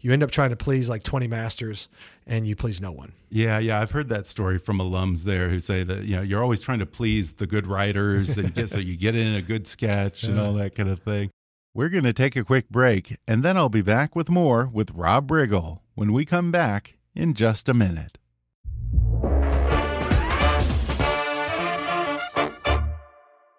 you 0.00 0.12
end 0.12 0.22
up 0.22 0.30
trying 0.30 0.50
to 0.50 0.56
please 0.56 0.88
like 0.88 1.02
20 1.02 1.26
masters 1.26 1.88
and 2.26 2.46
you 2.46 2.54
please 2.56 2.80
no 2.80 2.92
one. 2.92 3.12
Yeah, 3.30 3.58
yeah, 3.58 3.80
I've 3.80 3.90
heard 3.90 4.08
that 4.10 4.26
story 4.26 4.58
from 4.58 4.78
alums 4.78 5.22
there 5.24 5.48
who 5.48 5.58
say 5.60 5.82
that 5.84 6.04
you 6.04 6.14
know 6.16 6.22
you're 6.22 6.42
always 6.42 6.60
trying 6.60 6.78
to 6.78 6.86
please 6.86 7.34
the 7.34 7.46
good 7.46 7.66
writers 7.66 8.38
and 8.38 8.54
get 8.54 8.70
so 8.70 8.78
you 8.78 8.96
get 8.96 9.14
in 9.14 9.34
a 9.34 9.42
good 9.42 9.66
sketch 9.66 10.22
and 10.22 10.38
all 10.38 10.54
that 10.54 10.74
kind 10.74 10.88
of 10.88 11.00
thing. 11.02 11.30
We're 11.74 11.88
going 11.88 12.04
to 12.04 12.12
take 12.12 12.36
a 12.36 12.44
quick 12.44 12.68
break 12.68 13.16
and 13.26 13.42
then 13.42 13.56
I'll 13.56 13.68
be 13.68 13.82
back 13.82 14.14
with 14.14 14.28
more 14.28 14.66
with 14.72 14.92
Rob 14.92 15.28
Riggle 15.28 15.80
when 15.94 16.12
we 16.12 16.24
come 16.24 16.52
back 16.52 16.96
in 17.16 17.34
just 17.34 17.68
a 17.68 17.74
minute. 17.74 18.18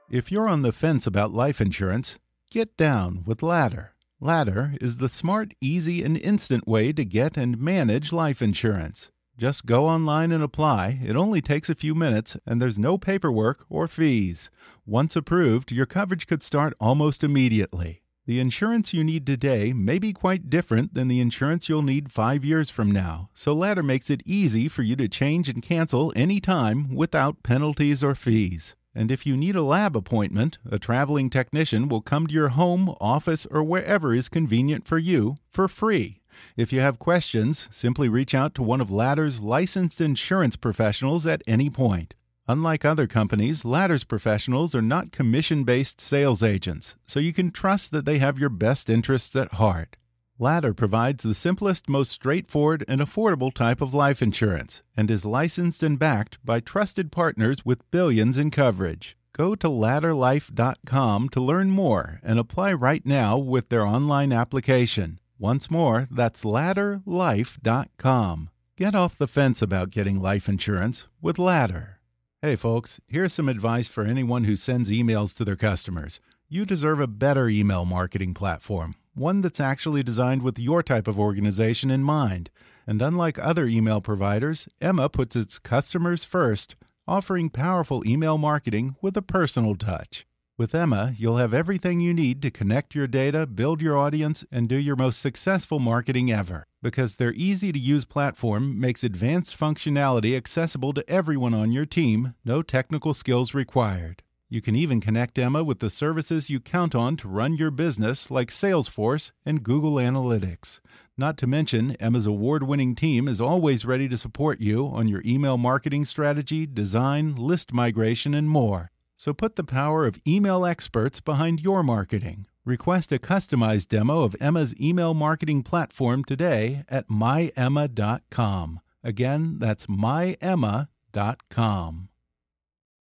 If 0.10 0.32
you're 0.32 0.48
on 0.48 0.62
the 0.62 0.72
fence 0.72 1.08
about 1.08 1.32
life 1.34 1.60
insurance, 1.60 2.20
get 2.50 2.78
down 2.78 3.24
with 3.26 3.44
Ladder. 3.44 3.95
Ladder 4.22 4.74
is 4.80 5.00
the 5.00 5.10
smart, 5.10 5.54
easy, 5.60 6.02
and 6.02 6.16
instant 6.16 6.66
way 6.66 6.94
to 6.94 7.04
get 7.04 7.36
and 7.36 7.60
manage 7.60 8.14
life 8.14 8.42
insurance. 8.42 9.12
Just 9.38 9.66
go 9.66 9.88
online 9.88 10.32
and 10.32 10.42
apply. 10.42 11.02
It 11.04 11.18
only 11.18 11.42
takes 11.42 11.70
a 11.70 11.76
few 11.76 11.94
minutes, 11.94 12.38
and 12.46 12.62
there's 12.62 12.80
no 12.80 12.98
paperwork 12.98 13.66
or 13.70 13.90
fees. 13.90 14.50
Once 14.86 15.18
approved, 15.18 15.74
your 15.74 15.86
coverage 15.86 16.28
could 16.28 16.42
start 16.42 16.74
almost 16.80 17.26
immediately. 17.26 18.04
The 18.26 18.40
insurance 18.40 18.94
you 18.94 19.04
need 19.04 19.28
today 19.28 19.74
may 19.74 20.00
be 20.00 20.14
quite 20.14 20.50
different 20.50 20.94
than 20.94 21.10
the 21.10 21.20
insurance 21.20 21.68
you'll 21.68 21.84
need 21.84 22.10
five 22.10 22.46
years 22.46 22.70
from 22.70 22.90
now, 22.90 23.30
so 23.34 23.54
Ladder 23.54 23.84
makes 23.84 24.10
it 24.10 24.24
easy 24.26 24.70
for 24.70 24.82
you 24.82 24.96
to 24.96 25.10
change 25.10 25.50
and 25.50 25.62
cancel 25.62 26.14
anytime 26.16 26.96
without 26.96 27.44
penalties 27.44 28.02
or 28.02 28.16
fees. 28.16 28.78
And 28.96 29.12
if 29.12 29.26
you 29.26 29.36
need 29.36 29.58
a 29.58 29.62
lab 29.62 29.98
appointment, 29.98 30.58
a 30.72 30.80
traveling 30.80 31.30
technician 31.30 31.90
will 31.90 32.02
come 32.02 32.28
to 32.28 32.34
your 32.34 32.50
home, 32.50 32.96
office, 33.02 33.46
or 33.48 33.62
wherever 33.62 34.16
is 34.16 34.30
convenient 34.30 34.88
for 34.88 34.98
you 34.98 35.36
for 35.50 35.68
free. 35.68 36.22
If 36.56 36.72
you 36.72 36.80
have 36.80 36.98
questions, 36.98 37.68
simply 37.72 38.08
reach 38.08 38.34
out 38.34 38.56
to 38.56 38.64
one 38.64 38.82
of 38.82 38.90
Ladder's 38.90 39.42
licensed 39.42 40.00
insurance 40.00 40.56
professionals 40.56 41.26
at 41.26 41.44
any 41.46 41.70
point. 41.70 42.14
Unlike 42.48 42.86
other 42.86 43.08
companies, 43.08 43.66
Ladder's 43.66 44.04
professionals 44.04 44.76
are 44.76 44.82
not 44.82 45.12
commission 45.12 45.64
based 45.64 46.00
sales 46.00 46.44
agents, 46.44 46.96
so 47.06 47.20
you 47.20 47.34
can 47.34 47.52
trust 47.52 47.92
that 47.92 48.06
they 48.06 48.20
have 48.20 48.40
your 48.40 48.50
best 48.50 48.90
interests 48.90 49.36
at 49.36 49.54
heart. 49.54 49.98
Ladder 50.38 50.74
provides 50.74 51.24
the 51.24 51.34
simplest, 51.34 51.88
most 51.88 52.12
straightforward, 52.12 52.84
and 52.90 53.00
affordable 53.00 53.54
type 53.54 53.80
of 53.80 53.94
life 53.94 54.22
insurance 54.22 54.84
and 54.98 55.10
is 55.10 55.26
licensed 55.26 55.82
and 55.82 55.98
backed 55.98 56.40
by 56.44 56.60
trusted 56.60 57.10
partners 57.10 57.64
with 57.64 57.90
billions 57.90 58.38
in 58.38 58.52
coverage. 58.52 59.16
Go 59.32 59.56
to 59.56 59.68
ladderlife.com 59.68 61.30
to 61.30 61.40
learn 61.40 61.70
more 61.70 62.20
and 62.22 62.38
apply 62.38 62.74
right 62.74 63.06
now 63.06 63.38
with 63.38 63.70
their 63.70 63.86
online 63.86 64.34
application. 64.34 65.22
Once 65.40 65.72
more, 65.72 66.06
that's 66.12 66.44
ladderlife.com. 66.44 68.50
Get 68.78 68.94
off 68.94 69.18
the 69.18 69.30
fence 69.30 69.62
about 69.62 69.90
getting 69.90 70.22
life 70.22 70.50
insurance 70.50 71.08
with 71.22 71.40
Ladder. 71.40 72.02
Hey, 72.42 72.58
folks, 72.58 73.00
here's 73.08 73.34
some 73.34 73.48
advice 73.48 73.88
for 73.88 74.04
anyone 74.04 74.44
who 74.44 74.58
sends 74.58 74.92
emails 74.92 75.34
to 75.36 75.46
their 75.46 75.56
customers. 75.56 76.20
You 76.50 76.66
deserve 76.66 77.00
a 77.00 77.08
better 77.08 77.48
email 77.48 77.86
marketing 77.86 78.34
platform, 78.34 78.96
one 79.16 79.42
that's 79.42 79.60
actually 79.60 80.04
designed 80.04 80.44
with 80.44 80.60
your 80.60 80.84
type 80.84 81.08
of 81.08 81.20
organization 81.20 81.90
in 81.90 82.04
mind. 82.04 82.50
And 82.86 83.02
unlike 83.02 83.40
other 83.40 83.66
email 83.66 84.02
providers, 84.02 84.68
Emma 84.80 85.10
puts 85.10 85.36
its 85.36 85.58
customers 85.58 86.24
first, 86.24 86.76
offering 87.08 87.50
powerful 87.50 88.08
email 88.08 88.38
marketing 88.38 88.96
with 89.02 89.18
a 89.18 89.22
personal 89.22 89.76
touch. 89.76 90.26
With 90.58 90.74
Emma, 90.74 91.14
you'll 91.18 91.36
have 91.36 91.54
everything 91.54 92.00
you 92.00 92.14
need 92.14 92.42
to 92.42 92.50
connect 92.50 92.96
your 92.96 93.08
data, 93.08 93.46
build 93.46 93.82
your 93.82 93.98
audience, 93.98 94.46
and 94.52 94.70
do 94.70 94.78
your 94.78 94.96
most 94.96 95.20
successful 95.20 95.80
marketing 95.80 96.32
ever. 96.32 96.64
Because 96.82 97.16
their 97.16 97.34
easy 97.34 97.74
to 97.74 97.80
use 97.80 98.06
platform 98.06 98.80
makes 98.80 99.04
advanced 99.04 99.60
functionality 99.60 100.38
accessible 100.38 100.94
to 100.94 101.10
everyone 101.10 101.54
on 101.54 101.74
your 101.74 101.86
team, 101.86 102.36
no 102.46 102.62
technical 102.62 103.14
skills 103.14 103.54
required. 103.54 104.24
You 104.56 104.62
can 104.62 104.74
even 104.78 105.02
connect 105.02 105.38
Emma 105.38 105.66
with 105.66 105.80
the 105.80 105.90
services 105.90 106.50
you 106.50 106.62
count 106.62 106.96
on 106.96 107.18
to 107.18 107.28
run 107.28 107.58
your 107.58 107.72
business, 107.72 108.32
like 108.32 108.48
Salesforce 108.48 109.34
and 109.46 109.62
Google 109.62 109.96
Analytics. 109.96 110.80
Not 111.18 111.36
to 111.40 111.46
mention, 111.46 111.98
Emma's 111.98 112.26
award 112.26 112.64
winning 112.64 112.96
team 112.96 113.28
is 113.28 113.42
always 113.42 113.84
ready 113.84 114.08
to 114.08 114.16
support 114.16 114.62
you 114.62 114.88
on 114.88 115.10
your 115.10 115.22
email 115.26 115.58
marketing 115.58 116.06
strategy, 116.06 116.66
design, 116.66 117.36
list 117.36 117.74
migration, 117.74 118.34
and 118.34 118.48
more. 118.48 118.92
So 119.18 119.34
put 119.34 119.58
the 119.58 119.66
power 119.66 120.06
of 120.06 120.22
email 120.26 120.66
experts 120.66 121.20
behind 121.20 121.60
your 121.60 121.84
marketing. 121.84 122.46
Request 122.64 123.12
a 123.12 123.20
customized 123.20 123.90
demo 123.90 124.22
of 124.22 124.38
Emma's 124.40 124.74
email 124.80 125.14
marketing 125.14 125.64
platform 125.64 126.24
today 126.24 126.86
at 126.88 127.10
myemma.com. 127.10 128.80
Again, 129.04 129.58
that's 129.60 129.88
myemma.com. 129.88 130.88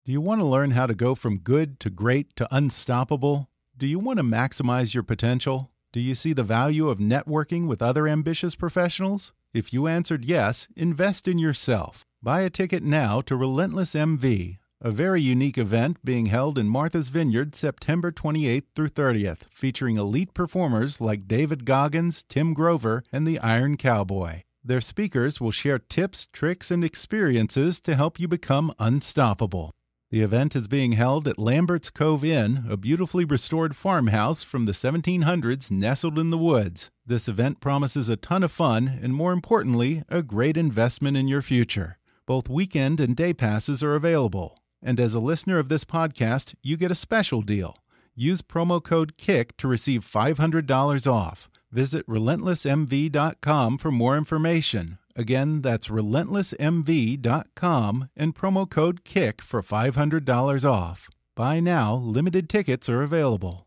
Do 0.06 0.12
you 0.12 0.22
want 0.22 0.40
to 0.40 0.46
learn 0.46 0.72
how 0.72 0.86
to 0.86 0.94
go 0.94 1.16
from 1.16 1.40
good 1.40 1.80
to 1.80 1.90
great 1.90 2.36
to 2.36 2.48
unstoppable? 2.56 3.50
Do 3.76 3.88
you 3.88 3.98
want 3.98 4.18
to 4.18 4.24
maximize 4.24 4.94
your 4.94 5.02
potential? 5.02 5.72
Do 5.92 6.00
you 6.00 6.14
see 6.14 6.32
the 6.32 6.44
value 6.44 6.90
of 6.90 7.00
networking 7.00 7.68
with 7.68 7.82
other 7.82 8.08
ambitious 8.08 8.54
professionals? 8.54 9.34
If 9.52 9.74
you 9.74 9.88
answered 9.88 10.24
yes, 10.24 10.68
invest 10.76 11.28
in 11.28 11.40
yourself. 11.40 12.06
Buy 12.22 12.42
a 12.42 12.52
ticket 12.52 12.84
now 12.84 13.22
to 13.22 13.36
Relentless 13.36 13.96
MV 13.96 14.60
a 14.82 14.92
very 14.92 15.20
unique 15.20 15.58
event 15.58 15.98
being 16.06 16.28
held 16.28 16.60
in 16.60 16.68
Martha's 16.68 17.10
Vineyard 17.10 17.56
September 17.56 18.12
28th 18.12 18.66
through 18.76 18.90
30th, 18.90 19.46
featuring 19.50 19.98
elite 19.98 20.36
performers 20.36 21.02
like 21.02 21.28
David 21.28 21.66
Goggins, 21.66 22.24
Tim 22.30 22.54
Grover, 22.54 23.02
and 23.12 23.26
the 23.26 23.40
Iron 23.40 23.78
Cowboy. 23.78 24.44
Their 24.64 24.82
speakers 24.82 25.42
will 25.42 25.52
share 25.52 25.80
tips, 25.80 26.28
tricks, 26.32 26.70
and 26.70 26.84
experiences 26.84 27.80
to 27.82 27.96
help 27.96 28.20
you 28.20 28.28
become 28.28 28.74
unstoppable. 28.78 29.72
The 30.12 30.22
event 30.22 30.56
is 30.56 30.68
being 30.68 30.92
held 30.92 31.28
at 31.28 31.40
Lambert's 31.40 31.90
Cove 31.90 32.24
Inn, 32.24 32.66
a 32.70 32.78
beautifully 32.78 33.26
restored 33.26 33.76
farmhouse 33.76 34.44
from 34.44 34.66
the 34.66 34.72
1700s 34.72 35.72
nestled 35.72 36.20
in 36.20 36.30
the 36.30 36.38
woods. 36.38 36.92
This 37.06 37.28
event 37.28 37.60
promises 37.60 38.08
a 38.08 38.16
ton 38.16 38.44
of 38.44 38.52
fun 38.52 38.88
and, 39.02 39.16
more 39.16 39.34
importantly, 39.34 40.04
a 40.08 40.22
great 40.22 40.58
investment 40.58 41.18
in 41.18 41.28
your 41.28 41.42
future. 41.42 41.98
Both 42.28 42.50
weekend 42.50 43.00
and 43.00 43.16
day 43.16 43.34
passes 43.34 43.82
are 43.82 43.96
available. 43.96 44.60
And 44.82 45.00
as 45.00 45.16
a 45.16 45.20
listener 45.20 45.58
of 45.58 45.70
this 45.70 45.84
podcast, 45.86 46.54
you 46.62 46.78
get 46.78 46.92
a 46.92 46.96
special 46.96 47.42
deal. 47.42 47.78
Use 48.14 48.44
promo 48.44 48.82
code 48.84 49.18
KICK 49.18 49.58
to 49.58 49.68
receive 49.68 50.06
$500 50.06 51.12
off. 51.12 51.50
Visit 51.72 52.06
relentlessmv.com 52.08 53.78
for 53.80 53.92
more 53.92 54.18
information. 54.18 55.00
Again, 55.16 55.62
that's 55.62 55.88
relentlessmv.com 55.88 58.10
and 58.18 58.36
promo 58.36 58.70
code 58.70 59.06
KICK 59.06 59.42
for 59.42 59.62
$500 59.62 60.70
off. 60.70 61.10
Buy 61.36 61.62
now, 61.62 61.96
limited 61.96 62.50
tickets 62.50 62.90
are 62.90 63.02
available. 63.02 63.66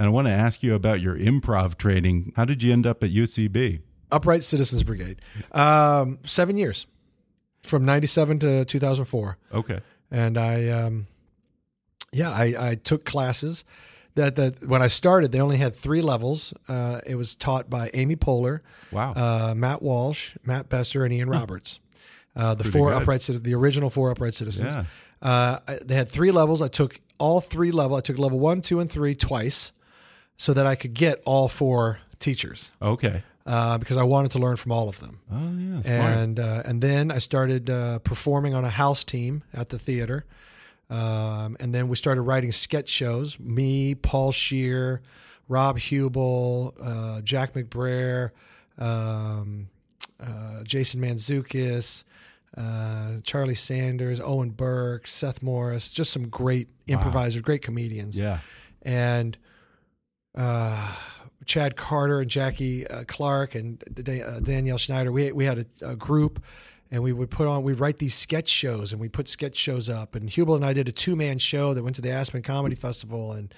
And 0.00 0.06
I 0.06 0.08
want 0.08 0.28
to 0.28 0.32
ask 0.32 0.62
you 0.62 0.74
about 0.74 1.00
your 1.00 1.16
improv 1.16 1.76
training. 1.76 2.32
How 2.36 2.44
did 2.44 2.62
you 2.62 2.72
end 2.72 2.86
up 2.86 3.02
at 3.02 3.10
UCB? 3.10 3.80
Upright 4.12 4.44
Citizens 4.44 4.82
Brigade. 4.82 5.20
Um, 5.52 6.20
seven 6.24 6.56
years 6.56 6.86
from 7.62 7.84
97 7.84 8.38
to 8.38 8.64
2004. 8.64 9.36
Okay. 9.52 9.80
And 10.10 10.38
I, 10.38 10.68
um, 10.68 11.06
yeah, 12.12 12.30
I, 12.30 12.54
I 12.58 12.74
took 12.76 13.04
classes 13.04 13.64
that, 14.14 14.36
that 14.36 14.66
when 14.66 14.82
I 14.82 14.88
started, 14.88 15.32
they 15.32 15.40
only 15.40 15.56
had 15.56 15.74
three 15.74 16.00
levels. 16.00 16.54
Uh, 16.68 17.00
it 17.06 17.16
was 17.16 17.34
taught 17.34 17.70
by 17.70 17.90
Amy 17.94 18.16
Poehler, 18.16 18.60
wow, 18.92 19.12
uh, 19.14 19.54
Matt 19.56 19.82
Walsh, 19.82 20.36
Matt 20.44 20.68
Besser, 20.68 21.04
and 21.04 21.12
Ian 21.12 21.30
Roberts. 21.30 21.80
Uh, 22.36 22.54
the 22.54 22.64
Pretty 22.64 22.78
four 22.78 22.90
good. 22.90 23.02
upright 23.02 23.22
citizens, 23.22 23.42
the 23.42 23.54
original 23.54 23.90
four 23.90 24.10
upright 24.10 24.34
citizens. 24.34 24.74
Yeah. 24.74 24.84
Uh, 25.22 25.58
they 25.84 25.94
had 25.94 26.08
three 26.08 26.30
levels. 26.30 26.62
I 26.62 26.68
took 26.68 27.00
all 27.18 27.40
three 27.40 27.70
level. 27.70 27.96
I 27.96 28.00
took 28.00 28.18
level 28.18 28.38
one, 28.38 28.60
two, 28.60 28.80
and 28.80 28.90
three 28.90 29.14
twice, 29.14 29.72
so 30.36 30.54
that 30.54 30.66
I 30.66 30.74
could 30.74 30.94
get 30.94 31.22
all 31.24 31.48
four 31.48 31.98
teachers. 32.18 32.70
Okay 32.80 33.22
uh, 33.46 33.78
because 33.78 33.96
I 33.96 34.02
wanted 34.02 34.30
to 34.32 34.38
learn 34.38 34.56
from 34.56 34.72
all 34.72 34.88
of 34.88 35.00
them. 35.00 35.20
Oh 35.30 35.82
yeah, 35.88 36.20
and 36.20 36.38
uh, 36.38 36.62
and 36.64 36.82
then 36.82 37.10
I 37.10 37.18
started 37.18 37.70
uh, 37.70 37.98
performing 38.00 38.54
on 38.54 38.64
a 38.64 38.70
house 38.70 39.04
team 39.04 39.42
at 39.52 39.70
the 39.70 39.78
theater, 39.78 40.24
um, 40.90 41.56
and 41.60 41.74
then 41.74 41.88
we 41.88 41.96
started 41.96 42.22
writing 42.22 42.52
sketch 42.52 42.88
shows. 42.88 43.38
Me, 43.38 43.94
Paul 43.94 44.32
Scheer, 44.32 45.00
Rob 45.48 45.78
Huebel, 45.78 46.74
uh, 46.82 47.20
Jack 47.22 47.54
McBrayer, 47.54 48.30
um, 48.78 49.68
uh, 50.20 50.62
Jason 50.64 51.00
Mantzoukas, 51.00 52.04
Uh, 52.56 53.20
Charlie 53.22 53.54
Sanders, 53.54 54.20
Owen 54.20 54.50
Burke, 54.50 55.06
Seth 55.06 55.40
Morris, 55.40 55.88
just 55.88 56.12
some 56.12 56.28
great 56.28 56.68
improvisers, 56.88 57.42
wow. 57.42 57.46
great 57.46 57.62
comedians. 57.62 58.18
Yeah. 58.18 58.40
And 58.82 59.38
uh, 60.34 60.96
Chad 61.46 61.76
Carter 61.76 62.20
and 62.20 62.28
Jackie 62.28 62.88
uh, 62.88 63.04
Clark 63.06 63.54
and 63.54 63.80
uh, 64.08 64.40
Danielle 64.40 64.78
Schneider, 64.78 65.12
we 65.12 65.30
we 65.30 65.44
had 65.44 65.58
a, 65.58 65.90
a, 65.90 65.96
group, 65.96 66.42
and 66.90 67.02
we 67.02 67.12
would 67.12 67.30
put 67.30 67.46
on 67.46 67.62
we'd 67.62 67.80
write 67.80 67.98
these 67.98 68.14
sketch 68.14 68.48
shows, 68.48 68.92
and 68.92 69.00
we 69.00 69.08
put 69.08 69.28
sketch 69.28 69.56
shows 69.56 69.88
up. 69.88 70.14
And 70.14 70.28
Huebel 70.28 70.54
and 70.54 70.64
I 70.64 70.72
did 70.72 70.88
a 70.88 70.92
two 70.92 71.16
man 71.16 71.38
show 71.38 71.74
that 71.74 71.82
went 71.82 71.96
to 71.96 72.02
the 72.02 72.10
Aspen 72.10 72.42
Comedy 72.42 72.74
Festival, 72.74 73.32
and 73.32 73.54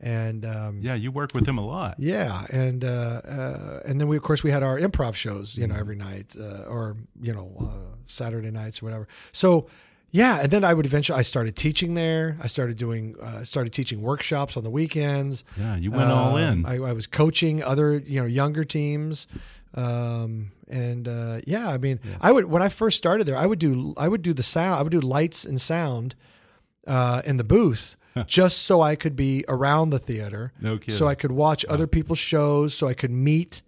and 0.00 0.44
um, 0.44 0.80
yeah, 0.82 0.94
you 0.94 1.10
work 1.10 1.34
with 1.34 1.46
him 1.46 1.58
a 1.58 1.66
lot. 1.66 1.96
Yeah, 1.98 2.44
and 2.52 2.84
uh, 2.84 2.88
uh, 2.88 3.80
and 3.86 4.00
then 4.00 4.08
we 4.08 4.16
of 4.16 4.22
course 4.22 4.42
we 4.42 4.50
had 4.50 4.62
our 4.62 4.78
improv 4.78 5.14
shows, 5.14 5.56
you 5.56 5.66
know, 5.66 5.74
every 5.74 5.96
night 5.96 6.36
uh, 6.38 6.64
or 6.64 6.96
you 7.20 7.32
know 7.32 7.50
uh, 7.60 7.96
Saturday 8.06 8.50
nights 8.50 8.82
or 8.82 8.86
whatever. 8.86 9.08
So 9.32 9.68
yeah, 10.10 10.40
and 10.40 10.50
then 10.50 10.64
I 10.64 10.72
would 10.72 10.86
eventually. 10.86 11.18
I 11.18 11.22
started 11.22 11.56
teaching 11.56 11.94
there. 11.94 12.38
I 12.40 12.46
started 12.46 12.76
doing. 12.76 13.16
Uh, 13.20 13.42
started 13.44 13.72
teaching 13.72 14.02
workshops 14.02 14.56
on 14.56 14.64
the 14.64 14.70
weekends. 14.70 15.44
Yeah, 15.58 15.76
you 15.76 15.90
went 15.90 16.04
um, 16.04 16.18
all 16.18 16.36
in. 16.36 16.64
I, 16.64 16.76
I, 16.76 16.92
was 16.92 17.06
coaching 17.06 17.62
other, 17.62 17.98
you 17.98 18.20
know, 18.20 18.26
younger 18.26 18.64
teams, 18.64 19.26
um, 19.76 20.52
and 20.68 21.06
uh, 21.06 21.40
yeah, 21.46 21.68
I 21.68 21.78
mean, 21.78 22.00
yeah. 22.02 22.16
I 22.20 22.32
would 22.32 22.46
when 22.46 22.62
I 22.62 22.68
first 22.68 22.96
started 22.96 23.24
there, 23.24 23.36
I 23.36 23.46
would 23.46 23.58
do. 23.58 23.94
I 23.96 24.08
would 24.08 24.22
do 24.22 24.32
the 24.32 24.42
sound. 24.42 24.80
I 24.80 24.82
would 24.82 24.92
do 24.92 25.00
lights 25.00 25.44
and 25.44 25.60
sound 25.60 26.14
uh, 26.86 27.22
in 27.24 27.36
the 27.36 27.44
booth. 27.44 27.96
just 28.26 28.62
so 28.62 28.80
I 28.80 28.96
could 28.96 29.14
be 29.14 29.44
around 29.46 29.90
the 29.90 29.98
theater, 29.98 30.52
no 30.58 30.78
kidding. 30.78 30.94
so 30.94 31.06
I 31.06 31.14
could 31.14 31.32
watch 31.32 31.66
other 31.68 31.86
people's 31.86 32.18
shows, 32.18 32.72
so 32.72 32.88
I 32.88 32.94
could 32.94 33.10
meet 33.10 33.60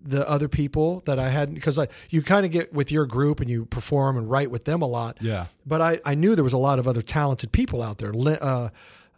the 0.00 0.28
other 0.30 0.46
people 0.46 1.02
that 1.06 1.18
I 1.18 1.30
hadn't 1.30 1.56
because 1.56 1.76
I 1.76 1.88
you 2.10 2.22
kind 2.22 2.46
of 2.46 2.52
get 2.52 2.72
with 2.72 2.92
your 2.92 3.04
group 3.06 3.40
and 3.40 3.50
you 3.50 3.66
perform 3.66 4.16
and 4.16 4.30
write 4.30 4.50
with 4.52 4.64
them 4.64 4.80
a 4.80 4.86
lot. 4.86 5.18
Yeah. 5.20 5.46
But 5.66 5.80
I, 5.80 6.00
I 6.04 6.14
knew 6.14 6.36
there 6.36 6.44
was 6.44 6.52
a 6.52 6.58
lot 6.58 6.78
of 6.78 6.86
other 6.86 7.02
talented 7.02 7.50
people 7.50 7.82
out 7.82 7.98
there. 7.98 8.12
Le, 8.14 8.34
uh, 8.34 8.68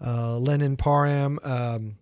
uh, 0.03 0.39
Lennon 0.39 0.77
Parham, 0.79 1.39
um, 1.43 1.97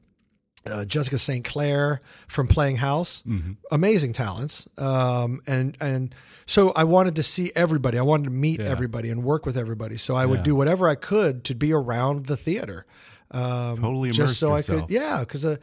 uh, 0.68 0.84
Jessica 0.84 1.18
St. 1.18 1.44
Clair 1.44 2.00
from 2.28 2.46
Playing 2.46 2.76
House, 2.76 3.22
mm-hmm. 3.26 3.52
amazing 3.70 4.12
talents. 4.12 4.68
Um, 4.78 5.40
and 5.46 5.76
and 5.80 6.14
so 6.46 6.72
I 6.76 6.84
wanted 6.84 7.16
to 7.16 7.22
see 7.22 7.50
everybody. 7.54 7.98
I 7.98 8.02
wanted 8.02 8.24
to 8.24 8.30
meet 8.30 8.60
yeah. 8.60 8.66
everybody 8.66 9.10
and 9.10 9.24
work 9.24 9.46
with 9.46 9.56
everybody. 9.56 9.96
So 9.96 10.14
I 10.14 10.26
would 10.26 10.42
do 10.42 10.54
whatever 10.54 10.88
I 10.88 10.94
could 10.94 11.44
to 11.44 11.54
be 11.54 11.72
around 11.72 12.26
the 12.26 12.36
theater. 12.36 12.86
Um, 13.32 13.78
totally 13.78 14.12
just 14.12 14.38
so 14.38 14.54
yourself. 14.54 14.78
I 14.78 14.86
could, 14.86 14.90
yeah, 14.90 15.20
because 15.20 15.44
uh, 15.44 15.56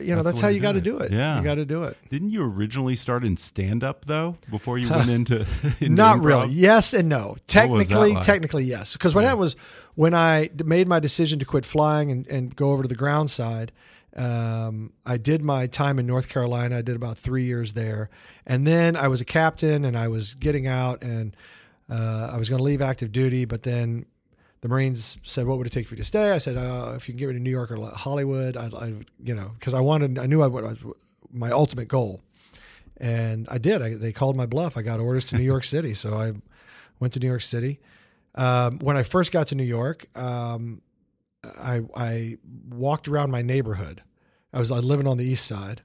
you 0.00 0.14
know 0.14 0.22
that's, 0.22 0.36
that's 0.36 0.40
how 0.40 0.48
you 0.48 0.60
got 0.60 0.72
to 0.72 0.80
do 0.80 0.98
it. 0.98 1.10
Yeah, 1.10 1.38
you 1.38 1.44
got 1.44 1.56
to 1.56 1.64
do 1.64 1.82
it. 1.82 1.96
Didn't 2.10 2.30
you 2.30 2.44
originally 2.44 2.94
start 2.94 3.24
in 3.24 3.36
stand 3.36 3.82
up 3.82 4.04
though 4.04 4.36
before 4.50 4.78
you 4.78 4.88
went 4.90 5.10
into? 5.10 5.40
into 5.80 5.88
Not 5.88 6.18
improv? 6.18 6.24
really. 6.24 6.48
Yes 6.50 6.94
and 6.94 7.08
no. 7.08 7.36
Technically, 7.48 8.14
like? 8.14 8.22
technically 8.22 8.64
yes. 8.64 8.92
Because 8.92 9.16
what 9.16 9.22
yeah. 9.22 9.28
happened 9.28 9.40
was 9.40 9.56
when 9.96 10.14
I 10.14 10.50
made 10.64 10.86
my 10.86 11.00
decision 11.00 11.40
to 11.40 11.44
quit 11.44 11.64
flying 11.64 12.12
and, 12.12 12.26
and 12.28 12.54
go 12.54 12.70
over 12.70 12.82
to 12.82 12.88
the 12.88 12.94
ground 12.94 13.30
side. 13.30 13.72
Um, 14.18 14.92
I 15.06 15.16
did 15.16 15.42
my 15.42 15.66
time 15.66 15.98
in 15.98 16.06
North 16.06 16.28
Carolina. 16.28 16.78
I 16.78 16.82
did 16.82 16.96
about 16.96 17.16
three 17.16 17.44
years 17.44 17.74
there, 17.74 18.10
and 18.46 18.66
then 18.66 18.96
I 18.96 19.08
was 19.08 19.20
a 19.20 19.24
captain, 19.24 19.84
and 19.84 19.96
I 19.96 20.08
was 20.08 20.34
getting 20.34 20.66
out, 20.66 21.02
and 21.02 21.36
uh, 21.88 22.30
I 22.32 22.36
was 22.36 22.50
going 22.50 22.58
to 22.58 22.64
leave 22.64 22.82
active 22.82 23.12
duty, 23.12 23.44
but 23.44 23.62
then 23.62 24.06
the 24.60 24.68
Marines 24.68 25.18
said, 25.22 25.46
"What 25.46 25.58
would 25.58 25.66
it 25.66 25.72
take 25.72 25.86
for 25.86 25.94
you 25.94 25.98
to 25.98 26.04
stay?" 26.04 26.32
I 26.32 26.38
said, 26.38 26.56
uh, 26.56 26.94
"If 26.96 27.08
you 27.08 27.14
can 27.14 27.18
get 27.18 27.28
me 27.28 27.34
to 27.34 27.40
New 27.40 27.50
York 27.50 27.70
or 27.70 27.76
Hollywood, 27.94 28.56
I, 28.56 28.66
I 28.66 28.94
you 29.22 29.34
know, 29.34 29.52
because 29.58 29.72
I 29.72 29.80
wanted, 29.80 30.18
I 30.18 30.26
knew 30.26 30.42
I 30.42 30.48
would, 30.48 30.78
my 31.32 31.50
ultimate 31.50 31.88
goal." 31.88 32.20
and 33.00 33.48
I 33.50 33.58
did. 33.58 33.80
I, 33.82 33.94
they 33.94 34.12
called 34.12 34.36
my 34.36 34.46
bluff. 34.46 34.76
I 34.76 34.82
got 34.82 35.00
orders 35.00 35.24
to 35.26 35.36
New 35.36 35.44
York 35.44 35.64
City, 35.74 35.94
so 35.94 36.14
I 36.14 36.32
went 37.00 37.12
to 37.14 37.20
New 37.20 37.28
York 37.28 37.42
City. 37.42 37.80
Um, 38.34 38.78
when 38.78 38.96
I 38.96 39.02
first 39.02 39.32
got 39.32 39.48
to 39.48 39.54
New 39.54 39.64
York, 39.64 40.06
um, 40.16 40.82
I, 41.44 41.82
I 41.96 42.36
walked 42.68 43.08
around 43.08 43.30
my 43.30 43.42
neighborhood. 43.42 44.02
I 44.52 44.58
was 44.58 44.70
living 44.70 45.06
on 45.06 45.16
the 45.18 45.24
east 45.24 45.46
side, 45.46 45.82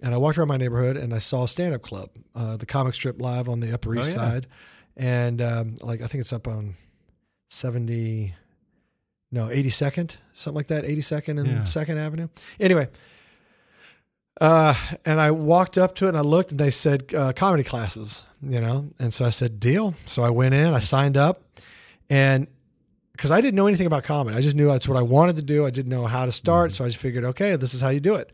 and 0.00 0.14
I 0.14 0.16
walked 0.16 0.38
around 0.38 0.48
my 0.48 0.56
neighborhood 0.56 0.96
and 0.96 1.12
I 1.12 1.18
saw 1.18 1.44
a 1.44 1.48
stand 1.48 1.74
up 1.74 1.82
club, 1.82 2.10
uh, 2.34 2.56
the 2.56 2.66
comic 2.66 2.94
strip 2.94 3.20
live 3.20 3.48
on 3.48 3.60
the 3.60 3.72
Upper 3.74 3.94
East 3.96 4.16
Oh, 4.16 4.20
yeah. 4.22 4.28
Side, 4.30 4.46
and 4.96 5.42
um, 5.42 5.74
like 5.82 6.00
I 6.02 6.06
think 6.06 6.22
it's 6.22 6.32
up 6.32 6.48
on 6.48 6.74
seventy, 7.50 8.34
no 9.30 9.50
eighty 9.50 9.70
second, 9.70 10.16
something 10.32 10.56
like 10.56 10.68
that, 10.68 10.84
eighty 10.84 11.00
second 11.02 11.38
and 11.38 11.48
Yeah. 11.48 11.64
Second 11.64 11.98
Avenue. 11.98 12.28
Anyway, 12.58 12.88
uh, 14.40 14.74
and 15.04 15.20
I 15.20 15.30
walked 15.30 15.76
up 15.76 15.94
to 15.96 16.06
it 16.06 16.10
and 16.10 16.18
I 16.18 16.22
looked 16.22 16.50
and 16.52 16.60
they 16.60 16.70
said 16.70 17.12
uh, 17.14 17.32
comedy 17.32 17.64
classes, 17.64 18.24
you 18.42 18.60
know, 18.60 18.86
and 18.98 19.12
so 19.12 19.24
I 19.24 19.30
said 19.30 19.58
deal. 19.60 19.94
So 20.06 20.22
I 20.22 20.30
went 20.30 20.54
in, 20.54 20.72
I 20.72 20.80
signed 20.80 21.16
up, 21.16 21.42
and 22.08 22.46
because 23.18 23.32
I 23.32 23.40
didn't 23.40 23.56
know 23.56 23.66
anything 23.66 23.88
about 23.88 24.04
comedy, 24.04 24.36
I 24.36 24.40
just 24.40 24.54
knew 24.54 24.68
that's 24.68 24.86
what 24.86 24.96
I 24.96 25.02
wanted 25.02 25.34
to 25.38 25.42
do. 25.42 25.66
I 25.66 25.70
didn't 25.70 25.90
know 25.90 26.06
how 26.06 26.24
to 26.24 26.30
start, 26.30 26.72
so 26.72 26.84
I 26.84 26.86
just 26.86 27.00
figured, 27.00 27.24
okay, 27.24 27.56
this 27.56 27.74
is 27.74 27.80
how 27.80 27.88
you 27.88 27.98
do 27.98 28.14
it. 28.14 28.30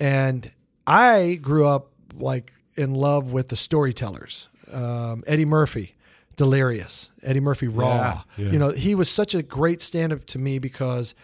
And 0.00 0.50
I 0.86 1.38
grew 1.42 1.66
up 1.66 1.90
like 2.14 2.54
in 2.76 2.94
love 2.94 3.30
with 3.30 3.48
the 3.48 3.56
storytellers, 3.56 4.48
um, 4.72 5.22
Eddie 5.26 5.44
Murphy, 5.44 5.96
Delirious, 6.34 7.10
Eddie 7.22 7.40
Murphy 7.40 7.68
Raw. 7.68 8.22
Yeah, 8.38 8.44
yeah. 8.44 8.52
You 8.52 8.58
know, 8.58 8.70
he 8.70 8.94
was 8.94 9.10
such 9.10 9.34
a 9.34 9.42
great 9.42 9.82
stand-up 9.82 10.24
to 10.28 10.38
me 10.38 10.58
because 10.58 11.14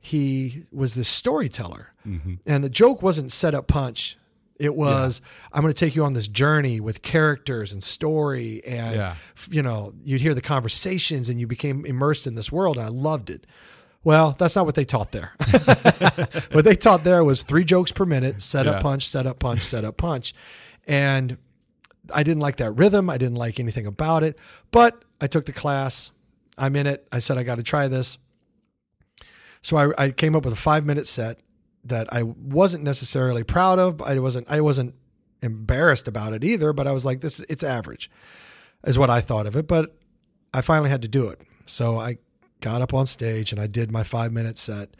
he 0.00 0.64
was 0.72 0.94
this 0.96 1.08
storyteller, 1.08 1.92
and 2.46 2.64
the 2.64 2.68
joke 2.68 3.00
wasn't 3.00 3.30
set 3.30 3.54
up 3.54 3.68
punch. 3.68 4.16
It 4.60 4.76
was 4.76 5.20
I'm 5.52 5.62
going 5.62 5.72
to 5.72 5.78
take 5.78 5.96
you 5.96 6.04
on 6.04 6.12
this 6.12 6.28
journey 6.28 6.78
with 6.80 7.02
characters 7.02 7.72
and 7.72 7.82
story, 7.82 8.60
and 8.66 8.94
Yeah. 8.94 9.14
you 9.50 9.62
know 9.62 9.94
you'd 10.02 10.20
hear 10.20 10.34
the 10.34 10.42
conversations, 10.42 11.28
and 11.28 11.40
you 11.40 11.46
became 11.46 11.84
immersed 11.86 12.26
in 12.26 12.34
this 12.34 12.52
world. 12.52 12.78
I 12.78 12.88
loved 12.88 13.30
it. 13.30 13.46
Well, 14.04 14.34
that's 14.38 14.56
not 14.56 14.64
what 14.66 14.74
they 14.76 14.84
taught 14.84 15.12
there. 15.12 15.32
what 16.52 16.64
they 16.64 16.74
taught 16.76 17.04
there 17.04 17.22
was 17.24 17.42
three 17.42 17.64
jokes 17.64 17.92
per 17.92 18.04
minute, 18.06 18.40
set 18.40 18.66
up 18.66 18.76
Yeah. 18.76 18.80
punch, 18.82 19.08
set 19.08 19.26
up 19.26 19.38
punch, 19.38 19.62
set 19.62 19.84
up 19.84 19.96
punch, 19.96 20.32
and 20.86 21.36
I 22.14 22.22
didn't 22.22 22.40
like 22.40 22.56
that 22.56 22.72
rhythm. 22.72 23.08
I 23.10 23.18
didn't 23.18 23.36
like 23.36 23.60
anything 23.60 23.86
about 23.86 24.22
it. 24.22 24.38
But 24.70 25.04
I 25.20 25.26
took 25.26 25.46
the 25.46 25.52
class. 25.52 26.10
I'm 26.58 26.76
in 26.76 26.86
it. 26.86 27.06
I 27.12 27.18
said 27.18 27.38
I 27.38 27.42
got 27.42 27.56
to 27.56 27.62
try 27.62 27.88
this. 27.88 28.18
So 29.62 29.76
I, 29.76 30.04
I 30.04 30.10
came 30.10 30.34
up 30.34 30.44
with 30.44 30.52
a 30.54 30.56
five 30.56 30.84
minute 30.86 31.06
set 31.06 31.38
that 31.84 32.12
I 32.12 32.22
wasn't 32.22 32.84
necessarily 32.84 33.44
proud 33.44 33.78
of. 33.78 33.98
But 33.98 34.08
I 34.08 34.18
wasn't 34.18 34.50
I 34.50 34.60
wasn't 34.60 34.94
embarrassed 35.42 36.08
about 36.08 36.32
it 36.32 36.44
either. 36.44 36.72
But 36.72 36.86
I 36.86 36.92
was 36.92 37.04
like, 37.04 37.20
this 37.20 37.40
it's 37.40 37.62
average, 37.62 38.10
is 38.84 38.98
what 38.98 39.10
I 39.10 39.20
thought 39.20 39.46
of 39.46 39.56
it. 39.56 39.66
But 39.66 39.96
I 40.52 40.60
finally 40.60 40.90
had 40.90 41.02
to 41.02 41.08
do 41.08 41.28
it. 41.28 41.40
So 41.66 41.98
I 41.98 42.18
got 42.60 42.82
up 42.82 42.92
on 42.92 43.06
stage 43.06 43.52
and 43.52 43.60
I 43.60 43.66
did 43.66 43.90
my 43.90 44.02
five 44.02 44.32
minute 44.32 44.58
set 44.58 44.90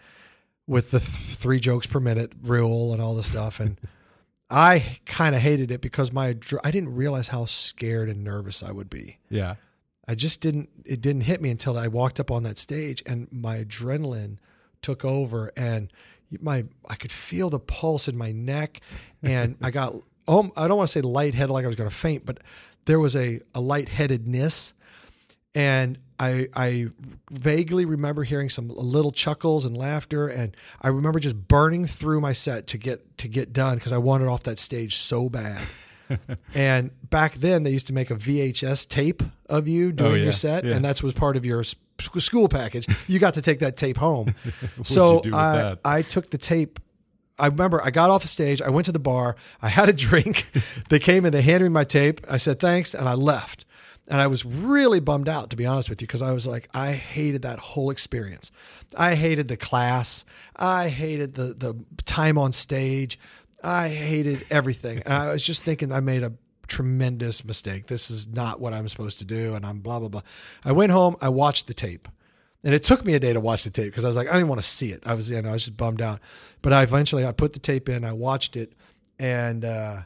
with 0.67 0.93
the 0.93 1.01
th- 1.01 1.11
three 1.11 1.61
jokes 1.61 1.87
per 1.87 2.01
minute 2.01 2.33
rule 2.43 2.93
and 2.93 3.03
all 3.03 3.15
the 3.15 3.23
stuff. 3.23 3.61
And 3.61 3.79
I 4.51 4.99
kind 5.07 5.35
of 5.35 5.41
hated 5.41 5.71
it 5.71 5.81
because 5.81 6.13
my 6.13 6.37
I 6.65 6.71
didn't 6.71 6.95
realize 6.95 7.29
how 7.29 7.45
scared 7.45 8.09
and 8.09 8.25
nervous 8.25 8.63
I 8.63 8.73
would 8.73 8.91
be. 8.91 9.19
Yeah. 9.29 9.57
I 10.09 10.15
just 10.15 10.41
didn't 10.41 10.71
it 10.85 11.01
didn't 11.01 11.23
hit 11.23 11.41
me 11.41 11.51
until 11.51 11.79
I 11.79 11.87
walked 11.87 12.19
up 12.19 12.31
on 12.31 12.43
that 12.43 12.59
stage 12.59 13.03
and 13.07 13.29
my 13.31 13.59
adrenaline 13.65 14.39
took 14.83 15.05
over 15.05 15.53
and 15.57 15.93
my 16.41 16.65
I 16.89 16.95
could 16.95 17.13
feel 17.13 17.51
the 17.51 17.59
pulse 17.59 18.09
in 18.09 18.17
my 18.17 18.33
neck 18.33 18.81
and 19.23 19.57
I 19.63 19.71
got 19.71 19.95
um 20.29 20.53
I 20.57 20.69
don't 20.69 20.77
want 20.77 20.89
to 20.89 20.93
say 20.93 21.01
lightheaded 21.01 21.51
like 21.51 21.65
I 21.65 21.69
was 21.69 21.77
going 21.77 21.91
to 21.91 21.95
faint 21.97 22.25
but 22.27 22.39
there 22.85 23.01
was 23.01 23.17
a 23.17 23.41
a 23.55 23.61
lightheadedness 23.61 24.75
and 25.55 25.99
I 26.19 26.49
I 26.55 26.89
vaguely 27.31 27.85
remember 27.85 28.23
hearing 28.25 28.49
some 28.49 28.69
little 28.69 29.11
chuckles 29.13 29.65
and 29.65 29.77
laughter 29.77 30.29
and 30.29 30.57
I 30.81 30.89
remember 30.89 31.19
just 31.19 31.49
burning 31.49 31.87
through 31.87 32.21
my 32.21 32.33
set 32.33 32.67
to 32.69 32.79
get 32.79 33.19
to 33.19 33.29
get 33.29 33.53
done 33.53 33.77
because 33.77 33.93
I 33.93 33.99
wanted 33.99 34.29
off 34.29 34.43
that 34.45 34.59
stage 34.59 34.97
so 34.97 35.29
bad. 35.29 35.61
and 36.55 36.91
back 37.09 37.35
then 37.35 37.63
they 37.63 37.71
used 37.71 37.87
to 37.87 37.93
make 37.93 38.11
a 38.11 38.17
VHS 38.17 38.89
tape 38.89 39.23
of 39.49 39.69
you 39.69 39.93
doing 39.93 40.11
Oh, 40.13 40.15
yeah, 40.15 40.25
your 40.25 40.33
set 40.33 40.65
yeah. 40.65 40.75
and 40.75 40.85
that 40.85 41.03
was 41.03 41.13
part 41.13 41.37
of 41.37 41.47
your 41.47 41.63
school 42.01 42.49
package. 42.49 42.87
You 43.07 43.19
got 43.19 43.35
to 43.35 43.43
take 43.43 43.61
that 43.61 43.77
tape 43.77 43.97
home. 43.97 44.35
So 44.85 45.17
you 45.17 45.23
do 45.23 45.29
with 45.31 45.39
I 45.39 45.57
that? 45.57 45.79
I 45.85 46.03
took 46.03 46.31
the 46.31 46.39
tape 46.39 46.79
I 47.41 47.47
remember 47.47 47.83
I 47.83 47.91
got 47.91 48.11
off 48.11 48.23
the 48.23 48.29
stage, 48.29 48.61
I 48.61 48.69
went 48.69 48.85
to 48.87 48.93
the 48.93 48.99
bar, 48.99 49.35
I 49.63 49.69
had 49.69 49.89
a 49.89 49.93
drink. 49.93 50.51
they 50.91 50.99
came 50.99 51.25
and 51.25 51.33
they 51.33 51.43
handed 51.43 51.65
me 51.65 51.71
my 51.71 51.85
tape. 51.85 52.21
I 52.29 52.37
said 52.37 52.61
thanks 52.61 52.95
and 52.95 53.09
I 53.09 53.15
left. 53.15 53.65
And 54.09 54.21
I 54.21 54.27
was 54.27 54.45
really 54.45 55.01
bummed 55.01 55.29
out 55.29 55.51
to 55.51 55.57
be 55.57 55.65
honest 55.65 55.89
with 55.89 56.01
you 56.01 56.07
because 56.07 56.23
I 56.23 56.33
was 56.33 56.47
like 56.47 56.69
I 56.75 56.93
hated 56.93 57.43
that 57.43 57.59
whole 57.59 57.91
experience. 57.91 58.51
I 58.97 59.15
hated 59.15 59.49
the 59.49 59.57
class. 59.57 60.25
I 60.57 60.89
hated 60.89 61.35
the 61.35 61.55
the 61.55 61.75
time 62.05 62.37
on 62.37 62.53
stage. 62.53 63.19
I 63.63 63.89
hated 63.89 64.45
everything. 64.51 65.03
And 65.05 65.15
I 65.15 65.33
was 65.33 65.43
just 65.43 65.65
thinking 65.65 65.93
I 65.93 66.01
made 66.01 66.23
a 66.23 66.33
tremendous 66.71 67.45
mistake. 67.45 67.87
This 67.89 68.11
is 68.11 68.27
not 68.29 68.61
what 68.61 68.73
I'm 68.73 68.89
supposed 68.89 69.19
to 69.19 69.25
do 69.27 69.55
and 69.55 69.67
I'm 69.67 69.81
blah 69.81 69.99
blah 69.99 70.09
blah. 70.09 70.23
I 70.65 70.73
went 70.73 70.93
home, 70.93 71.17
I 71.21 71.29
watched 71.29 71.67
the 71.67 71.75
tape. 71.75 72.09
And 72.63 72.75
it 72.75 72.83
took 72.83 73.05
me 73.07 73.15
a 73.15 73.19
day 73.21 73.33
to 73.33 73.41
watch 73.41 73.65
the 73.65 73.71
tape 73.71 73.87
because 73.87 74.05
I 74.05 74.09
was 74.09 74.17
like, 74.17 74.29
I 74.29 74.35
didn't 74.35 74.49
want 74.49 74.61
to 74.61 74.67
see 74.67 74.91
it. 74.93 75.03
I 75.07 75.15
was, 75.15 75.31
you 75.31 75.41
know, 75.41 75.49
I 75.49 75.53
was 75.53 75.65
just 75.65 75.77
bummed 75.79 76.03
out. 76.03 76.21
But 76.63 76.73
I 76.75 76.83
eventually 76.83 77.25
I 77.27 77.33
put 77.33 77.55
the 77.55 77.59
tape 77.59 77.89
in, 77.89 78.05
I 78.05 78.13
watched 78.13 78.55
it, 78.55 78.75
and 79.19 79.65
uh, 79.65 80.03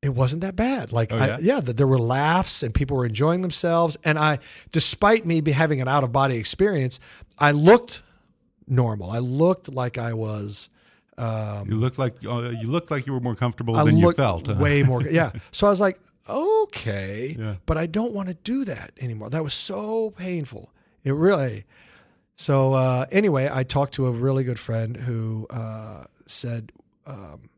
it 0.00 0.10
wasn't 0.10 0.42
that 0.42 0.54
bad. 0.54 0.92
Like, 0.92 1.12
Oh, 1.12 1.16
I, 1.16 1.26
yeah? 1.26 1.38
yeah, 1.40 1.60
that 1.60 1.76
there 1.76 1.88
were 1.88 1.98
laughs 1.98 2.62
and 2.62 2.72
people 2.72 2.96
were 2.96 3.04
enjoying 3.04 3.42
themselves. 3.42 3.96
And 4.04 4.16
I, 4.16 4.38
despite 4.70 5.26
me 5.26 5.40
be 5.40 5.50
having 5.50 5.80
an 5.80 5.88
out 5.88 6.04
of 6.04 6.12
body 6.12 6.36
experience, 6.36 7.00
I 7.38 7.50
looked 7.50 8.02
normal. 8.68 9.10
I 9.10 9.18
looked 9.18 9.68
like 9.68 9.98
I 9.98 10.12
was. 10.14 10.68
Um, 11.20 11.68
You 11.68 11.76
looked 11.76 11.98
like 11.98 12.14
uh, 12.24 12.50
you 12.62 12.68
looked 12.70 12.90
like 12.90 13.06
you 13.06 13.12
were 13.12 13.20
more 13.20 13.34
comfortable 13.36 13.76
I 13.76 13.84
than 13.84 13.98
you 13.98 14.12
felt. 14.12 14.46
huh? 14.46 14.54
way 14.58 14.82
more. 14.82 15.02
Yeah. 15.20 15.30
So 15.50 15.66
I 15.66 15.70
was 15.70 15.80
like, 15.80 15.98
okay, 16.28 17.36
Yeah. 17.38 17.56
but 17.66 17.76
I 17.76 17.86
don't 17.86 18.12
want 18.12 18.28
to 18.28 18.34
do 18.34 18.64
that 18.64 18.92
anymore. 19.00 19.28
That 19.30 19.44
was 19.44 19.54
so 19.54 20.10
painful. 20.10 20.72
It 21.04 21.12
really. 21.12 21.64
So 22.36 22.72
uh, 22.74 23.04
anyway, 23.10 23.50
I 23.52 23.64
talked 23.64 23.92
to 23.94 24.06
a 24.06 24.10
really 24.10 24.44
good 24.44 24.58
friend 24.58 24.96
who 24.96 25.46
uh, 25.50 26.04
said, 26.26 26.72
um, 27.06 27.50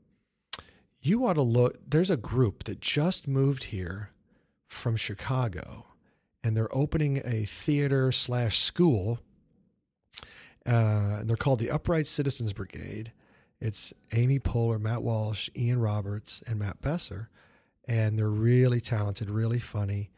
"You 1.01 1.25
ought 1.27 1.35
to 1.35 1.43
look. 1.43 1.79
There's 1.89 2.11
a 2.11 2.17
group 2.17 2.65
that 2.65 2.81
just 2.81 3.29
moved 3.29 3.65
here 3.65 4.11
from 4.67 4.97
Chicago, 4.97 5.87
and 6.43 6.57
they're 6.57 6.75
opening 6.75 7.21
a 7.25 7.45
theater 7.45 8.11
slash 8.11 8.59
school. 8.59 9.21
Uh, 10.67 11.19
and 11.21 11.29
they're 11.29 11.37
called 11.37 11.59
the 11.61 11.71
Upright 11.71 12.07
Citizens 12.09 12.53
Brigade." 12.53 13.13
It's 13.63 13.93
Amy 14.13 14.41
Poehler, 14.41 14.81
Matt 14.81 15.05
Walsh, 15.05 15.49
Ian 15.57 15.79
Roberts, 15.79 16.43
and 16.49 16.59
Matt 16.59 16.81
Besser. 16.81 17.29
And 17.87 18.19
they're 18.19 18.29
really 18.29 18.81
talented, 18.81 19.31
really 19.31 19.61
funny. 19.61 20.11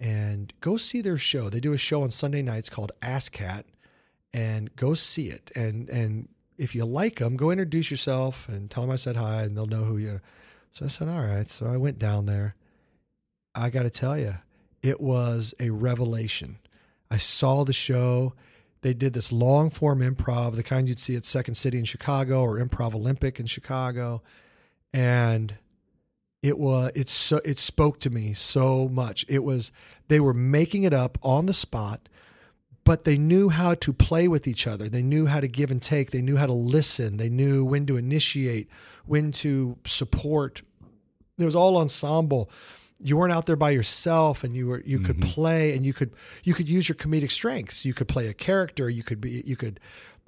And 0.00 0.54
go 0.62 0.78
see 0.78 1.02
their 1.02 1.18
show. 1.18 1.50
They 1.50 1.60
do 1.60 1.74
a 1.74 1.78
show 1.78 2.02
on 2.02 2.10
Sunday 2.10 2.40
nights 2.40 2.70
called 2.70 2.92
ASSSSCAT. 3.02 3.64
And 4.32 4.74
go 4.76 4.94
see 4.94 5.26
it. 5.26 5.52
And 5.54 5.90
and 5.90 6.30
if 6.56 6.74
you 6.74 6.86
like 6.86 7.16
them, 7.16 7.36
go 7.36 7.50
introduce 7.50 7.90
yourself 7.90 8.48
and 8.48 8.70
tell 8.70 8.84
them 8.84 8.92
I 8.92 8.96
said 8.96 9.16
hi, 9.16 9.42
and 9.42 9.54
they'll 9.54 9.66
know 9.66 9.84
who 9.84 9.98
you 9.98 10.12
are. 10.12 10.22
So 10.72 10.86
I 10.86 10.88
said, 10.88 11.08
all 11.08 11.20
right. 11.20 11.50
So 11.50 11.66
I 11.66 11.76
went 11.76 11.98
down 11.98 12.24
there. 12.24 12.54
I 13.54 13.68
got 13.68 13.82
to 13.82 13.90
tell 13.90 14.16
you, 14.18 14.36
it 14.82 15.02
was 15.02 15.52
a 15.60 15.68
revelation. 15.68 16.58
I 17.10 17.18
saw 17.18 17.64
the 17.64 17.74
show. 17.74 18.32
They 18.86 18.94
did 18.94 19.14
this 19.14 19.32
long 19.32 19.68
form 19.70 19.98
improv, 19.98 20.54
the 20.54 20.62
kind 20.62 20.88
you'd 20.88 21.00
see 21.00 21.16
at 21.16 21.24
Second 21.24 21.54
City 21.54 21.76
in 21.76 21.84
Chicago 21.84 22.42
or 22.42 22.60
Improv 22.60 22.94
Olympic 22.94 23.40
in 23.40 23.46
Chicago, 23.46 24.22
and 24.94 25.56
it 26.40 26.56
was 26.56 26.92
it's 26.94 27.10
so 27.10 27.40
it 27.44 27.58
spoke 27.58 27.98
to 27.98 28.10
me 28.10 28.32
so 28.32 28.88
much. 28.88 29.24
It 29.28 29.42
was 29.42 29.72
they 30.06 30.20
were 30.20 30.32
making 30.32 30.84
it 30.84 30.92
up 30.92 31.18
on 31.24 31.46
the 31.46 31.52
spot, 31.52 32.08
but 32.84 33.02
they 33.02 33.18
knew 33.18 33.48
how 33.48 33.74
to 33.74 33.92
play 33.92 34.28
with 34.28 34.46
each 34.46 34.68
other. 34.68 34.88
They 34.88 35.02
knew 35.02 35.26
how 35.26 35.40
to 35.40 35.48
give 35.48 35.72
and 35.72 35.82
take. 35.82 36.12
They 36.12 36.22
knew 36.22 36.36
how 36.36 36.46
to 36.46 36.52
listen. 36.52 37.16
They 37.16 37.28
knew 37.28 37.64
when 37.64 37.86
to 37.86 37.96
initiate, 37.96 38.68
when 39.04 39.32
to 39.32 39.78
support. 39.84 40.62
It 41.38 41.44
was 41.44 41.56
all 41.56 41.76
ensemble 41.76 42.48
you 43.02 43.16
weren't 43.16 43.32
out 43.32 43.46
there 43.46 43.56
by 43.56 43.70
yourself 43.70 44.42
and 44.42 44.56
you 44.56 44.66
were 44.68 44.82
you 44.86 44.98
could 44.98 45.18
mm-hmm. 45.18 45.30
play 45.30 45.76
and 45.76 45.84
you 45.84 45.92
could 45.92 46.12
you 46.44 46.54
could 46.54 46.68
use 46.68 46.88
your 46.88 46.96
comedic 46.96 47.30
strengths 47.30 47.84
you 47.84 47.92
could 47.92 48.08
play 48.08 48.26
a 48.26 48.34
character 48.34 48.88
you 48.88 49.02
could 49.02 49.20
be 49.20 49.42
you 49.46 49.56
could 49.56 49.78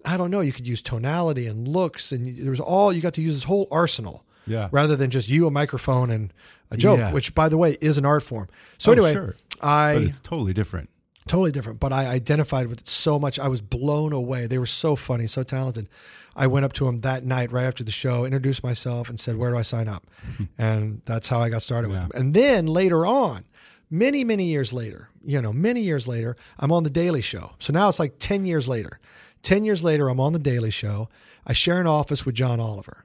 i 0.05 0.17
don't 0.17 0.31
know 0.31 0.41
you 0.41 0.53
could 0.53 0.69
use 0.69 0.83
tonality 0.83 1.47
and 1.47 1.67
looks 1.67 2.13
and 2.13 2.37
there 2.39 2.51
was 2.51 2.61
all 2.61 2.93
you 2.93 3.01
got 3.01 3.15
to 3.15 3.23
use 3.23 3.35
this 3.35 3.45
whole 3.45 3.67
arsenal 3.71 4.25
Yeah. 4.47 4.69
rather 4.71 4.97
than 4.97 5.11
just 5.11 5.29
you 5.29 5.47
a 5.47 5.51
microphone 5.51 6.11
and 6.11 6.33
a 6.71 6.77
joke 6.77 6.99
Yeah. 6.99 7.13
which 7.13 7.35
by 7.35 7.49
the 7.49 7.57
way 7.57 7.77
is 7.81 7.97
an 7.97 8.05
art 8.05 8.23
form 8.23 8.49
so 8.77 8.91
Oh, 8.91 8.93
anyway 8.93 9.15
sure. 9.15 9.37
i 9.63 9.95
but 9.95 10.03
it's 10.03 10.21
totally 10.21 10.53
different. 10.53 10.91
Totally 11.29 11.53
different. 11.53 11.81
But 11.81 11.93
I 11.93 12.07
identified 12.07 12.67
with 12.67 12.81
it 12.81 12.89
so 12.89 13.19
much. 13.19 13.39
I 13.39 13.49
was 13.49 13.61
blown 13.61 14.13
away. 14.13 14.47
They 14.47 14.59
were 14.59 14.67
so 14.67 14.97
funny, 14.97 15.27
so 15.27 15.43
talented. 15.43 15.89
I 16.35 16.47
went 16.47 16.65
up 16.65 16.73
to 16.75 16.85
them 16.85 16.99
that 16.99 17.25
night 17.25 17.51
right 17.51 17.65
after 17.65 17.83
the 17.83 17.91
show, 17.91 18.25
introduced 18.25 18.63
myself, 18.63 19.09
and 19.09 19.19
said, 19.19 19.37
"Where 19.37 19.51
do 19.51 19.57
I 19.57 19.63
sign 19.63 19.89
up?" 19.89 20.07
and 20.59 21.03
that's 21.05 21.29
how 21.29 21.41
I 21.41 21.49
got 21.49 21.63
started 21.63 21.91
with 21.91 22.01
them. 22.01 22.11
And 22.15 22.35
then 22.35 22.67
later 22.67 23.05
on, 23.07 23.45
many 23.91 24.25
many 24.25 24.45
years 24.45 24.73
later, 24.73 25.11
you 25.25 25.41
know, 25.43 25.53
many 25.53 25.81
years 25.81 26.07
later, 26.07 26.37
I'm 26.59 26.73
on 26.73 26.85
the 26.85 26.91
Daily 26.91 27.23
Show. 27.23 27.53
So 27.59 27.73
now 27.73 27.89
it's 27.89 27.99
like 27.99 28.15
ten 28.19 28.45
years 28.45 28.69
later. 28.69 29.01
Ten 29.43 29.65
years 29.65 29.85
later, 29.85 30.09
I'm 30.09 30.21
on 30.21 30.33
the 30.33 30.39
Daily 30.39 30.71
Show. 30.71 31.09
I 31.47 31.53
share 31.53 31.81
an 31.81 31.87
office 31.87 32.27
with 32.27 32.35
John 32.35 32.61
Oliver, 32.61 33.05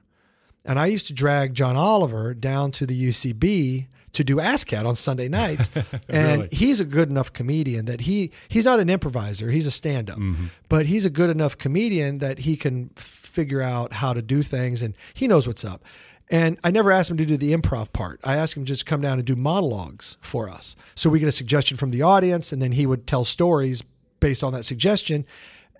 and 0.64 0.78
I 0.78 0.86
used 0.86 1.06
to 1.08 1.12
drag 1.12 1.54
John 1.54 1.76
Oliver 1.76 2.34
down 2.34 2.70
to 2.72 2.86
the 2.86 3.08
UCB 3.08 3.86
to 4.14 4.24
do 4.24 4.36
ASSSSCAT 4.36 4.86
on 4.86 4.96
Sunday 4.96 5.28
nights. 5.28 5.70
And 6.08 6.42
Really? 6.42 6.48
he's 6.56 6.80
a 6.80 6.84
good 6.84 7.08
enough 7.10 7.32
comedian 7.32 7.84
that 7.86 8.02
he 8.02 8.30
he's 8.48 8.64
not 8.64 8.80
an 8.80 8.88
improviser, 8.88 9.50
he's 9.50 9.66
a 9.66 9.70
stand-up. 9.70 10.18
Mm-hmm. 10.18 10.46
But 10.68 10.86
he's 10.86 11.04
a 11.04 11.10
good 11.10 11.30
enough 11.30 11.56
comedian 11.58 12.18
that 12.18 12.40
he 12.40 12.56
can 12.56 12.90
figure 12.96 13.60
out 13.62 13.94
how 13.94 14.12
to 14.12 14.22
do 14.22 14.42
things 14.42 14.82
and 14.82 14.94
he 15.14 15.26
knows 15.28 15.46
what's 15.46 15.64
up. 15.64 15.82
And 16.30 16.58
I 16.64 16.70
never 16.70 16.90
asked 16.90 17.10
him 17.10 17.16
to 17.18 17.26
do 17.26 17.36
the 17.36 17.52
improv 17.52 17.92
part. 17.92 18.18
I 18.24 18.36
asked 18.36 18.56
him 18.56 18.64
to 18.64 18.68
just 18.68 18.86
come 18.86 19.00
down 19.02 19.18
and 19.18 19.26
do 19.26 19.36
monologues 19.36 20.16
for 20.20 20.48
us. 20.48 20.74
So 20.94 21.10
we 21.10 21.18
get 21.18 21.28
a 21.28 21.32
suggestion 21.32 21.76
from 21.76 21.90
the 21.90 22.02
audience 22.02 22.50
and 22.52 22.62
then 22.62 22.72
he 22.72 22.86
would 22.86 23.06
tell 23.06 23.24
stories 23.24 23.82
based 24.20 24.42
on 24.42 24.52
that 24.54 24.64
suggestion 24.64 25.26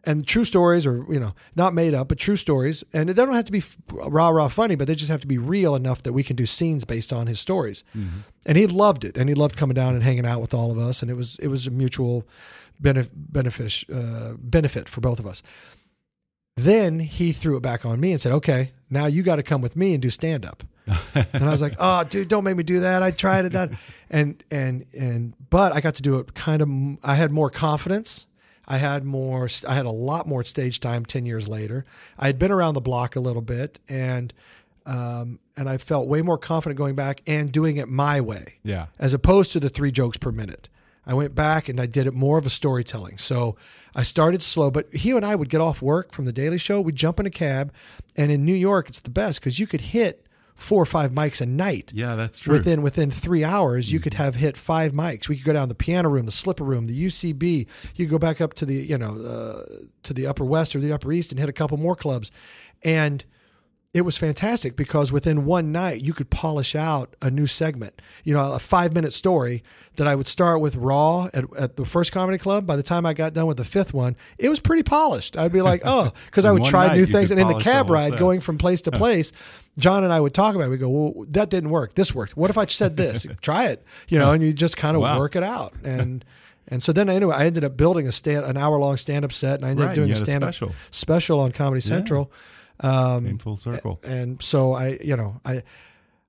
and 0.06 0.26
true 0.26 0.44
stories 0.44 0.86
or 0.86 1.04
you 1.12 1.18
know 1.20 1.34
not 1.56 1.74
made 1.74 1.94
up 1.94 2.08
but 2.08 2.18
true 2.18 2.36
stories 2.36 2.84
and 2.92 3.08
they 3.08 3.12
don't 3.12 3.34
have 3.34 3.44
to 3.44 3.52
be 3.52 3.62
rah 3.90 4.28
rah 4.28 4.48
funny 4.48 4.74
but 4.74 4.86
they 4.86 4.94
just 4.94 5.10
have 5.10 5.20
to 5.20 5.26
be 5.26 5.38
real 5.38 5.74
enough 5.74 6.02
that 6.02 6.12
we 6.12 6.22
can 6.22 6.36
do 6.36 6.46
scenes 6.46 6.84
based 6.84 7.12
on 7.12 7.26
his 7.26 7.40
stories 7.40 7.84
and 8.46 8.56
he 8.58 8.66
loved 8.66 9.04
it 9.04 9.16
and 9.16 9.28
he 9.28 9.34
loved 9.34 9.56
coming 9.56 9.74
down 9.74 9.94
and 9.94 10.02
hanging 10.02 10.26
out 10.26 10.40
with 10.40 10.54
all 10.54 10.70
of 10.70 10.78
us 10.78 11.02
and 11.02 11.10
it 11.10 11.14
was 11.14 11.36
it 11.40 11.48
was 11.48 11.66
a 11.66 11.70
mutual 11.70 12.26
benef- 12.82 13.10
benefic- 13.32 13.84
uh, 13.94 14.34
benefit 14.38 14.88
for 14.88 15.00
both 15.00 15.18
of 15.18 15.26
us 15.26 15.42
then 16.56 17.00
he 17.00 17.32
threw 17.32 17.56
it 17.56 17.62
back 17.62 17.84
on 17.84 17.98
me 18.00 18.12
and 18.12 18.20
said 18.20 18.32
okay 18.32 18.72
now 18.90 19.06
you 19.06 19.22
got 19.22 19.36
to 19.36 19.42
come 19.42 19.60
with 19.60 19.74
me 19.76 19.92
and 19.94 20.02
do 20.02 20.10
stand 20.10 20.44
up 20.44 20.62
and 21.14 21.42
I 21.44 21.50
was 21.50 21.62
like, 21.62 21.74
"Oh, 21.78 22.04
dude, 22.04 22.28
don't 22.28 22.44
make 22.44 22.56
me 22.56 22.62
do 22.62 22.80
that. 22.80 23.02
I 23.02 23.10
tried 23.10 23.46
it, 23.46 23.54
done." 23.54 23.78
and 24.10 24.44
and 24.50 24.84
and 24.92 25.34
but 25.48 25.72
I 25.72 25.80
got 25.80 25.94
to 25.94 26.02
do 26.02 26.18
it 26.18 26.34
kind 26.34 26.60
of. 26.60 26.68
I 27.02 27.14
had 27.14 27.32
more 27.32 27.48
confidence. 27.48 28.26
I 28.66 28.78
had 28.78 29.04
more. 29.04 29.48
I 29.68 29.74
had 29.74 29.86
a 29.86 29.90
lot 29.90 30.26
more 30.26 30.42
stage 30.44 30.80
time 30.80 31.04
ten 31.04 31.26
years 31.26 31.46
later. 31.48 31.84
I 32.18 32.26
had 32.26 32.38
been 32.38 32.50
around 32.50 32.74
the 32.74 32.80
block 32.80 33.14
a 33.16 33.20
little 33.20 33.42
bit, 33.42 33.78
and 33.88 34.32
um, 34.86 35.38
and 35.56 35.68
I 35.68 35.78
felt 35.78 36.08
way 36.08 36.22
more 36.22 36.38
confident 36.38 36.76
going 36.76 36.94
back 36.94 37.22
and 37.26 37.50
doing 37.50 37.76
it 37.76 37.88
my 37.88 38.20
way, 38.20 38.54
Yeah. 38.62 38.86
as 38.98 39.14
opposed 39.14 39.52
to 39.52 39.60
the 39.60 39.68
three 39.70 39.90
jokes 39.90 40.16
per 40.18 40.30
minute. 40.30 40.68
I 41.06 41.14
went 41.14 41.34
back 41.34 41.68
and 41.68 41.78
I 41.80 41.86
did 41.86 42.06
it 42.06 42.14
more 42.14 42.38
of 42.38 42.46
a 42.46 42.50
storytelling. 42.50 43.18
So 43.18 43.56
I 43.94 44.02
started 44.02 44.40
slow, 44.42 44.70
but 44.70 44.86
he 44.92 45.10
and 45.10 45.24
I 45.24 45.34
would 45.34 45.50
get 45.50 45.60
off 45.60 45.80
work 45.82 46.12
from 46.12 46.24
the 46.24 46.32
Daily 46.32 46.58
Show. 46.58 46.80
We'd 46.80 46.96
jump 46.96 47.20
in 47.20 47.26
a 47.26 47.30
cab, 47.30 47.72
and 48.16 48.30
in 48.32 48.44
New 48.44 48.54
York, 48.54 48.88
it's 48.88 49.00
the 49.00 49.10
best 49.10 49.40
because 49.40 49.58
you 49.58 49.66
could 49.66 49.80
hit 49.82 50.23
four 50.54 50.82
or 50.82 50.86
five 50.86 51.10
mics 51.12 51.40
a 51.40 51.46
night. 51.46 51.92
Yeah, 51.94 52.14
that's 52.14 52.38
true. 52.38 52.52
Mm-hmm. 52.52 52.58
Within 52.58 52.82
within 52.82 53.10
three 53.10 53.44
hours, 53.44 53.92
you 53.92 54.00
could 54.00 54.14
have 54.14 54.36
hit 54.36 54.56
five 54.56 54.92
mics. 54.92 55.28
We 55.28 55.36
could 55.36 55.44
go 55.44 55.52
down 55.52 55.68
the 55.68 55.74
piano 55.74 56.08
room, 56.08 56.26
the 56.26 56.32
slipper 56.32 56.64
room, 56.64 56.86
the 56.86 57.06
UCB. 57.06 57.66
You 57.94 58.06
could 58.06 58.10
go 58.10 58.18
back 58.18 58.40
up 58.40 58.54
to 58.54 58.66
the 58.66 58.74
you 58.74 58.98
know 58.98 59.20
uh, 59.20 59.64
to 60.04 60.14
the 60.14 60.26
Upper 60.26 60.44
West 60.44 60.74
or 60.74 60.80
the 60.80 60.92
Upper 60.92 61.12
East 61.12 61.30
and 61.32 61.38
hit 61.38 61.48
a 61.48 61.52
couple 61.52 61.76
more 61.76 61.96
clubs, 61.96 62.30
and 62.82 63.24
it 63.94 64.02
was 64.04 64.18
fantastic 64.18 64.74
because 64.76 65.12
within 65.12 65.44
one 65.44 65.70
night 65.70 66.02
you 66.02 66.12
could 66.12 66.28
polish 66.28 66.74
out 66.74 67.14
a 67.22 67.30
new 67.30 67.46
segment. 67.46 68.02
You 68.24 68.34
know, 68.34 68.52
a 68.52 68.58
five 68.58 68.92
minute 68.92 69.12
story 69.12 69.62
that 69.96 70.08
I 70.08 70.16
would 70.16 70.26
start 70.26 70.60
with 70.60 70.74
raw 70.74 71.28
at, 71.32 71.44
at 71.56 71.76
the 71.76 71.84
first 71.84 72.10
comedy 72.10 72.36
club. 72.36 72.66
By 72.66 72.74
the 72.74 72.82
time 72.82 73.06
I 73.06 73.14
got 73.14 73.32
done 73.34 73.46
with 73.46 73.56
the 73.56 73.64
fifth 73.64 73.94
one, 73.94 74.16
it 74.36 74.48
was 74.48 74.58
pretty 74.58 74.82
polished. 74.82 75.36
I'd 75.36 75.52
be 75.52 75.62
like, 75.62 75.82
oh, 75.86 76.12
because 76.26 76.44
I 76.44 76.50
would 76.50 76.64
try 76.64 76.88
night 76.88 76.96
new 76.96 77.06
things. 77.06 77.30
And 77.30 77.40
in 77.40 77.46
the 77.46 77.60
cab 77.60 77.88
ride, 77.88 78.10
set. 78.10 78.18
going 78.18 78.40
from 78.40 78.58
place 78.58 78.80
to 78.82 78.90
place, 78.92 79.30
John 79.78 80.02
and 80.02 80.12
I 80.12 80.20
would 80.20 80.34
talk 80.34 80.56
about 80.56 80.66
it. 80.66 80.70
We 80.70 80.76
go, 80.76 80.88
well, 80.88 81.26
that 81.28 81.48
didn't 81.48 81.70
work. 81.70 81.94
This 81.94 82.12
worked. 82.12 82.36
What 82.36 82.50
if 82.50 82.58
I 82.58 82.66
said 82.66 82.96
this? 82.96 83.26
Try 83.40 83.66
it. 83.68 83.84
You 84.08 84.18
know, 84.18 84.32
and 84.32 84.42
you 84.42 84.52
just 84.52 84.76
kind 84.76 84.96
of 84.96 85.02
Wow. 85.02 85.18
work 85.18 85.36
it 85.36 85.44
out. 85.44 85.72
And 85.84 86.24
and 86.66 86.82
so 86.82 86.92
then 86.92 87.08
anyway, 87.10 87.36
I 87.36 87.44
ended 87.46 87.62
up 87.62 87.76
building 87.76 88.08
a 88.08 88.12
stand, 88.12 88.44
an 88.46 88.56
hour 88.56 88.78
long 88.78 88.96
stand 88.96 89.24
up 89.24 89.32
set, 89.32 89.56
and 89.56 89.66
I 89.66 89.70
ended 89.70 89.84
Right, 89.84 89.90
up 89.90 89.94
doing 89.96 90.10
a 90.10 90.16
stand 90.16 90.42
up 90.42 90.54
special. 90.54 90.74
special 90.90 91.40
on 91.40 91.52
Comedy 91.52 91.82
Central. 91.82 92.32
Um, 92.80 93.26
In 93.26 93.38
full 93.38 93.56
circle. 93.56 94.00
and 94.04 94.42
so 94.42 94.72
I, 94.74 94.98
you 95.02 95.16
know, 95.16 95.40
I, 95.44 95.62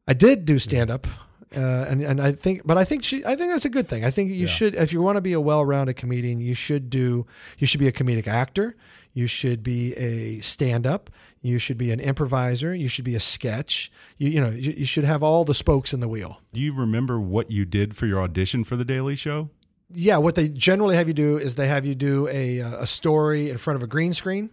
I 0.08 0.14
did 0.14 0.46
do 0.46 0.60
stand 0.60 0.91
up, 0.91 1.08
uh, 1.56 1.86
and 1.89 2.04
and 2.04 2.22
I 2.22 2.32
think, 2.34 2.62
but 2.66 2.78
I 2.78 2.84
think 2.84 3.04
she, 3.04 3.26
I 3.26 3.36
think 3.36 3.52
that's 3.52 3.66
a 3.66 3.70
good 3.70 3.88
thing. 3.89 4.06
I 4.06 4.12
think 4.12 4.30
you 4.30 4.46
Yeah. 4.46 4.46
should, 4.48 4.76
if 4.76 4.93
you 4.93 5.02
want 5.02 5.16
to 5.18 5.22
be 5.22 5.34
a 5.34 5.41
well-rounded 5.41 5.96
comedian, 5.96 6.39
you 6.39 6.54
should 6.54 6.89
do, 6.89 7.26
you 7.58 7.66
should 7.66 7.80
be 7.80 7.88
a 7.88 7.91
comedic 7.91 8.28
actor, 8.28 8.76
you 9.14 9.26
should 9.28 9.64
be 9.64 9.93
a 9.96 10.39
stand-up, 10.41 11.10
you 11.41 11.58
should 11.58 11.78
be 11.80 11.91
an 11.91 12.00
improviser, 12.00 12.76
you 12.76 12.88
should 12.88 13.06
be 13.06 13.16
a 13.16 13.20
sketch, 13.20 13.91
you, 14.18 14.30
you 14.30 14.41
know, 14.41 14.50
you, 14.52 14.72
you 14.78 14.86
should 14.86 15.04
have 15.06 15.24
all 15.24 15.46
the 15.46 15.54
spokes 15.56 15.93
in 15.93 16.00
the 16.00 16.08
wheel. 16.08 16.41
Do 16.54 16.60
you 16.62 16.74
remember 16.74 17.20
what 17.20 17.50
you 17.50 17.66
did 17.66 17.96
for 17.96 18.06
your 18.06 18.22
audition 18.22 18.64
for 18.64 18.76
the 18.76 18.86
Daily 18.86 19.16
Show? 19.16 19.50
Yeah, 19.93 20.18
what 20.18 20.36
they 20.36 20.50
generally 20.50 20.96
have 20.96 21.08
you 21.08 21.14
do 21.16 21.38
is 21.38 21.56
they 21.56 21.68
have 21.68 21.86
you 21.86 21.96
do 21.96 22.28
a 22.28 22.62
uh, 22.62 22.82
a 22.82 22.88
story 22.88 23.50
in 23.50 23.58
front 23.58 23.76
of 23.78 23.84
a 23.84 23.88
green 23.88 24.14
screen. 24.14 24.50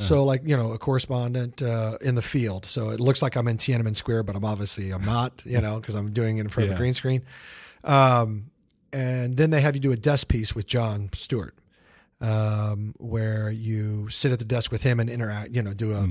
So, 0.00 0.24
like 0.24 0.42
you 0.44 0.56
know, 0.56 0.72
a 0.72 0.78
correspondent 0.78 1.60
uh, 1.60 1.98
in 2.00 2.14
the 2.14 2.22
field. 2.22 2.66
So 2.66 2.90
it 2.90 3.00
looks 3.00 3.20
like 3.20 3.34
I'm 3.36 3.48
in 3.48 3.56
Tiananmen 3.56 3.96
Square, 3.96 4.22
but 4.24 4.36
I'm 4.36 4.44
obviously 4.44 4.90
I'm 4.90 5.04
not. 5.04 5.42
You 5.44 5.60
know, 5.60 5.80
because 5.80 5.94
I'm 5.94 6.12
doing 6.12 6.38
it 6.38 6.42
in 6.42 6.48
front 6.48 6.70
of 6.70 6.76
a 6.76 6.78
green 6.78 6.94
screen. 6.94 7.22
Um, 7.84 8.50
and 8.92 9.36
then 9.36 9.50
they 9.50 9.60
have 9.60 9.74
you 9.74 9.80
do 9.80 9.92
a 9.92 9.96
desk 9.96 10.28
piece 10.28 10.54
with 10.54 10.66
Jon 10.66 11.10
Stewart, 11.12 11.54
um, 12.20 12.94
where 12.98 13.50
you 13.50 14.08
sit 14.08 14.32
at 14.32 14.38
the 14.38 14.44
desk 14.44 14.70
with 14.70 14.82
him 14.82 15.00
and 15.00 15.10
interact. 15.10 15.50
You 15.50 15.62
know, 15.62 15.74
do 15.74 15.92
a 15.92 16.06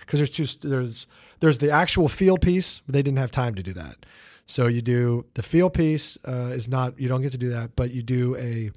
because 0.00 0.20
there's 0.20 0.30
two 0.30 0.68
there's 0.68 1.06
there's 1.40 1.58
the 1.58 1.70
actual 1.70 2.08
field 2.08 2.42
piece, 2.42 2.80
but 2.86 2.94
they 2.94 3.02
didn't 3.02 3.18
have 3.18 3.30
time 3.30 3.54
to 3.56 3.62
do 3.62 3.72
that. 3.72 4.06
So 4.46 4.66
you 4.66 4.82
do 4.82 5.26
the 5.34 5.42
field 5.42 5.74
piece 5.74 6.16
uh, 6.26 6.50
is 6.52 6.68
not 6.68 6.98
you 6.98 7.08
don't 7.08 7.22
get 7.22 7.32
to 7.32 7.38
do 7.38 7.50
that, 7.50 7.74
but 7.76 7.92
you 7.92 8.02
do 8.02 8.36
a 8.36 8.70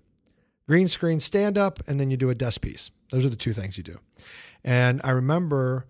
green 0.68 0.88
screen 0.88 1.20
stand 1.20 1.58
up 1.58 1.80
and 1.88 2.00
then 2.00 2.10
you 2.10 2.18
do 2.18 2.30
a 2.30 2.36
desk 2.36 2.62
piece. 2.62 2.92
Those 3.12 3.26
are 3.26 3.30
the 3.30 3.36
two 3.36 3.54
things 3.54 3.78
you 3.78 3.84
do. 3.84 4.00
And 4.66 5.00
I 5.04 5.12
remember 5.12 5.86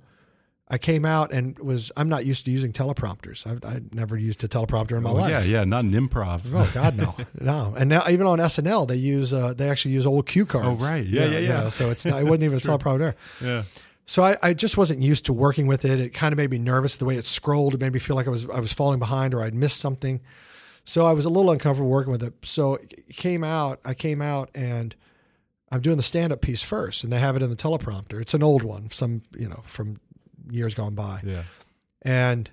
I 0.67 0.77
came 0.77 1.05
out 1.05 1.31
and 1.31 1.57
was 1.59 1.91
I'm 1.95 2.09
not 2.09 2.25
used 2.25 2.43
to 2.45 2.51
using 2.51 2.73
teleprompters. 2.73 3.47
I've, 3.47 3.63
I've 3.63 3.93
never 3.93 4.17
used 4.17 4.43
a 4.43 4.47
teleprompter 4.47 4.97
in 4.97 5.03
my 5.03 5.11
Oh, 5.11 5.13
life. 5.13 5.29
yeah, 5.31 5.41
yeah, 5.43 5.63
not 5.63 5.85
an 5.85 5.91
improv. 5.93 6.41
Oh 6.53 6.69
God, 6.73 6.97
no, 6.97 7.15
no. 7.39 7.73
And 7.77 7.87
now 7.89 8.03
even 8.09 8.27
on 8.27 8.39
SNL, 8.39 8.87
they 8.87 8.95
use 8.97 9.33
uh, 9.33 9.53
they 9.53 9.69
actually 9.69 9.93
use 9.93 10.05
old 10.05 10.25
cue 10.25 10.45
cards. 10.45 10.83
Oh, 10.83 10.89
right. 10.89 11.05
Yeah, 11.05 11.23
You 11.25 11.27
know, 11.29 11.33
yeah, 11.33 11.39
you 11.39 11.47
yeah. 11.47 11.59
know, 11.61 11.69
so 11.69 11.89
it's 11.89 12.03
not, 12.05 12.19
it 12.19 12.25
wasn't 12.25 12.43
even 12.43 12.57
a 12.57 12.61
teleprompter. 12.61 13.13
Yeah. 13.41 13.63
So 14.07 14.23
I, 14.23 14.37
I 14.43 14.53
just 14.53 14.75
wasn't 14.77 15.01
used 15.01 15.25
to 15.27 15.33
working 15.33 15.65
with 15.67 15.85
it. 15.85 15.99
It 15.99 16.09
kind 16.13 16.31
of 16.33 16.37
made 16.37 16.51
me 16.51 16.59
nervous 16.59 16.97
the 16.97 17.05
way 17.05 17.15
it 17.15 17.25
scrolled. 17.25 17.73
It 17.73 17.79
made 17.79 17.93
me 17.93 17.99
feel 17.99 18.15
like 18.15 18.27
I 18.27 18.31
was 18.31 18.47
I 18.49 18.59
was 18.59 18.73
falling 18.73 18.99
behind 18.99 19.33
or 19.33 19.41
I'd 19.41 19.55
missed 19.55 19.77
something. 19.77 20.19
So 20.83 21.05
I 21.05 21.13
was 21.13 21.25
a 21.25 21.29
little 21.29 21.49
uncomfortable 21.51 21.89
working 21.89 22.11
with 22.11 22.21
it. 22.21 22.33
So 22.43 22.75
it 22.75 23.07
came 23.15 23.43
out. 23.43 23.79
I 23.85 23.93
came 23.95 24.21
out 24.21 24.49
and 24.53 24.95
I'm 25.75 25.81
doing 25.81 25.97
the 25.97 26.03
stand 26.03 26.31
up 26.33 26.41
piece 26.41 26.63
first, 26.63 27.03
and 27.03 27.11
they 27.13 27.19
have 27.19 27.35
it 27.35 27.41
in 27.41 27.49
the 27.49 27.55
teleprompter. 27.55 28.21
It's 28.21 28.33
an 28.33 28.41
old 28.43 28.63
one, 28.63 28.89
some 28.91 29.21
you 29.37 29.49
know 29.49 29.61
from 29.65 29.99
years 30.49 30.73
gone 30.73 30.95
by 30.95 31.21
Yeah. 31.23 31.43
and 32.01 32.49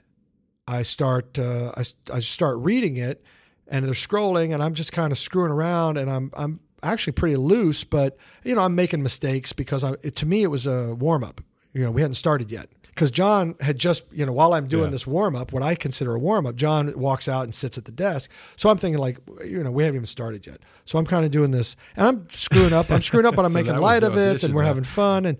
I 0.66 0.82
start 0.82 1.38
uh, 1.38 1.72
I, 1.76 1.84
I 2.12 2.20
start 2.20 2.58
reading 2.58 2.96
it, 2.96 3.22
and 3.68 3.84
they're 3.84 3.92
scrolling, 3.94 4.52
and 4.52 4.62
I'm 4.62 4.74
just 4.74 4.92
kind 4.92 5.12
of 5.12 5.18
screwing 5.18 5.50
around, 5.50 5.96
and 5.98 6.10
I'm 6.10 6.30
I'm 6.36 6.60
actually 6.82 7.12
pretty 7.12 7.36
loose, 7.36 7.84
but 7.84 8.16
you 8.44 8.54
know 8.54 8.62
I'm 8.62 8.74
making 8.74 9.02
mistakes 9.02 9.52
because 9.52 9.84
I 9.84 9.92
it, 10.02 10.16
to 10.16 10.26
me 10.26 10.42
it 10.42 10.48
was 10.48 10.66
a 10.66 10.94
warm 10.94 11.22
up. 11.24 11.40
You 11.72 11.82
know 11.84 11.90
we 11.90 12.00
hadn't 12.00 12.14
started 12.14 12.50
yet 12.50 12.68
because 12.94 13.10
John 13.10 13.54
had 13.60 13.78
just 13.78 14.04
you 14.12 14.24
know 14.26 14.32
while 14.32 14.52
I'm 14.54 14.66
doing 14.68 14.84
Yeah. 14.84 14.90
this 14.90 15.06
warm 15.06 15.34
up, 15.36 15.52
what 15.52 15.62
I 15.62 15.74
consider 15.74 16.14
a 16.14 16.18
warm 16.18 16.46
up, 16.46 16.56
John 16.56 16.92
walks 16.98 17.28
out 17.28 17.44
and 17.44 17.54
sits 17.54 17.76
at 17.78 17.84
the 17.84 17.92
desk. 17.92 18.30
So 18.56 18.70
I'm 18.70 18.78
thinking 18.78 18.98
like 19.00 19.18
you 19.44 19.62
know 19.62 19.70
we 19.70 19.82
haven't 19.84 19.96
even 19.96 20.06
started 20.06 20.46
yet. 20.46 20.58
So 20.84 20.98
I'm 20.98 21.06
kind 21.06 21.24
of 21.24 21.30
doing 21.30 21.50
this, 21.52 21.76
and 21.96 22.06
I'm 22.06 22.28
screwing 22.30 22.72
up. 22.72 22.90
I'm 22.90 23.02
screwing 23.02 23.26
up, 23.26 23.34
but 23.36 23.44
I'm 23.44 23.52
So 23.52 23.58
making 23.58 23.76
light 23.78 24.02
of 24.04 24.16
it, 24.16 24.42
and 24.44 24.54
we're 24.54 24.64
having 24.64 24.84
fun 24.84 25.24
and. 25.26 25.38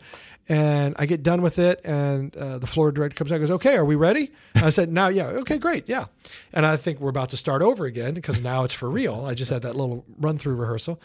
And 0.48 0.96
I 0.98 1.06
get 1.06 1.22
done 1.22 1.40
with 1.40 1.60
it, 1.60 1.80
and 1.84 2.36
uh, 2.36 2.58
the 2.58 2.66
floor 2.66 2.90
director 2.90 3.14
comes 3.14 3.30
out 3.30 3.36
and 3.36 3.42
goes, 3.44 3.50
Okay, 3.52 3.76
are 3.76 3.84
we 3.84 3.94
ready? 3.94 4.32
And 4.56 4.64
I 4.64 4.70
said, 4.70 4.90
Now, 4.92 5.06
yeah, 5.06 5.26
okay, 5.28 5.56
great, 5.56 5.88
yeah. 5.88 6.06
And 6.52 6.66
I 6.66 6.76
think 6.76 6.98
we're 6.98 7.10
about 7.10 7.28
to 7.28 7.36
start 7.36 7.62
over 7.62 7.84
again 7.84 8.12
because 8.14 8.42
now 8.42 8.64
it's 8.64 8.74
for 8.74 8.90
real. 8.90 9.24
I 9.24 9.34
just 9.34 9.52
had 9.52 9.62
that 9.62 9.76
little 9.76 10.04
run 10.18 10.38
through 10.38 10.56
rehearsal. 10.56 11.00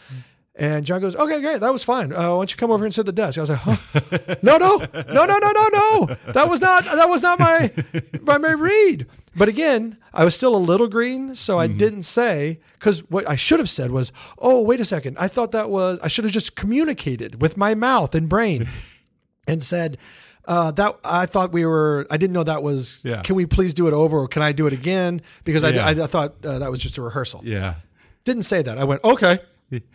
And 0.58 0.84
John 0.84 1.00
goes, 1.00 1.14
Okay, 1.14 1.40
great, 1.40 1.60
that 1.60 1.72
was 1.72 1.84
fine. 1.84 2.12
Uh, 2.12 2.16
why 2.16 2.26
don't 2.26 2.50
you 2.50 2.56
come 2.56 2.70
over 2.70 2.84
and 2.84 2.92
sit 2.92 3.02
at 3.02 3.06
the 3.06 3.12
desk? 3.12 3.38
I 3.38 3.42
was 3.42 3.50
like, 3.50 3.60
huh? 3.60 3.76
No, 4.42 4.58
no, 4.58 4.76
no, 4.76 5.24
no, 5.24 5.38
no, 5.38 5.52
no, 5.52 5.68
no. 5.72 6.16
That 6.32 6.48
was 6.48 6.60
not 6.60 6.84
that 6.84 7.08
was 7.08 7.22
not 7.22 7.38
my 7.38 7.72
my, 8.22 8.38
my 8.38 8.52
read. 8.52 9.06
But 9.36 9.48
again, 9.48 9.98
I 10.12 10.24
was 10.24 10.34
still 10.34 10.56
a 10.56 10.58
little 10.58 10.88
green, 10.88 11.36
so 11.36 11.60
I 11.60 11.68
didn't 11.68 12.02
say 12.02 12.58
because 12.74 13.00
what 13.08 13.28
I 13.28 13.36
should 13.36 13.60
have 13.60 13.70
said 13.70 13.92
was, 13.92 14.10
"Oh, 14.38 14.62
wait 14.62 14.80
a 14.80 14.84
second. 14.84 15.16
I 15.18 15.28
thought 15.28 15.52
that 15.52 15.70
was 15.70 16.00
I 16.02 16.08
should 16.08 16.24
have 16.24 16.32
just 16.32 16.56
communicated 16.56 17.40
with 17.40 17.56
my 17.56 17.74
mouth 17.74 18.14
and 18.14 18.28
brain." 18.28 18.68
and 19.48 19.62
said 19.62 19.98
uh, 20.46 20.70
that 20.72 20.96
I 21.04 21.26
thought 21.26 21.52
we 21.52 21.66
were. 21.66 22.06
I 22.10 22.16
didn't 22.16 22.34
know 22.34 22.44
that 22.44 22.62
was. 22.62 23.02
Yeah. 23.04 23.22
Can 23.22 23.34
we 23.34 23.46
please 23.46 23.74
do 23.74 23.88
it 23.88 23.94
over, 23.94 24.18
or 24.18 24.28
can 24.28 24.42
I 24.42 24.52
do 24.52 24.66
it 24.66 24.72
again? 24.72 25.22
Because 25.44 25.64
I, 25.64 25.70
I, 25.70 25.90
I 25.90 26.06
thought 26.06 26.34
uh, 26.44 26.58
that 26.58 26.70
was 26.70 26.78
just 26.78 26.98
a 26.98 27.02
rehearsal. 27.02 27.42
Yeah. 27.44 27.76
Didn't 28.24 28.42
say 28.42 28.62
that. 28.62 28.78
I 28.78 28.84
went 28.84 29.02
okay. 29.04 29.38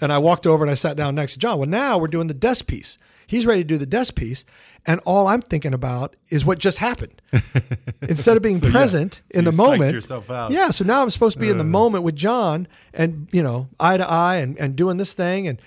And 0.02 0.14
I 0.14 0.18
walked 0.20 0.46
over 0.46 0.64
and 0.64 0.70
I 0.72 0.76
sat 0.76 0.96
down 0.96 1.16
next 1.16 1.34
to 1.34 1.40
John. 1.40 1.58
Well, 1.58 1.68
now 1.70 1.98
we're 1.98 2.08
doing 2.08 2.28
the 2.28 2.34
desk 2.34 2.68
piece. 2.68 2.98
He's 3.26 3.46
ready 3.46 3.62
to 3.64 3.68
do 3.68 3.78
the 3.78 3.86
desk 3.86 4.16
piece. 4.16 4.46
And 4.86 5.00
all 5.06 5.28
I'm 5.28 5.42
thinking 5.42 5.74
about 5.74 6.16
is 6.30 6.46
what 6.46 6.60
just 6.60 6.78
happened. 6.78 7.22
Instead 8.02 8.36
of 8.38 8.44
being 8.44 8.60
So, 8.60 8.68
yeah. 8.68 8.72
present 8.72 9.22
So 9.34 9.40
in 9.40 9.46
the 9.46 9.52
moment. 9.54 9.94
yourself 9.94 10.30
out. 10.30 10.52
Yeah. 10.52 10.70
So 10.70 10.84
now 10.86 11.02
I'm 11.02 11.10
supposed 11.10 11.36
to 11.36 11.40
be 11.40 11.50
in 11.50 11.58
the 11.58 11.64
Uh. 11.64 11.68
moment 11.68 12.04
with 12.04 12.16
John 12.16 12.68
and, 12.94 13.28
you 13.32 13.42
know, 13.42 13.70
eye 13.80 13.98
to 13.98 14.08
eye 14.08 14.36
and, 14.38 14.58
and 14.60 14.76
doing 14.76 14.98
this 14.98 15.14
thing. 15.14 15.48
And 15.48 15.60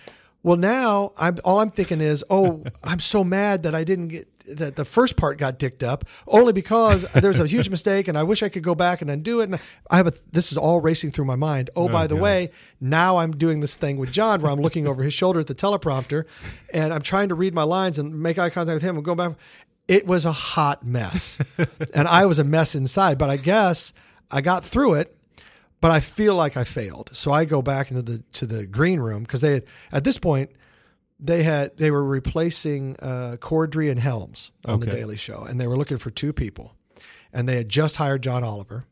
well, 0.46 0.56
now 0.56 1.10
I'm 1.18 1.38
all 1.44 1.58
I'm 1.58 1.70
thinking 1.70 2.00
is, 2.00 2.22
oh, 2.30 2.62
I'm 2.84 3.00
so 3.00 3.24
mad 3.24 3.64
that 3.64 3.74
I 3.74 3.82
didn't 3.82 4.08
get 4.08 4.28
that 4.54 4.76
the 4.76 4.84
first 4.84 5.16
part 5.16 5.38
got 5.38 5.58
dicked 5.58 5.82
up 5.82 6.04
only 6.28 6.52
because 6.52 7.02
there 7.14 7.30
was 7.30 7.40
a 7.40 7.48
huge 7.48 7.68
mistake 7.68 8.06
and 8.06 8.16
I 8.16 8.22
wish 8.22 8.44
I 8.44 8.48
could 8.48 8.62
go 8.62 8.76
back 8.76 9.02
and 9.02 9.10
undo 9.10 9.40
it. 9.40 9.50
And 9.50 9.58
I 9.90 9.96
have 9.96 10.06
a, 10.06 10.12
this 10.30 10.52
is 10.52 10.56
all 10.56 10.80
racing 10.80 11.10
through 11.10 11.24
my 11.24 11.34
mind. 11.34 11.70
Oh, 11.74 11.88
by 11.88 12.06
the 12.06 12.14
God. 12.14 12.22
way, 12.22 12.50
now 12.80 13.16
I'm 13.16 13.32
doing 13.32 13.58
this 13.58 13.74
thing 13.74 13.96
with 13.96 14.12
John 14.12 14.40
where 14.40 14.52
I'm 14.52 14.60
looking 14.60 14.86
over 14.86 15.02
his 15.02 15.12
shoulder 15.12 15.40
at 15.40 15.48
the 15.48 15.54
teleprompter 15.56 16.26
and 16.72 16.94
I'm 16.94 17.02
trying 17.02 17.28
to 17.30 17.34
read 17.34 17.52
my 17.52 17.64
lines 17.64 17.98
and 17.98 18.16
make 18.16 18.38
eye 18.38 18.48
contact 18.48 18.74
with 18.74 18.84
him 18.84 18.94
and 18.94 19.04
go 19.04 19.16
back. 19.16 19.32
It 19.88 20.06
was 20.06 20.24
a 20.24 20.30
hot 20.30 20.86
mess 20.86 21.40
and 21.92 22.06
I 22.06 22.24
was 22.24 22.38
a 22.38 22.44
mess 22.44 22.76
inside, 22.76 23.18
but 23.18 23.30
I 23.30 23.36
guess 23.36 23.92
I 24.30 24.42
got 24.42 24.64
through 24.64 24.94
it 24.94 25.15
but 25.80 25.90
I 25.90 26.00
feel 26.00 26.34
like 26.34 26.56
I 26.56 26.64
failed. 26.64 27.10
So 27.12 27.32
I 27.32 27.44
go 27.44 27.62
back 27.62 27.90
into 27.90 28.02
the 28.02 28.22
to 28.34 28.46
the 28.46 28.66
green 28.66 29.00
room 29.00 29.22
because 29.22 29.40
they 29.40 29.52
had 29.54 29.64
at 29.92 30.04
this 30.04 30.18
point 30.18 30.50
they 31.18 31.42
had 31.42 31.76
they 31.76 31.90
were 31.90 32.04
replacing 32.04 32.96
uh, 33.00 33.36
Cordry 33.40 33.90
and 33.90 34.00
Helms 34.00 34.52
on 34.64 34.80
the 34.80 34.86
Daily 34.86 35.16
Show, 35.16 35.44
and 35.48 35.60
they 35.60 35.66
were 35.66 35.76
looking 35.76 35.98
for 35.98 36.10
two 36.10 36.32
people, 36.32 36.74
and 37.32 37.48
they 37.48 37.56
had 37.56 37.68
just 37.68 37.96
hired 37.96 38.22
John 38.22 38.44
Oliver, 38.44 38.84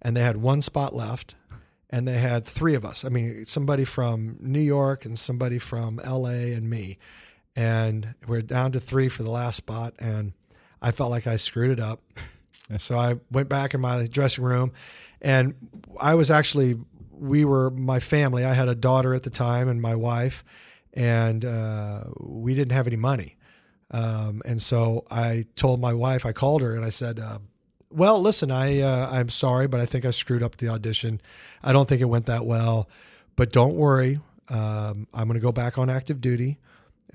and 0.00 0.16
they 0.16 0.22
had 0.22 0.36
one 0.36 0.62
spot 0.62 0.94
left, 0.94 1.34
and 1.90 2.06
they 2.06 2.18
had 2.18 2.44
three 2.44 2.74
of 2.74 2.84
us. 2.84 3.04
I 3.04 3.08
mean, 3.08 3.46
somebody 3.46 3.84
from 3.84 4.36
New 4.40 4.60
York 4.60 5.04
and 5.04 5.18
somebody 5.18 5.58
from 5.58 6.00
L.A. 6.04 6.52
and 6.52 6.70
me, 6.70 6.98
and 7.56 8.14
we're 8.26 8.42
down 8.42 8.72
to 8.72 8.80
three 8.80 9.08
for 9.08 9.22
the 9.24 9.30
last 9.30 9.56
spot, 9.56 9.94
and 9.98 10.34
I 10.80 10.92
felt 10.92 11.10
like 11.10 11.26
I 11.26 11.36
screwed 11.36 11.70
it 11.70 11.80
up. 11.80 12.00
So 12.78 12.96
I 12.96 13.16
went 13.30 13.50
back 13.50 13.74
in 13.74 13.82
my 13.82 14.06
dressing 14.06 14.44
room, 14.44 14.72
and 15.22 15.54
I 16.00 16.14
was 16.14 16.30
actually 16.30 16.76
we 17.10 17.44
were 17.44 17.70
my 17.70 18.00
family. 18.00 18.44
I 18.44 18.52
had 18.52 18.68
a 18.68 18.74
daughter 18.74 19.14
at 19.14 19.22
the 19.22 19.30
time 19.30 19.68
and 19.68 19.80
my 19.80 19.94
wife, 19.94 20.44
and 20.92 21.44
uh, 21.44 22.04
we 22.18 22.54
didn't 22.54 22.72
have 22.72 22.88
any 22.88 22.96
money. 22.96 23.36
Um, 23.92 24.42
and 24.44 24.60
so 24.60 25.04
I 25.10 25.46
told 25.54 25.80
my 25.80 25.92
wife, 25.92 26.26
I 26.26 26.32
called 26.32 26.62
her 26.62 26.74
and 26.74 26.84
I 26.84 26.90
said, 26.90 27.20
uh, 27.20 27.38
"Well, 27.90 28.20
listen, 28.20 28.50
I 28.50 28.80
uh, 28.80 29.08
I'm 29.10 29.28
sorry, 29.28 29.68
but 29.68 29.80
I 29.80 29.86
think 29.86 30.04
I 30.04 30.10
screwed 30.10 30.42
up 30.42 30.56
the 30.56 30.68
audition. 30.68 31.20
I 31.62 31.72
don't 31.72 31.88
think 31.88 32.02
it 32.02 32.06
went 32.06 32.26
that 32.26 32.44
well, 32.44 32.88
but 33.36 33.52
don't 33.52 33.76
worry. 33.76 34.18
Um, 34.50 35.06
I'm 35.14 35.28
going 35.28 35.38
to 35.38 35.40
go 35.40 35.52
back 35.52 35.78
on 35.78 35.88
active 35.88 36.20
duty, 36.20 36.58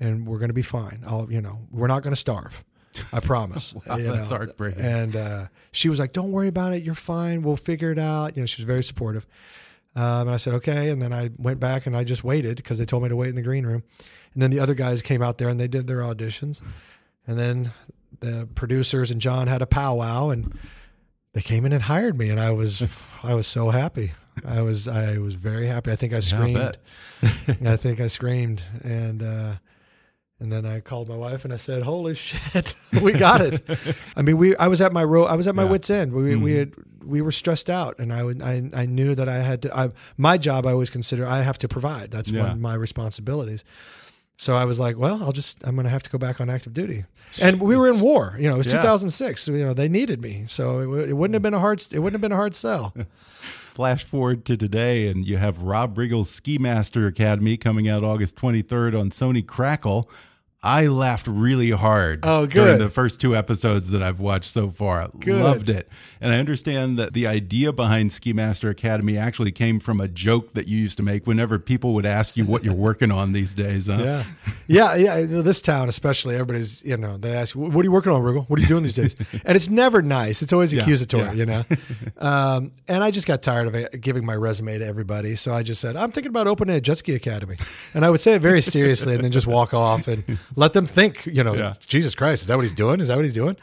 and 0.00 0.26
we're 0.26 0.38
going 0.38 0.48
to 0.48 0.54
be 0.54 0.62
fine. 0.62 1.02
I'll, 1.06 1.30
you 1.30 1.42
know, 1.42 1.66
we're 1.70 1.86
not 1.86 2.02
going 2.02 2.12
to 2.12 2.20
starve. 2.20 2.64
I 3.12 3.20
promise. 3.20 3.74
Wow, 3.86 3.96
you 3.96 4.04
that's 4.04 4.30
know. 4.30 4.36
heartbreaking. 4.36 4.82
And 4.82 5.16
uh, 5.16 5.46
she 5.72 5.88
was 5.88 5.98
like, 5.98 6.12
"Don't 6.12 6.32
worry 6.32 6.48
about 6.48 6.72
it. 6.72 6.82
You're 6.82 6.94
fine. 6.94 7.42
We'll 7.42 7.56
figure 7.56 7.92
it 7.92 7.98
out." 7.98 8.36
You 8.36 8.42
know, 8.42 8.46
she 8.46 8.60
was 8.60 8.66
very 8.66 8.82
supportive. 8.82 9.26
Um, 9.96 10.22
and 10.22 10.30
I 10.30 10.36
said, 10.36 10.54
"Okay." 10.54 10.90
And 10.90 11.00
then 11.00 11.12
I 11.12 11.30
went 11.38 11.60
back 11.60 11.86
and 11.86 11.96
I 11.96 12.04
just 12.04 12.24
waited 12.24 12.56
because 12.56 12.78
they 12.78 12.84
told 12.84 13.02
me 13.02 13.08
to 13.08 13.16
wait 13.16 13.28
in 13.30 13.36
the 13.36 13.42
green 13.42 13.66
room. 13.66 13.82
And 14.34 14.42
then 14.42 14.50
the 14.50 14.60
other 14.60 14.74
guys 14.74 15.02
came 15.02 15.22
out 15.22 15.38
there 15.38 15.48
and 15.48 15.58
they 15.58 15.68
did 15.68 15.86
their 15.86 15.98
auditions. 16.00 16.62
And 17.26 17.38
then 17.38 17.72
the 18.20 18.48
producers 18.54 19.10
and 19.10 19.20
John 19.20 19.46
had 19.46 19.62
a 19.62 19.66
powwow 19.66 20.30
and 20.30 20.56
they 21.32 21.40
came 21.42 21.64
in 21.66 21.72
and 21.72 21.82
hired 21.82 22.18
me 22.18 22.30
and 22.30 22.40
I 22.40 22.50
was 22.50 22.82
I 23.22 23.34
was 23.34 23.46
so 23.46 23.70
happy. 23.70 24.12
I 24.46 24.62
was 24.62 24.86
I 24.88 25.18
was 25.18 25.34
very 25.34 25.66
happy. 25.66 25.90
I 25.90 25.96
think 25.96 26.12
I 26.12 26.20
screamed. 26.20 26.54
bet. 26.54 26.76
I 27.66 27.76
think 27.76 28.00
I 28.00 28.08
screamed 28.08 28.62
and 28.82 29.22
uh 29.22 29.54
and 30.40 30.52
then 30.52 30.64
I 30.66 30.80
called 30.80 31.08
my 31.08 31.16
wife 31.16 31.44
and 31.44 31.52
I 31.52 31.56
said, 31.56 31.82
"Holy 31.82 32.14
shit, 32.14 32.74
we 33.02 33.12
got 33.12 33.40
it!" 33.40 33.62
I 34.16 34.22
mean, 34.22 34.36
we 34.38 34.56
I 34.56 34.68
was 34.68 34.80
at 34.80 34.92
my 34.92 35.04
ro- 35.04 35.24
I 35.26 35.34
was 35.36 35.46
at 35.46 35.54
my 35.54 35.62
Yeah. 35.62 35.66
Mm-hmm. 35.66 35.72
wits 35.72 35.90
end. 35.90 36.12
We 36.12 36.36
we 36.36 36.52
had 36.54 36.74
we 37.04 37.20
were 37.22 37.32
stressed 37.32 37.68
out, 37.70 37.98
and 37.98 38.12
I 38.12 38.22
would 38.22 38.42
I 38.42 38.70
I 38.74 38.86
knew 38.86 39.14
that 39.14 39.28
I 39.28 39.36
had 39.38 39.62
to. 39.62 39.76
I, 39.76 39.90
my 40.16 40.38
job, 40.38 40.66
I 40.66 40.72
always 40.72 40.90
consider 40.90 41.26
I 41.26 41.42
have 41.42 41.58
to 41.58 41.68
provide. 41.68 42.10
That's 42.10 42.30
one 42.32 42.50
of 42.50 42.58
my 42.60 42.74
responsibilities. 42.74 43.64
So 44.40 44.54
I 44.54 44.64
was 44.66 44.78
like, 44.78 44.96
well, 44.96 45.20
I'll 45.24 45.32
just 45.32 45.58
I'm 45.66 45.74
going 45.74 45.82
to 45.86 45.90
have 45.90 46.04
to 46.04 46.10
go 46.10 46.18
back 46.18 46.40
on 46.40 46.48
active 46.48 46.72
duty. 46.72 47.04
And 47.42 47.60
we 47.60 47.76
were 47.76 47.88
in 47.88 47.98
war. 47.98 48.36
You 48.38 48.46
know, 48.48 48.54
it 48.54 48.58
was 48.58 48.66
Yeah. 48.68 48.74
2006. 48.82 49.42
So, 49.42 49.50
you 49.50 49.64
know, 49.64 49.74
they 49.74 49.88
needed 49.88 50.22
me, 50.22 50.44
so 50.46 50.78
it, 50.94 51.10
it 51.10 51.12
wouldn't 51.14 51.34
have 51.34 51.42
been 51.42 51.54
a 51.54 51.58
hard 51.58 51.84
it 51.90 51.98
wouldn't 51.98 52.14
have 52.14 52.20
been 52.20 52.30
a 52.30 52.36
hard 52.36 52.54
sell. 52.54 52.94
Flash 53.74 54.04
forward 54.04 54.44
to 54.46 54.56
today, 54.56 55.08
and 55.08 55.26
you 55.26 55.36
have 55.38 55.62
Rob 55.62 55.96
Riggle's 55.98 56.30
Ski 56.30 56.58
Master 56.58 57.06
Academy 57.06 57.56
coming 57.56 57.88
out 57.88 58.02
August 58.04 58.34
23rd 58.36 58.98
on 58.98 59.10
Sony 59.10 59.44
Crackle. 59.46 60.08
I 60.60 60.88
laughed 60.88 61.28
really 61.28 61.70
hard 61.70 62.20
Oh, 62.24 62.44
during 62.46 62.78
the 62.80 62.90
first 62.90 63.20
two 63.20 63.36
episodes 63.36 63.90
that 63.90 64.02
I've 64.02 64.18
watched 64.18 64.50
so 64.50 64.70
far. 64.70 65.08
Good. 65.20 65.40
Loved 65.40 65.70
it. 65.70 65.88
And 66.20 66.32
I 66.32 66.38
understand 66.40 66.98
that 66.98 67.12
the 67.12 67.28
idea 67.28 67.72
behind 67.72 68.12
Ski 68.12 68.32
Master 68.32 68.68
Academy 68.68 69.16
actually 69.16 69.52
came 69.52 69.78
from 69.78 70.00
a 70.00 70.08
joke 70.08 70.54
that 70.54 70.66
you 70.66 70.76
used 70.76 70.96
to 70.96 71.04
make 71.04 71.28
whenever 71.28 71.60
people 71.60 71.94
would 71.94 72.04
ask 72.04 72.36
you 72.36 72.44
what 72.44 72.64
you're 72.64 72.74
working 72.74 73.12
on 73.12 73.32
these 73.32 73.54
days. 73.54 73.86
Huh? 73.86 73.98
Yeah, 73.98 74.24
yeah, 74.66 74.94
yeah. 74.96 75.18
you 75.18 75.26
know, 75.28 75.42
This 75.42 75.62
town, 75.62 75.88
especially, 75.88 76.34
everybody's 76.34 76.82
you 76.82 76.96
know 76.96 77.16
they 77.16 77.32
ask, 77.34 77.54
"What 77.54 77.76
are 77.76 77.84
you 77.84 77.92
working 77.92 78.10
on, 78.10 78.20
Riggle? 78.22 78.46
What 78.50 78.58
are 78.58 78.62
you 78.62 78.68
doing 78.68 78.82
these 78.82 78.96
days?" 78.96 79.14
and 79.44 79.54
it's 79.54 79.68
never 79.68 80.02
nice. 80.02 80.42
It's 80.42 80.52
always 80.52 80.74
Yeah, 80.74 80.82
accusatory, 80.82 81.22
yeah. 81.22 81.32
you 81.34 81.46
know. 81.46 81.64
um, 82.18 82.72
and 82.88 83.04
I 83.04 83.12
just 83.12 83.28
got 83.28 83.42
tired 83.42 83.72
of 83.72 84.00
giving 84.00 84.26
my 84.26 84.34
resume 84.34 84.76
to 84.78 84.84
everybody, 84.84 85.36
so 85.36 85.52
I 85.52 85.62
just 85.62 85.80
said, 85.80 85.94
"I'm 85.94 86.10
thinking 86.10 86.30
about 86.30 86.48
opening 86.48 86.74
a 86.74 86.80
jet 86.80 86.98
ski 86.98 87.14
academy," 87.14 87.58
and 87.94 88.04
I 88.04 88.10
would 88.10 88.20
say 88.20 88.34
it 88.34 88.42
very 88.42 88.60
seriously, 88.60 89.14
and 89.14 89.22
then 89.22 89.30
just 89.30 89.46
walk 89.46 89.72
off 89.72 90.08
and 90.08 90.24
let 90.56 90.72
them 90.72 90.86
think, 90.86 91.26
you 91.26 91.44
know, 91.44 91.54
Yeah. 91.54 91.74
Jesus 91.86 92.14
Christ, 92.14 92.42
is 92.42 92.48
that 92.48 92.56
what 92.56 92.64
he's 92.64 92.74
doing? 92.74 93.00
Is 93.00 93.08
that 93.08 93.16
what 93.16 93.24
he's 93.24 93.34
doing? 93.34 93.56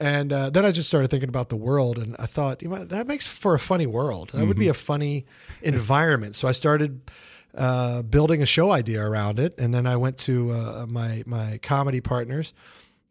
And 0.00 0.32
uh, 0.32 0.50
then 0.50 0.64
I 0.64 0.72
just 0.72 0.88
started 0.88 1.08
thinking 1.10 1.28
about 1.28 1.48
the 1.48 1.56
world, 1.56 1.96
and 1.96 2.16
I 2.18 2.26
thought, 2.26 2.60
you 2.60 2.68
know, 2.68 2.82
that 2.84 3.06
makes 3.06 3.28
for 3.28 3.54
a 3.54 3.58
funny 3.60 3.86
world. 3.86 4.30
That 4.32 4.46
would 4.46 4.58
be 4.58 4.66
a 4.66 4.74
funny 4.74 5.26
environment. 5.62 6.34
So 6.34 6.48
I 6.48 6.52
started 6.52 7.08
uh, 7.56 8.02
building 8.02 8.42
a 8.42 8.46
show 8.46 8.72
idea 8.72 9.00
around 9.00 9.38
it, 9.38 9.54
and 9.58 9.72
then 9.72 9.86
I 9.86 9.96
went 9.96 10.18
to 10.18 10.50
uh, 10.50 10.86
my 10.88 11.22
my 11.24 11.58
comedy 11.62 12.00
partners 12.00 12.52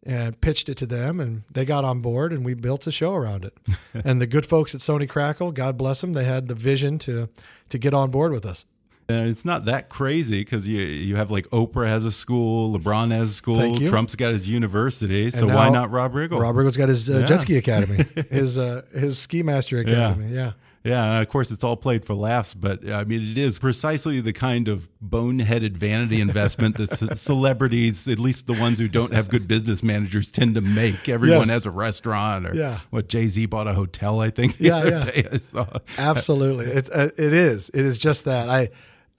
and 0.04 0.38
pitched 0.40 0.68
it 0.68 0.76
to 0.78 0.86
them, 0.86 1.18
and 1.20 1.44
they 1.50 1.64
got 1.64 1.84
on 1.84 2.00
board, 2.00 2.32
and 2.32 2.44
we 2.44 2.52
built 2.54 2.86
a 2.86 2.92
show 2.92 3.14
around 3.14 3.44
it. 3.46 3.56
and 4.04 4.20
the 4.20 4.26
good 4.26 4.44
folks 4.44 4.74
at 4.74 4.80
Sony 4.82 5.08
Crackle, 5.08 5.52
God 5.52 5.78
bless 5.78 6.00
them, 6.00 6.12
they 6.12 6.24
had 6.24 6.48
the 6.48 6.54
vision 6.54 6.98
to 6.98 7.28
to 7.70 7.78
get 7.78 7.94
on 7.94 8.10
board 8.10 8.32
with 8.32 8.44
us. 8.44 8.66
And 9.08 9.28
it's 9.28 9.44
not 9.44 9.64
that 9.66 9.88
crazy 9.88 10.40
because 10.40 10.66
you 10.66 10.80
you 10.80 11.16
have 11.16 11.30
like 11.30 11.46
Oprah 11.50 11.88
has 11.88 12.04
a 12.04 12.12
school, 12.12 12.78
LeBron 12.78 13.10
has 13.10 13.30
a 13.30 13.34
school. 13.34 13.76
Trump's 13.76 14.14
got 14.14 14.32
his 14.32 14.48
university. 14.48 15.30
So 15.30 15.46
why 15.46 15.68
not 15.68 15.90
Rob 15.90 16.12
Riggle? 16.14 16.40
Rob 16.40 16.54
Riggle's 16.56 16.76
got 16.76 16.88
his 16.88 17.10
uh, 17.10 17.18
Yeah. 17.18 17.26
jet 17.26 17.40
ski 17.42 17.56
academy, 17.58 18.04
his 18.30 18.58
uh, 18.58 18.82
his 18.94 19.18
ski 19.18 19.42
master 19.42 19.78
academy. 19.78 20.32
Yeah. 20.34 20.52
Yeah, 20.84 21.12
and 21.14 21.22
of 21.22 21.28
course 21.28 21.52
it's 21.52 21.62
all 21.62 21.76
played 21.76 22.04
for 22.04 22.14
laughs, 22.14 22.54
but 22.54 22.88
I 22.90 23.04
mean 23.04 23.22
it 23.30 23.38
is 23.38 23.60
precisely 23.60 24.20
the 24.20 24.32
kind 24.32 24.66
of 24.66 24.88
boneheaded 25.00 25.76
vanity 25.76 26.20
investment 26.20 26.76
that 26.76 27.16
celebrities, 27.18 28.08
at 28.08 28.18
least 28.18 28.48
the 28.48 28.52
ones 28.54 28.80
who 28.80 28.88
don't 28.88 29.12
have 29.14 29.28
good 29.28 29.46
business 29.46 29.82
managers, 29.84 30.32
tend 30.32 30.56
to 30.56 30.60
make. 30.60 31.08
Everyone 31.08 31.40
Yes. 31.46 31.50
has 31.50 31.66
a 31.66 31.70
restaurant, 31.70 32.46
or 32.48 32.54
Yeah. 32.56 32.80
what 32.90 33.08
Jay 33.08 33.28
Z 33.28 33.46
bought 33.46 33.68
a 33.68 33.74
hotel, 33.74 34.18
I 34.20 34.30
think. 34.30 34.56
Yeah, 34.58 34.84
yeah. 34.84 35.04
day 35.04 35.26
I 35.32 35.38
saw. 35.38 35.66
Absolutely, 35.98 36.66
it's 36.66 36.90
uh, 36.90 37.10
it 37.16 37.32
is 37.32 37.68
it 37.70 37.84
is 37.84 37.96
just 37.98 38.24
that 38.24 38.48
I 38.48 38.70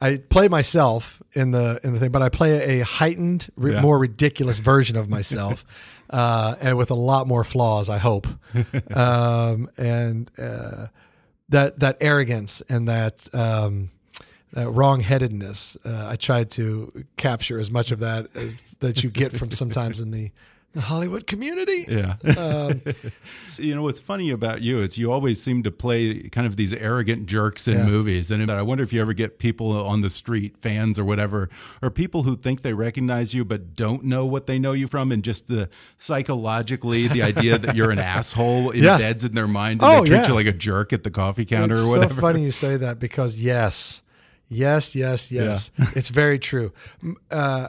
I 0.04 0.18
play 0.18 0.48
myself 0.50 1.22
in 1.34 1.52
the 1.52 1.80
in 1.84 1.94
the 1.94 2.00
thing, 2.00 2.12
but 2.12 2.22
I 2.22 2.30
play 2.30 2.80
a 2.80 2.86
heightened, 2.86 3.50
ri- 3.56 3.74
Yeah. 3.74 3.82
more 3.82 3.98
ridiculous 3.98 4.60
version 4.60 4.98
of 4.98 5.08
myself, 5.10 5.66
uh, 6.10 6.56
and 6.62 6.78
with 6.78 6.92
a 6.92 6.96
lot 7.12 7.28
more 7.28 7.44
flaws. 7.44 7.90
I 7.90 7.98
hope, 8.00 8.28
um, 8.96 9.70
and 9.78 10.30
uh, 10.38 10.88
that 11.50 11.80
that 11.80 11.98
arrogance 12.02 12.62
and 12.70 12.88
that. 12.88 13.28
Um, 13.34 13.90
that 14.56 14.70
wrong-headedness. 14.70 15.78
Uh, 15.84 16.10
I 16.12 16.16
tried 16.16 16.52
to 16.52 17.06
capture 17.18 17.58
as 17.60 17.72
much 17.72 17.92
of 17.92 17.98
that 18.02 18.28
as, 18.36 18.54
that 18.82 19.04
you 19.04 19.10
get 19.10 19.32
from 19.32 19.50
sometimes 19.50 20.00
in 20.00 20.12
the, 20.12 20.30
the 20.74 20.82
Hollywood 20.82 21.26
community. 21.28 21.86
Yeah. 21.88 22.16
Um, 22.38 22.82
So, 23.48 23.62
you 23.62 23.76
know 23.76 23.84
what's 23.84 24.00
funny 24.00 24.32
about 24.32 24.64
you 24.64 24.80
is 24.80 24.98
you 24.98 25.12
always 25.12 25.40
seem 25.40 25.62
to 25.62 25.70
play 25.70 26.24
kind 26.30 26.48
of 26.48 26.56
these 26.56 26.74
arrogant 26.74 27.28
jerks 27.28 27.68
in 27.68 27.78
Yeah. 27.78 27.86
movies, 27.86 28.32
and 28.32 28.50
I 28.50 28.64
wonder 28.64 28.84
if 28.84 28.92
you 28.92 29.00
ever 29.00 29.14
get 29.14 29.38
people 29.38 29.72
on 29.86 30.02
the 30.02 30.10
street, 30.10 30.58
fans 30.58 30.98
or 30.98 31.06
whatever, 31.06 31.50
or 31.82 31.92
people 31.92 32.24
who 32.24 32.36
think 32.36 32.64
they 32.64 32.74
recognize 32.74 33.36
you 33.36 33.46
but 33.46 33.76
don't 33.76 34.04
know 34.06 34.26
what 34.26 34.48
they 34.48 34.58
know 34.58 34.72
you 34.72 34.88
from, 34.88 35.12
and 35.12 35.24
just 35.24 35.48
the 35.48 35.70
psychologically 36.00 37.08
the 37.08 37.22
idea 37.22 37.58
that 37.60 37.76
you're 37.76 37.92
an 37.92 38.00
asshole 38.16 38.76
Yes. 38.76 39.02
embeds 39.02 39.26
in 39.26 39.36
their 39.36 39.48
mind, 39.48 39.82
and 39.84 39.92
Oh, 39.92 40.00
they 40.02 40.08
treat 40.10 40.18
yeah. 40.22 40.28
you 40.30 40.34
like 40.34 40.48
a 40.48 40.52
jerk 40.54 40.92
at 40.94 41.04
the 41.04 41.12
coffee 41.12 41.46
counter 41.46 41.76
it's 41.76 41.84
or 41.84 41.90
whatever. 41.90 42.16
so 42.16 42.22
funny 42.22 42.42
you 42.44 42.52
say 42.52 42.78
that 42.78 42.98
because 42.98 43.40
yes, 43.40 44.02
yes, 44.48 44.96
yes, 44.96 45.32
yes, 45.32 45.70
it's 45.96 46.10
very 46.10 46.40
true. 46.40 46.72
Uh, 47.30 47.68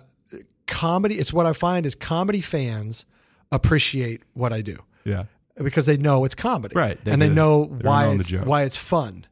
comedy, 0.66 1.16
it's 1.16 1.32
what 1.32 1.46
I 1.46 1.52
find 1.52 1.86
is 1.86 1.94
comedy 1.94 2.40
fans 2.40 3.04
appreciate 3.52 4.22
what 4.32 4.52
I 4.52 4.62
do 4.62 4.78
Yeah. 5.04 5.24
because 5.62 5.86
they 5.86 5.96
know 5.96 6.24
it's 6.24 6.34
comedy, 6.34 6.74
Right. 6.74 7.02
They 7.04 7.12
and 7.12 7.20
they 7.22 7.28
know 7.28 7.64
why 7.64 8.08
it's 8.08 8.32
why 8.32 8.62
it's 8.62 8.76
fun. 8.76 9.26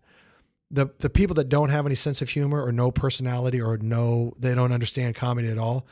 the 0.71 0.87
the 0.99 1.11
people 1.11 1.35
that 1.35 1.49
don't 1.49 1.71
have 1.71 1.85
any 1.87 1.95
sense 1.95 2.23
of 2.23 2.29
humor 2.31 2.63
or 2.63 2.73
no 2.73 2.91
personality 2.91 3.61
or 3.61 3.77
no 3.79 4.33
they 4.39 4.55
don't 4.55 4.73
understand 4.73 5.15
comedy 5.15 5.49
at 5.51 5.59
all, 5.59 5.87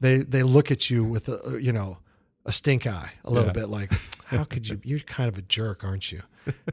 they 0.00 0.18
they 0.18 0.42
look 0.42 0.70
at 0.70 0.88
you 0.90 1.04
with 1.04 1.28
a, 1.28 1.58
you 1.60 1.72
know 1.72 1.98
a 2.46 2.52
stink 2.52 2.86
eye 2.86 3.12
a 3.24 3.30
little 3.30 3.46
Yeah. 3.48 3.52
bit 3.60 3.68
like 3.68 3.92
how 4.26 4.44
could 4.44 4.68
you 4.68 4.80
you're 4.84 4.98
kind 5.00 5.28
of 5.28 5.38
a 5.38 5.42
jerk 5.42 5.82
aren't 5.84 6.10
you 6.12 6.22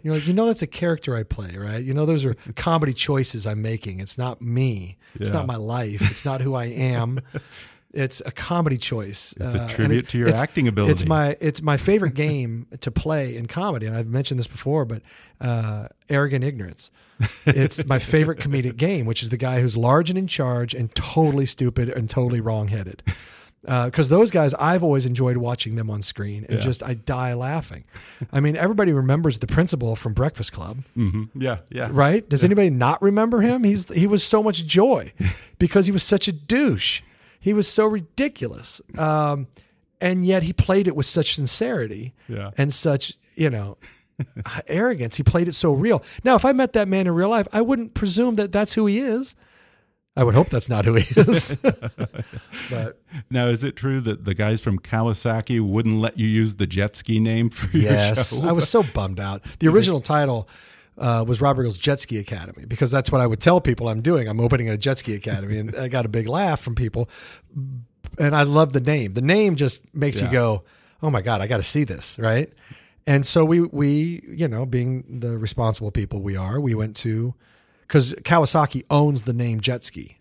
you're 0.04 0.14
like 0.16 0.28
you 0.28 0.34
know 0.34 0.46
that's 0.48 0.62
a 0.62 0.68
character 0.68 1.16
i 1.16 1.24
play 1.24 1.56
right 1.56 1.82
you 1.84 1.94
know 1.94 2.06
those 2.06 2.26
are 2.26 2.36
comedy 2.58 2.92
choices 2.92 3.48
i'm 3.48 3.62
making 3.62 4.02
it's 4.02 4.18
not 4.18 4.42
me 4.42 4.98
it's 5.16 5.30
Yeah. 5.30 5.38
not 5.38 5.48
my 5.48 5.56
life 5.56 6.02
it's 6.12 6.26
not 6.26 6.42
who 6.42 6.56
i 6.56 6.66
am 6.66 7.22
it's 7.94 8.22
a 8.26 8.32
comedy 8.32 8.78
choice 8.78 9.34
It's 9.39 9.56
a 9.56 9.62
Uh, 9.64 9.68
tribute 9.70 10.08
to 10.10 10.18
your 10.18 10.30
acting 10.30 10.68
ability. 10.68 10.92
it's 10.94 11.06
my 11.06 11.36
it's 11.42 11.62
my 11.62 11.78
favorite 11.78 12.14
game 12.16 12.68
to 12.80 12.89
play 12.92 13.36
in 13.36 13.48
comedy 13.48 13.86
and 13.86 13.96
i've 13.96 14.08
mentioned 14.08 14.39
this 14.39 14.48
before 14.48 14.86
but 14.86 15.02
uh, 15.42 15.88
arrogant 16.10 16.44
ignorance 16.44 16.89
it's 17.46 17.86
my 17.86 18.00
favorite 18.00 18.39
comedic 18.39 18.78
game 18.78 19.06
which 19.06 19.22
is 19.22 19.30
the 19.30 19.38
guy 19.38 19.60
who's 19.62 19.76
large 19.78 20.10
and 20.10 20.18
in 20.18 20.28
charge 20.28 20.74
and 20.74 20.94
totally 20.96 21.46
stupid 21.46 21.89
and 21.89 22.10
totally 22.10 22.39
wrong-headed 22.42 23.04
because 23.64 24.10
those 24.10 24.32
guys 24.32 24.56
I've 24.56 24.82
always 24.84 25.06
enjoyed 25.06 25.38
watching 25.38 25.76
them 25.76 25.89
on 25.92 26.02
screen 26.02 26.46
and 26.50 26.58
Yeah. 26.58 26.66
just 26.66 26.82
I 26.82 26.96
die 26.96 27.36
laughing. 27.36 27.84
I 28.34 28.39
mean, 28.39 28.56
everybody 28.56 28.92
remembers 28.92 29.38
the 29.38 29.46
principal 29.46 29.96
from 29.96 30.14
Breakfast 30.14 30.52
Club, 30.52 30.84
Mhm. 30.98 31.30
Yeah, 31.36 31.58
yeah. 31.70 31.89
right? 31.92 32.28
Does 32.28 32.44
anybody 32.44 32.72
not 32.72 33.00
remember 33.04 33.42
him? 33.42 33.64
He's 33.64 33.88
he 33.94 34.08
was 34.08 34.24
so 34.24 34.42
much 34.42 34.66
joy 34.66 35.14
because 35.60 35.86
he 35.86 35.92
was 35.92 36.02
such 36.02 36.28
a 36.28 36.32
douche. 36.32 37.02
He 37.42 37.54
was 37.54 37.68
so 37.68 37.86
ridiculous, 37.88 38.80
um, 38.98 39.48
and 40.00 40.26
yet 40.26 40.44
he 40.44 40.54
played 40.54 40.88
it 40.88 40.96
with 40.96 41.06
such 41.08 41.36
sincerity 41.36 42.14
Yeah. 42.30 42.52
and 42.58 42.74
such 42.74 43.14
you 43.36 43.50
know 43.50 43.78
arrogance. 44.68 45.16
He 45.18 45.24
played 45.24 45.48
it 45.48 45.56
so 45.56 45.74
real. 45.74 46.04
Now, 46.24 46.36
if 46.36 46.46
I 46.46 46.54
met 46.54 46.72
that 46.74 46.88
man 46.88 47.08
in 47.08 47.14
real 47.14 47.30
life, 47.30 47.48
I 47.52 47.62
wouldn't 47.62 47.94
presume 47.96 48.36
that 48.36 48.52
that's 48.52 48.76
who 48.76 48.86
he 48.86 49.00
is. 49.00 49.36
I 50.16 50.24
would 50.26 50.36
hope 50.36 50.50
that's 50.50 50.70
not 50.70 50.86
who 50.86 50.96
he 50.96 51.20
is. 51.22 51.56
but 52.70 53.02
Now, 53.30 53.48
is 53.48 53.64
it 53.64 53.76
true 53.76 54.02
that 54.02 54.26
the 54.26 54.34
guys 54.34 54.62
from 54.62 54.78
Kawasaki 54.78 55.62
wouldn't 55.62 56.00
let 56.00 56.20
you 56.20 56.28
use 56.28 56.56
the 56.56 56.68
jet 56.68 56.96
ski 56.96 57.20
name 57.20 57.50
for 57.50 57.76
your 57.76 57.92
Yes, 57.92 58.38
show? 58.38 58.46
I 58.46 58.52
was 58.52 58.68
so 58.70 58.84
bummed 58.84 59.20
out. 59.20 59.44
The 59.60 59.68
original 59.70 60.02
title 60.02 60.48
uh, 60.98 61.24
was 61.28 61.42
Robert 61.42 61.62
Riggle's 61.62 61.78
Jet 61.78 62.00
Ski 62.00 62.18
Academy 62.20 62.66
because 62.68 62.92
that's 62.92 63.12
what 63.12 63.22
I 63.22 63.28
would 63.28 63.39
tell 63.39 63.62
people 63.62 63.88
I'm 63.88 64.02
doing. 64.02 64.28
I'm 64.28 64.39
opening 64.39 64.70
a 64.70 64.78
jet 64.78 64.98
ski 65.00 65.16
academy, 65.16 65.58
and 65.58 65.76
I 65.76 65.88
got 65.88 66.06
a 66.06 66.10
big 66.10 66.28
laugh 66.28 66.60
from 66.60 66.76
people. 66.76 67.10
And 68.20 68.36
I 68.36 68.44
love 68.44 68.74
the 68.74 68.82
name. 68.82 69.14
The 69.14 69.22
name 69.22 69.56
just 69.56 69.84
makes 69.96 70.20
Yeah. 70.22 70.28
you 70.28 70.32
go, 70.34 70.64
"Oh 71.02 71.10
my 71.10 71.22
god, 71.22 71.42
I 71.42 71.48
got 71.48 71.58
to 71.58 71.64
see 71.64 71.84
this!" 71.84 72.18
Right? 72.20 72.52
And 73.08 73.26
so 73.26 73.46
we 73.46 73.62
we 73.62 74.22
you 74.28 74.48
know 74.48 74.66
being 74.66 75.20
the 75.22 75.38
responsible 75.38 75.92
people 75.92 76.22
we 76.22 76.36
are, 76.36 76.60
we 76.60 76.76
went 76.76 76.96
to 76.98 77.34
because 77.88 78.14
Kawasaki 78.24 78.84
owns 78.89 79.24
the 79.24 79.34
name 79.34 79.60
Jet 79.60 79.84
Ski. 79.84 80.18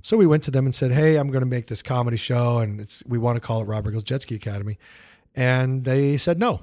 So 0.00 0.16
we 0.16 0.26
went 0.26 0.42
to 0.44 0.50
them 0.50 0.64
and 0.64 0.74
said, 0.74 0.92
"Hey, 0.92 1.16
I'm 1.16 1.28
going 1.28 1.42
to 1.42 1.46
make 1.46 1.66
this 1.66 1.82
comedy 1.82 2.16
show, 2.16 2.58
and 2.58 2.80
it's 2.80 3.02
we 3.06 3.18
want 3.18 3.36
to 3.36 3.40
call 3.40 3.60
it 3.60 3.64
Robert 3.64 3.90
Riggle's 3.90 4.04
Jet 4.04 4.22
Ski 4.22 4.34
Academy." 4.34 4.78
And 5.34 5.84
they 5.84 6.16
said 6.16 6.38
no. 6.38 6.62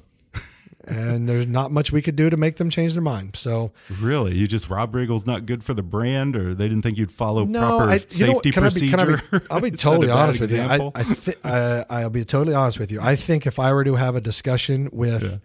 And 0.87 1.27
there's 1.29 1.47
not 1.47 1.71
much 1.71 1.91
we 1.91 2.01
could 2.01 2.15
do 2.15 2.29
to 2.29 2.37
make 2.37 2.55
them 2.57 2.69
change 2.69 2.93
their 2.93 3.03
mind. 3.03 3.35
So 3.35 3.71
Really? 4.01 4.35
You 4.35 4.47
just 4.47 4.69
Rob 4.69 4.93
Riggle's 4.95 5.25
not 5.25 5.45
good 5.45 5.63
for 5.63 5.73
the 5.73 5.83
brand, 5.83 6.35
or 6.35 6.53
they 6.53 6.67
didn't 6.67 6.83
think 6.83 6.97
you'd 6.97 7.11
follow 7.11 7.45
no, 7.45 7.59
proper 7.59 7.91
I, 7.91 7.97
safety 7.99 8.25
know 8.25 8.33
what? 8.33 8.45
I 8.47 8.49
be? 8.49 8.51
procedure? 8.51 8.97
Can 8.97 8.99
I 9.33 9.39
be? 9.39 9.45
I'll 9.51 9.61
be 9.61 9.71
totally 9.87 10.09
honest 10.09 10.39
with 10.39 10.51
you. 10.51 10.61
I? 10.61 10.91
I 10.95 11.03
th- 11.03 11.37
uh, 11.43 11.83
I'll 11.89 12.09
be 12.09 12.25
totally 12.25 12.55
honest 12.55 12.79
with 12.79 12.91
you. 12.91 12.99
I 13.01 13.15
think 13.15 13.45
if 13.45 13.59
I 13.59 13.73
were 13.73 13.83
to 13.83 13.95
have 13.95 14.15
a 14.15 14.21
discussion 14.21 14.89
with 14.91 15.23
Yeah. 15.23 15.37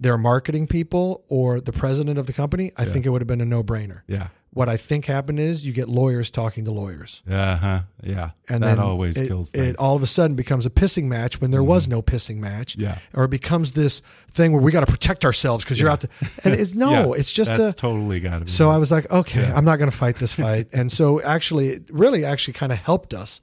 their 0.00 0.18
marketing 0.18 0.66
people 0.66 1.24
or 1.28 1.60
the 1.60 1.72
president 1.72 2.18
of 2.18 2.26
the 2.26 2.32
company, 2.32 2.72
I 2.76 2.84
think 2.84 3.06
it 3.06 3.10
would 3.10 3.20
have 3.20 3.28
been 3.28 3.40
a 3.40 3.46
no 3.46 3.62
brainer. 3.62 4.02
yeah. 4.06 4.28
What 4.52 4.70
I 4.70 4.78
think 4.78 5.04
happened 5.04 5.38
is 5.38 5.66
you 5.66 5.72
get 5.74 5.86
lawyers 5.86 6.30
talking 6.30 6.64
to 6.64 6.70
lawyers. 6.72 7.22
Uh 7.30 7.56
huh. 7.56 7.80
Yeah. 8.02 8.30
and 8.48 8.62
that 8.62 8.76
then 8.76 8.78
always 8.78 9.16
it, 9.18 9.28
kills 9.28 9.50
things. 9.50 9.62
Mm-hmm. 9.64 9.70
it 9.72 9.76
all 9.76 9.96
of 9.96 10.02
a 10.02 10.06
sudden 10.06 10.34
becomes 10.34 10.64
a 10.64 10.70
pissing 10.70 11.04
match 11.04 11.40
when 11.42 11.50
there 11.50 11.62
was 11.62 11.86
no 11.88 12.00
pissing 12.00 12.38
match 12.38 12.74
Yeah. 12.76 12.98
or 13.12 13.24
it 13.24 13.30
becomes 13.30 13.72
this 13.72 14.00
thing 14.30 14.52
where 14.52 14.62
we 14.62 14.72
got 14.72 14.80
to 14.80 14.90
protect 14.90 15.26
ourselves 15.26 15.62
because 15.62 15.78
you're 15.78 15.90
out 15.90 16.00
to 16.02 16.08
and 16.44 16.54
it's 16.54 16.72
no 16.86 16.90
Yeah, 16.90 17.12
it's 17.20 17.32
just 17.32 17.50
that's 17.54 17.72
a 17.72 17.76
totally 17.76 18.20
got 18.20 18.38
to 18.38 18.44
be. 18.46 18.50
so 18.50 18.70
i 18.70 18.78
was 18.78 18.90
like 18.90 19.10
okay 19.10 19.42
Yeah. 19.42 19.54
i'm 19.56 19.64
not 19.64 19.76
going 19.76 19.90
to 19.90 19.96
fight 19.96 20.16
this 20.16 20.32
fight 20.32 20.68
and 20.72 20.90
so 20.90 21.20
actually 21.22 21.68
it 21.68 21.82
really 21.90 22.24
actually 22.24 22.54
kind 22.54 22.72
of 22.72 22.78
helped 22.78 23.12
us 23.12 23.40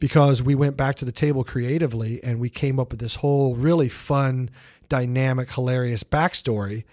because 0.00 0.42
we 0.42 0.54
went 0.54 0.76
back 0.78 0.94
to 0.96 1.04
the 1.04 1.12
table 1.12 1.44
creatively 1.44 2.22
and 2.24 2.38
we 2.40 2.48
came 2.48 2.78
up 2.80 2.90
with 2.90 3.00
this 3.00 3.16
whole 3.16 3.54
really 3.54 3.88
fun 3.90 4.48
dynamic 4.88 5.52
hilarious 5.52 6.04
backstory 6.04 6.84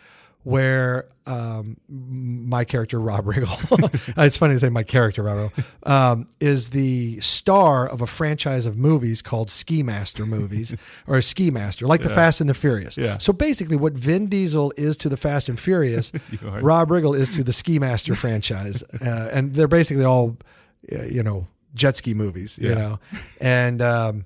where 0.44 1.08
um, 1.28 1.78
my 1.88 2.64
character 2.64 3.00
Rob 3.00 3.26
Riggle, 3.26 4.14
it's 4.26 4.38
funny 4.38 4.56
to 4.56 4.60
say 4.60 4.70
my 4.70 4.84
character 4.84 5.24
Rob 5.24 5.38
Riggle, 5.52 5.66
um, 5.90 6.28
is 6.40 6.72
the 6.72 7.20
star 7.20 7.88
of 7.88 8.02
a 8.02 8.08
franchise 8.08 8.66
of 8.66 8.76
movies 8.78 9.22
called 9.22 9.50
Ski 9.50 9.84
Master 9.84 10.26
movies 10.26 10.74
or 11.08 11.22
Ski 11.22 11.52
Master, 11.52 11.86
like 11.86 12.02
the 12.02 12.10
Fast 12.10 12.42
and 12.42 12.50
the 12.50 12.54
Furious. 12.56 12.98
Yeah. 12.98 13.18
So 13.20 13.34
basically, 13.34 13.76
what 13.78 13.94
Vin 13.94 14.28
Diesel 14.28 14.74
is 14.78 14.98
to 14.98 15.10
the 15.10 15.18
Fast 15.18 15.48
and 15.50 15.60
Furious, 15.60 16.12
Rob 16.42 16.90
Riggle 16.90 17.16
is 17.18 17.30
to 17.30 17.44
the 17.44 17.54
Ski 17.54 17.78
Master 17.80 18.16
franchise, 18.16 18.84
uh, 19.06 19.30
and 19.32 19.54
they're 19.54 19.68
basically 19.68 20.06
all, 20.06 20.38
you 20.90 21.22
know, 21.24 21.48
jet 21.76 21.96
ski 21.98 22.14
movies, 22.14 22.58
you 22.58 22.70
Yeah. 22.70 22.76
know, 22.76 23.00
and 23.40 23.82
um, 23.82 24.26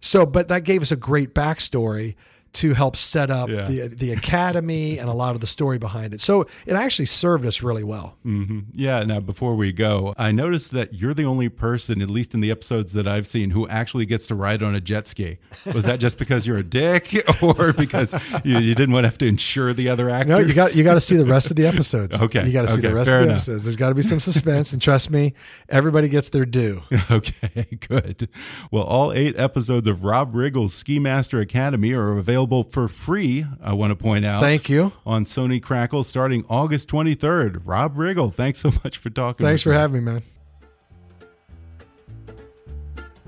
so, 0.00 0.24
but 0.26 0.48
that 0.48 0.64
gave 0.64 0.82
us 0.82 0.90
a 0.90 0.96
great 0.96 1.34
backstory 1.34 2.14
to 2.54 2.74
help 2.74 2.96
set 2.96 3.30
up 3.30 3.48
Yeah. 3.48 3.62
the 3.64 3.88
the 3.88 4.12
academy 4.12 4.98
and 5.00 5.08
a 5.08 5.12
lot 5.14 5.34
of 5.34 5.40
the 5.40 5.46
story 5.46 5.78
behind 5.78 6.12
it. 6.12 6.20
So 6.20 6.42
it 6.66 6.74
actually 6.74 7.06
served 7.06 7.46
us 7.46 7.62
really 7.62 7.82
well. 7.84 8.16
hmm 8.22 8.60
Yeah. 8.74 9.02
Now, 9.04 9.20
before 9.20 9.54
we 9.54 9.72
go, 9.72 10.14
I 10.18 10.32
noticed 10.32 10.72
that 10.72 10.92
you're 10.92 11.14
the 11.14 11.24
only 11.24 11.48
person, 11.48 12.02
at 12.02 12.10
least 12.10 12.34
in 12.34 12.40
the 12.40 12.50
episodes 12.50 12.92
that 12.92 13.06
I've 13.08 13.26
seen, 13.26 13.50
who 13.50 13.66
actually 13.68 14.04
gets 14.04 14.26
to 14.26 14.34
ride 14.34 14.62
on 14.62 14.74
a 14.74 14.80
jet 14.80 15.08
ski. 15.08 15.38
Was 15.72 15.84
that 15.86 15.98
just 15.98 16.18
because 16.18 16.46
you're 16.46 16.58
a 16.58 16.62
dick, 16.62 17.14
or 17.42 17.72
because 17.72 18.14
you, 18.44 18.58
you 18.58 18.74
didn't 18.74 18.92
want 18.92 19.04
to 19.04 19.08
have 19.08 19.18
to 19.18 19.26
insure 19.26 19.72
the 19.72 19.88
other 19.88 20.10
actors? 20.10 20.28
No, 20.28 20.38
you 20.38 20.52
got 20.52 20.74
you 20.76 20.84
got 20.84 20.94
to 20.94 21.00
see 21.00 21.16
the 21.16 21.24
rest 21.24 21.50
of 21.50 21.56
the 21.56 21.66
episodes. 21.66 22.20
Okay, 22.22 22.46
you 22.46 22.52
got 22.52 22.62
to 22.62 22.68
see 22.68 22.80
okay, 22.80 22.88
the 22.88 22.94
rest 22.94 23.10
of 23.10 23.16
the 23.18 23.22
enough. 23.24 23.36
episodes. 23.36 23.64
There's 23.64 23.76
got 23.76 23.88
to 23.88 23.94
be 23.94 24.02
some 24.02 24.20
suspense, 24.20 24.72
and 24.74 24.80
trust 24.82 25.10
me, 25.10 25.32
everybody 25.70 26.08
gets 26.10 26.28
their 26.28 26.44
due. 26.44 26.82
Okay, 27.10 27.78
good. 27.88 28.28
Well, 28.70 28.84
all 28.84 29.12
eight 29.12 29.38
episodes 29.38 29.88
of 29.88 30.04
Rob 30.04 30.34
Riggle's 30.34 30.74
Ski 30.74 30.98
Master 30.98 31.40
Academy 31.40 31.92
are 31.94 32.12
available 32.18 32.41
for 32.64 32.88
free, 32.88 33.46
I 33.62 33.72
want 33.72 33.90
to 33.90 33.96
point 33.96 34.24
out. 34.24 34.42
Thank 34.42 34.68
you. 34.68 34.92
On 35.06 35.24
Sony 35.24 35.62
Crackle 35.62 36.04
starting 36.04 36.44
August 36.48 36.88
23rd. 36.90 37.62
Rob 37.64 37.96
Riggle, 37.96 38.32
thanks 38.32 38.58
so 38.60 38.70
much 38.84 38.98
for 38.98 39.10
talking 39.10 39.46
Thanks 39.46 39.62
for 39.62 39.70
me. 39.70 39.76
having 39.76 40.04
me, 40.04 40.12
man. 40.12 40.22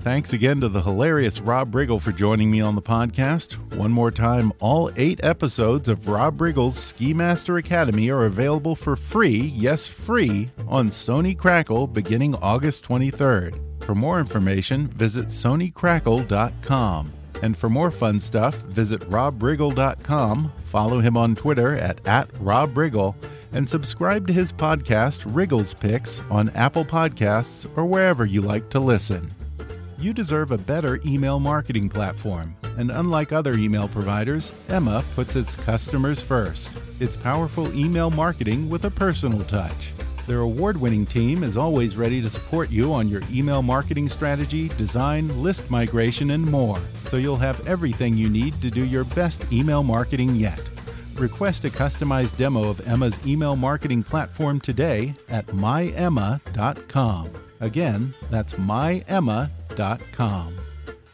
Thanks 0.05 0.33
again 0.33 0.61
to 0.61 0.69
the 0.69 0.83
hilarious 0.83 1.41
Rob 1.41 1.71
Riggle 1.73 1.99
for 1.99 2.11
joining 2.11 2.51
me 2.51 2.61
on 2.61 2.75
the 2.75 2.81
podcast. 2.81 3.53
One 3.75 3.91
more 3.91 4.11
time, 4.11 4.53
all 4.59 4.91
eight 4.97 5.19
episodes 5.23 5.89
of 5.89 6.07
Rob 6.07 6.39
Riggle's 6.39 6.77
Ski 6.77 7.11
Master 7.11 7.57
Academy 7.57 8.11
are 8.11 8.25
available 8.25 8.75
for 8.75 8.95
free, 8.95 9.51
yes, 9.55 9.87
free, 9.87 10.51
on 10.67 10.89
Sony 10.89 11.35
Crackle 11.35 11.87
beginning 11.87 12.35
August 12.35 12.83
23rd. 12.85 13.59
For 13.83 13.95
more 13.95 14.19
information, 14.19 14.87
visit 14.89 15.29
sonycrackle.com. 15.29 17.11
And 17.45 17.55
for 17.55 17.69
more 17.69 17.91
fun 17.91 18.19
stuff, 18.19 18.55
visit 18.63 19.01
robriggle.com, 19.01 20.51
follow 20.65 20.99
him 20.99 21.15
on 21.15 21.35
Twitter 21.35 21.75
at, 21.75 22.01
at 22.07 22.27
robriggle, 22.39 23.13
and 23.51 23.69
subscribe 23.69 24.25
to 24.25 24.33
his 24.33 24.51
podcast, 24.51 25.21
Riggle's 25.27 25.75
Picks, 25.75 26.21
on 26.31 26.49
Apple 26.55 26.83
Podcasts 26.83 27.69
or 27.77 27.85
wherever 27.85 28.25
you 28.25 28.41
like 28.41 28.71
to 28.71 28.79
listen. 28.79 29.31
You 29.99 30.11
deserve 30.11 30.49
a 30.49 30.57
better 30.57 30.99
email 31.05 31.39
marketing 31.39 31.87
platform. 31.87 32.55
And 32.79 32.89
unlike 32.89 33.31
other 33.31 33.53
email 33.53 33.89
providers, 33.89 34.51
Emma 34.67 35.05
puts 35.13 35.35
its 35.35 35.55
customers 35.55 36.23
first. 36.23 36.71
It's 36.99 37.15
powerful 37.15 37.71
email 37.77 38.09
marketing 38.09 38.69
with 38.69 38.85
a 38.85 38.89
personal 38.89 39.43
touch. 39.43 39.91
Their 40.27 40.39
award 40.39 40.77
winning 40.77 41.05
team 41.05 41.43
is 41.43 41.55
always 41.55 41.95
ready 41.95 42.21
to 42.21 42.29
support 42.29 42.71
you 42.71 42.93
on 42.93 43.07
your 43.07 43.21
email 43.31 43.61
marketing 43.61 44.09
strategy, 44.09 44.69
design, 44.69 45.43
list 45.43 45.69
migration, 45.69 46.31
and 46.31 46.43
more, 46.43 46.79
so 47.03 47.17
you'll 47.17 47.35
have 47.35 47.67
everything 47.67 48.17
you 48.17 48.29
need 48.29 48.59
to 48.61 48.71
do 48.71 48.85
your 48.85 49.03
best 49.03 49.45
email 49.53 49.83
marketing 49.83 50.35
yet. 50.35 50.59
Request 51.15 51.65
a 51.65 51.69
customized 51.69 52.35
demo 52.37 52.69
of 52.69 52.85
Emma's 52.87 53.25
email 53.25 53.55
marketing 53.55 54.03
platform 54.03 54.59
today 54.59 55.13
at 55.29 55.45
myemma.com. 55.47 57.29
Again, 57.61 58.13
that's 58.29 58.53
myemma.com. 58.55 60.55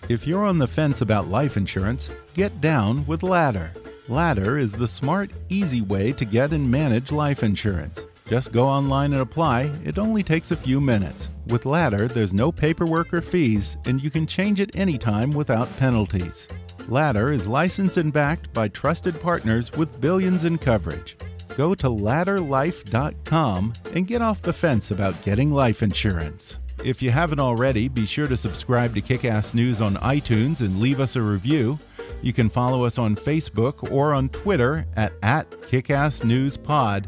If 0.10 0.26
you're 0.26 0.46
on 0.46 0.58
the 0.58 0.68
fence 0.68 1.02
about 1.02 1.28
life 1.28 1.58
insurance, 1.58 2.10
get 2.34 2.62
down 2.62 3.06
with 3.06 3.24
Ladder. 3.24 3.72
Ladder 4.08 4.58
is 4.58 4.74
the 4.74 4.88
smart, 4.88 5.30
easy 5.50 5.82
way 5.82 6.12
to 6.14 6.26
get 6.26 6.52
and 6.52 6.72
manage 6.72 7.12
life 7.12 7.44
insurance. 7.44 8.06
Just 8.32 8.54
go 8.54 8.66
online 8.66 9.12
and 9.12 9.22
apply, 9.22 9.64
it 9.84 10.00
only 10.00 10.24
takes 10.24 10.52
a 10.52 10.56
few 10.56 10.80
minutes. 10.80 11.28
With 11.48 11.66
Ladder, 11.66 12.08
there's 12.08 12.32
no 12.32 12.50
paperwork 12.50 13.14
or 13.14 13.22
fees, 13.22 13.76
and 13.86 14.02
you 14.02 14.10
can 14.10 14.26
change 14.26 14.62
it 14.62 14.74
anytime 14.74 15.32
without 15.32 15.68
penalties. 15.76 16.48
Ladder 16.88 17.34
is 17.34 17.46
licensed 17.46 17.98
and 17.98 18.14
backed 18.14 18.54
by 18.54 18.70
trusted 18.70 19.20
partners 19.20 19.70
with 19.74 20.00
billions 20.00 20.46
in 20.46 20.58
coverage. 20.58 21.18
go 21.58 21.76
to 21.76 21.88
ladderlife.com 21.88 23.74
and 23.96 24.08
get 24.08 24.22
off 24.22 24.42
the 24.42 24.54
fence 24.54 24.92
about 24.92 25.22
getting 25.24 25.52
life 25.52 25.84
insurance. 25.84 26.58
If 26.86 27.02
you 27.02 27.12
haven't 27.12 27.42
already, 27.42 27.90
be 27.90 28.06
sure 28.06 28.28
to 28.28 28.38
subscribe 28.38 28.96
to 28.96 29.02
Kickass 29.02 29.54
News 29.54 29.82
on 29.82 29.96
iTunes 29.96 30.62
and 30.62 30.80
leave 30.80 31.02
us 31.02 31.18
a 31.18 31.22
review. 31.22 31.78
You 32.22 32.32
can 32.32 32.50
follow 32.50 32.86
us 32.86 32.98
on 32.98 33.18
Facebook 33.18 33.92
or 33.92 34.14
on 34.14 34.30
Twitter 34.30 34.86
at, 34.96 35.12
at 35.22 35.52
KickassNewsPod. 35.52 37.08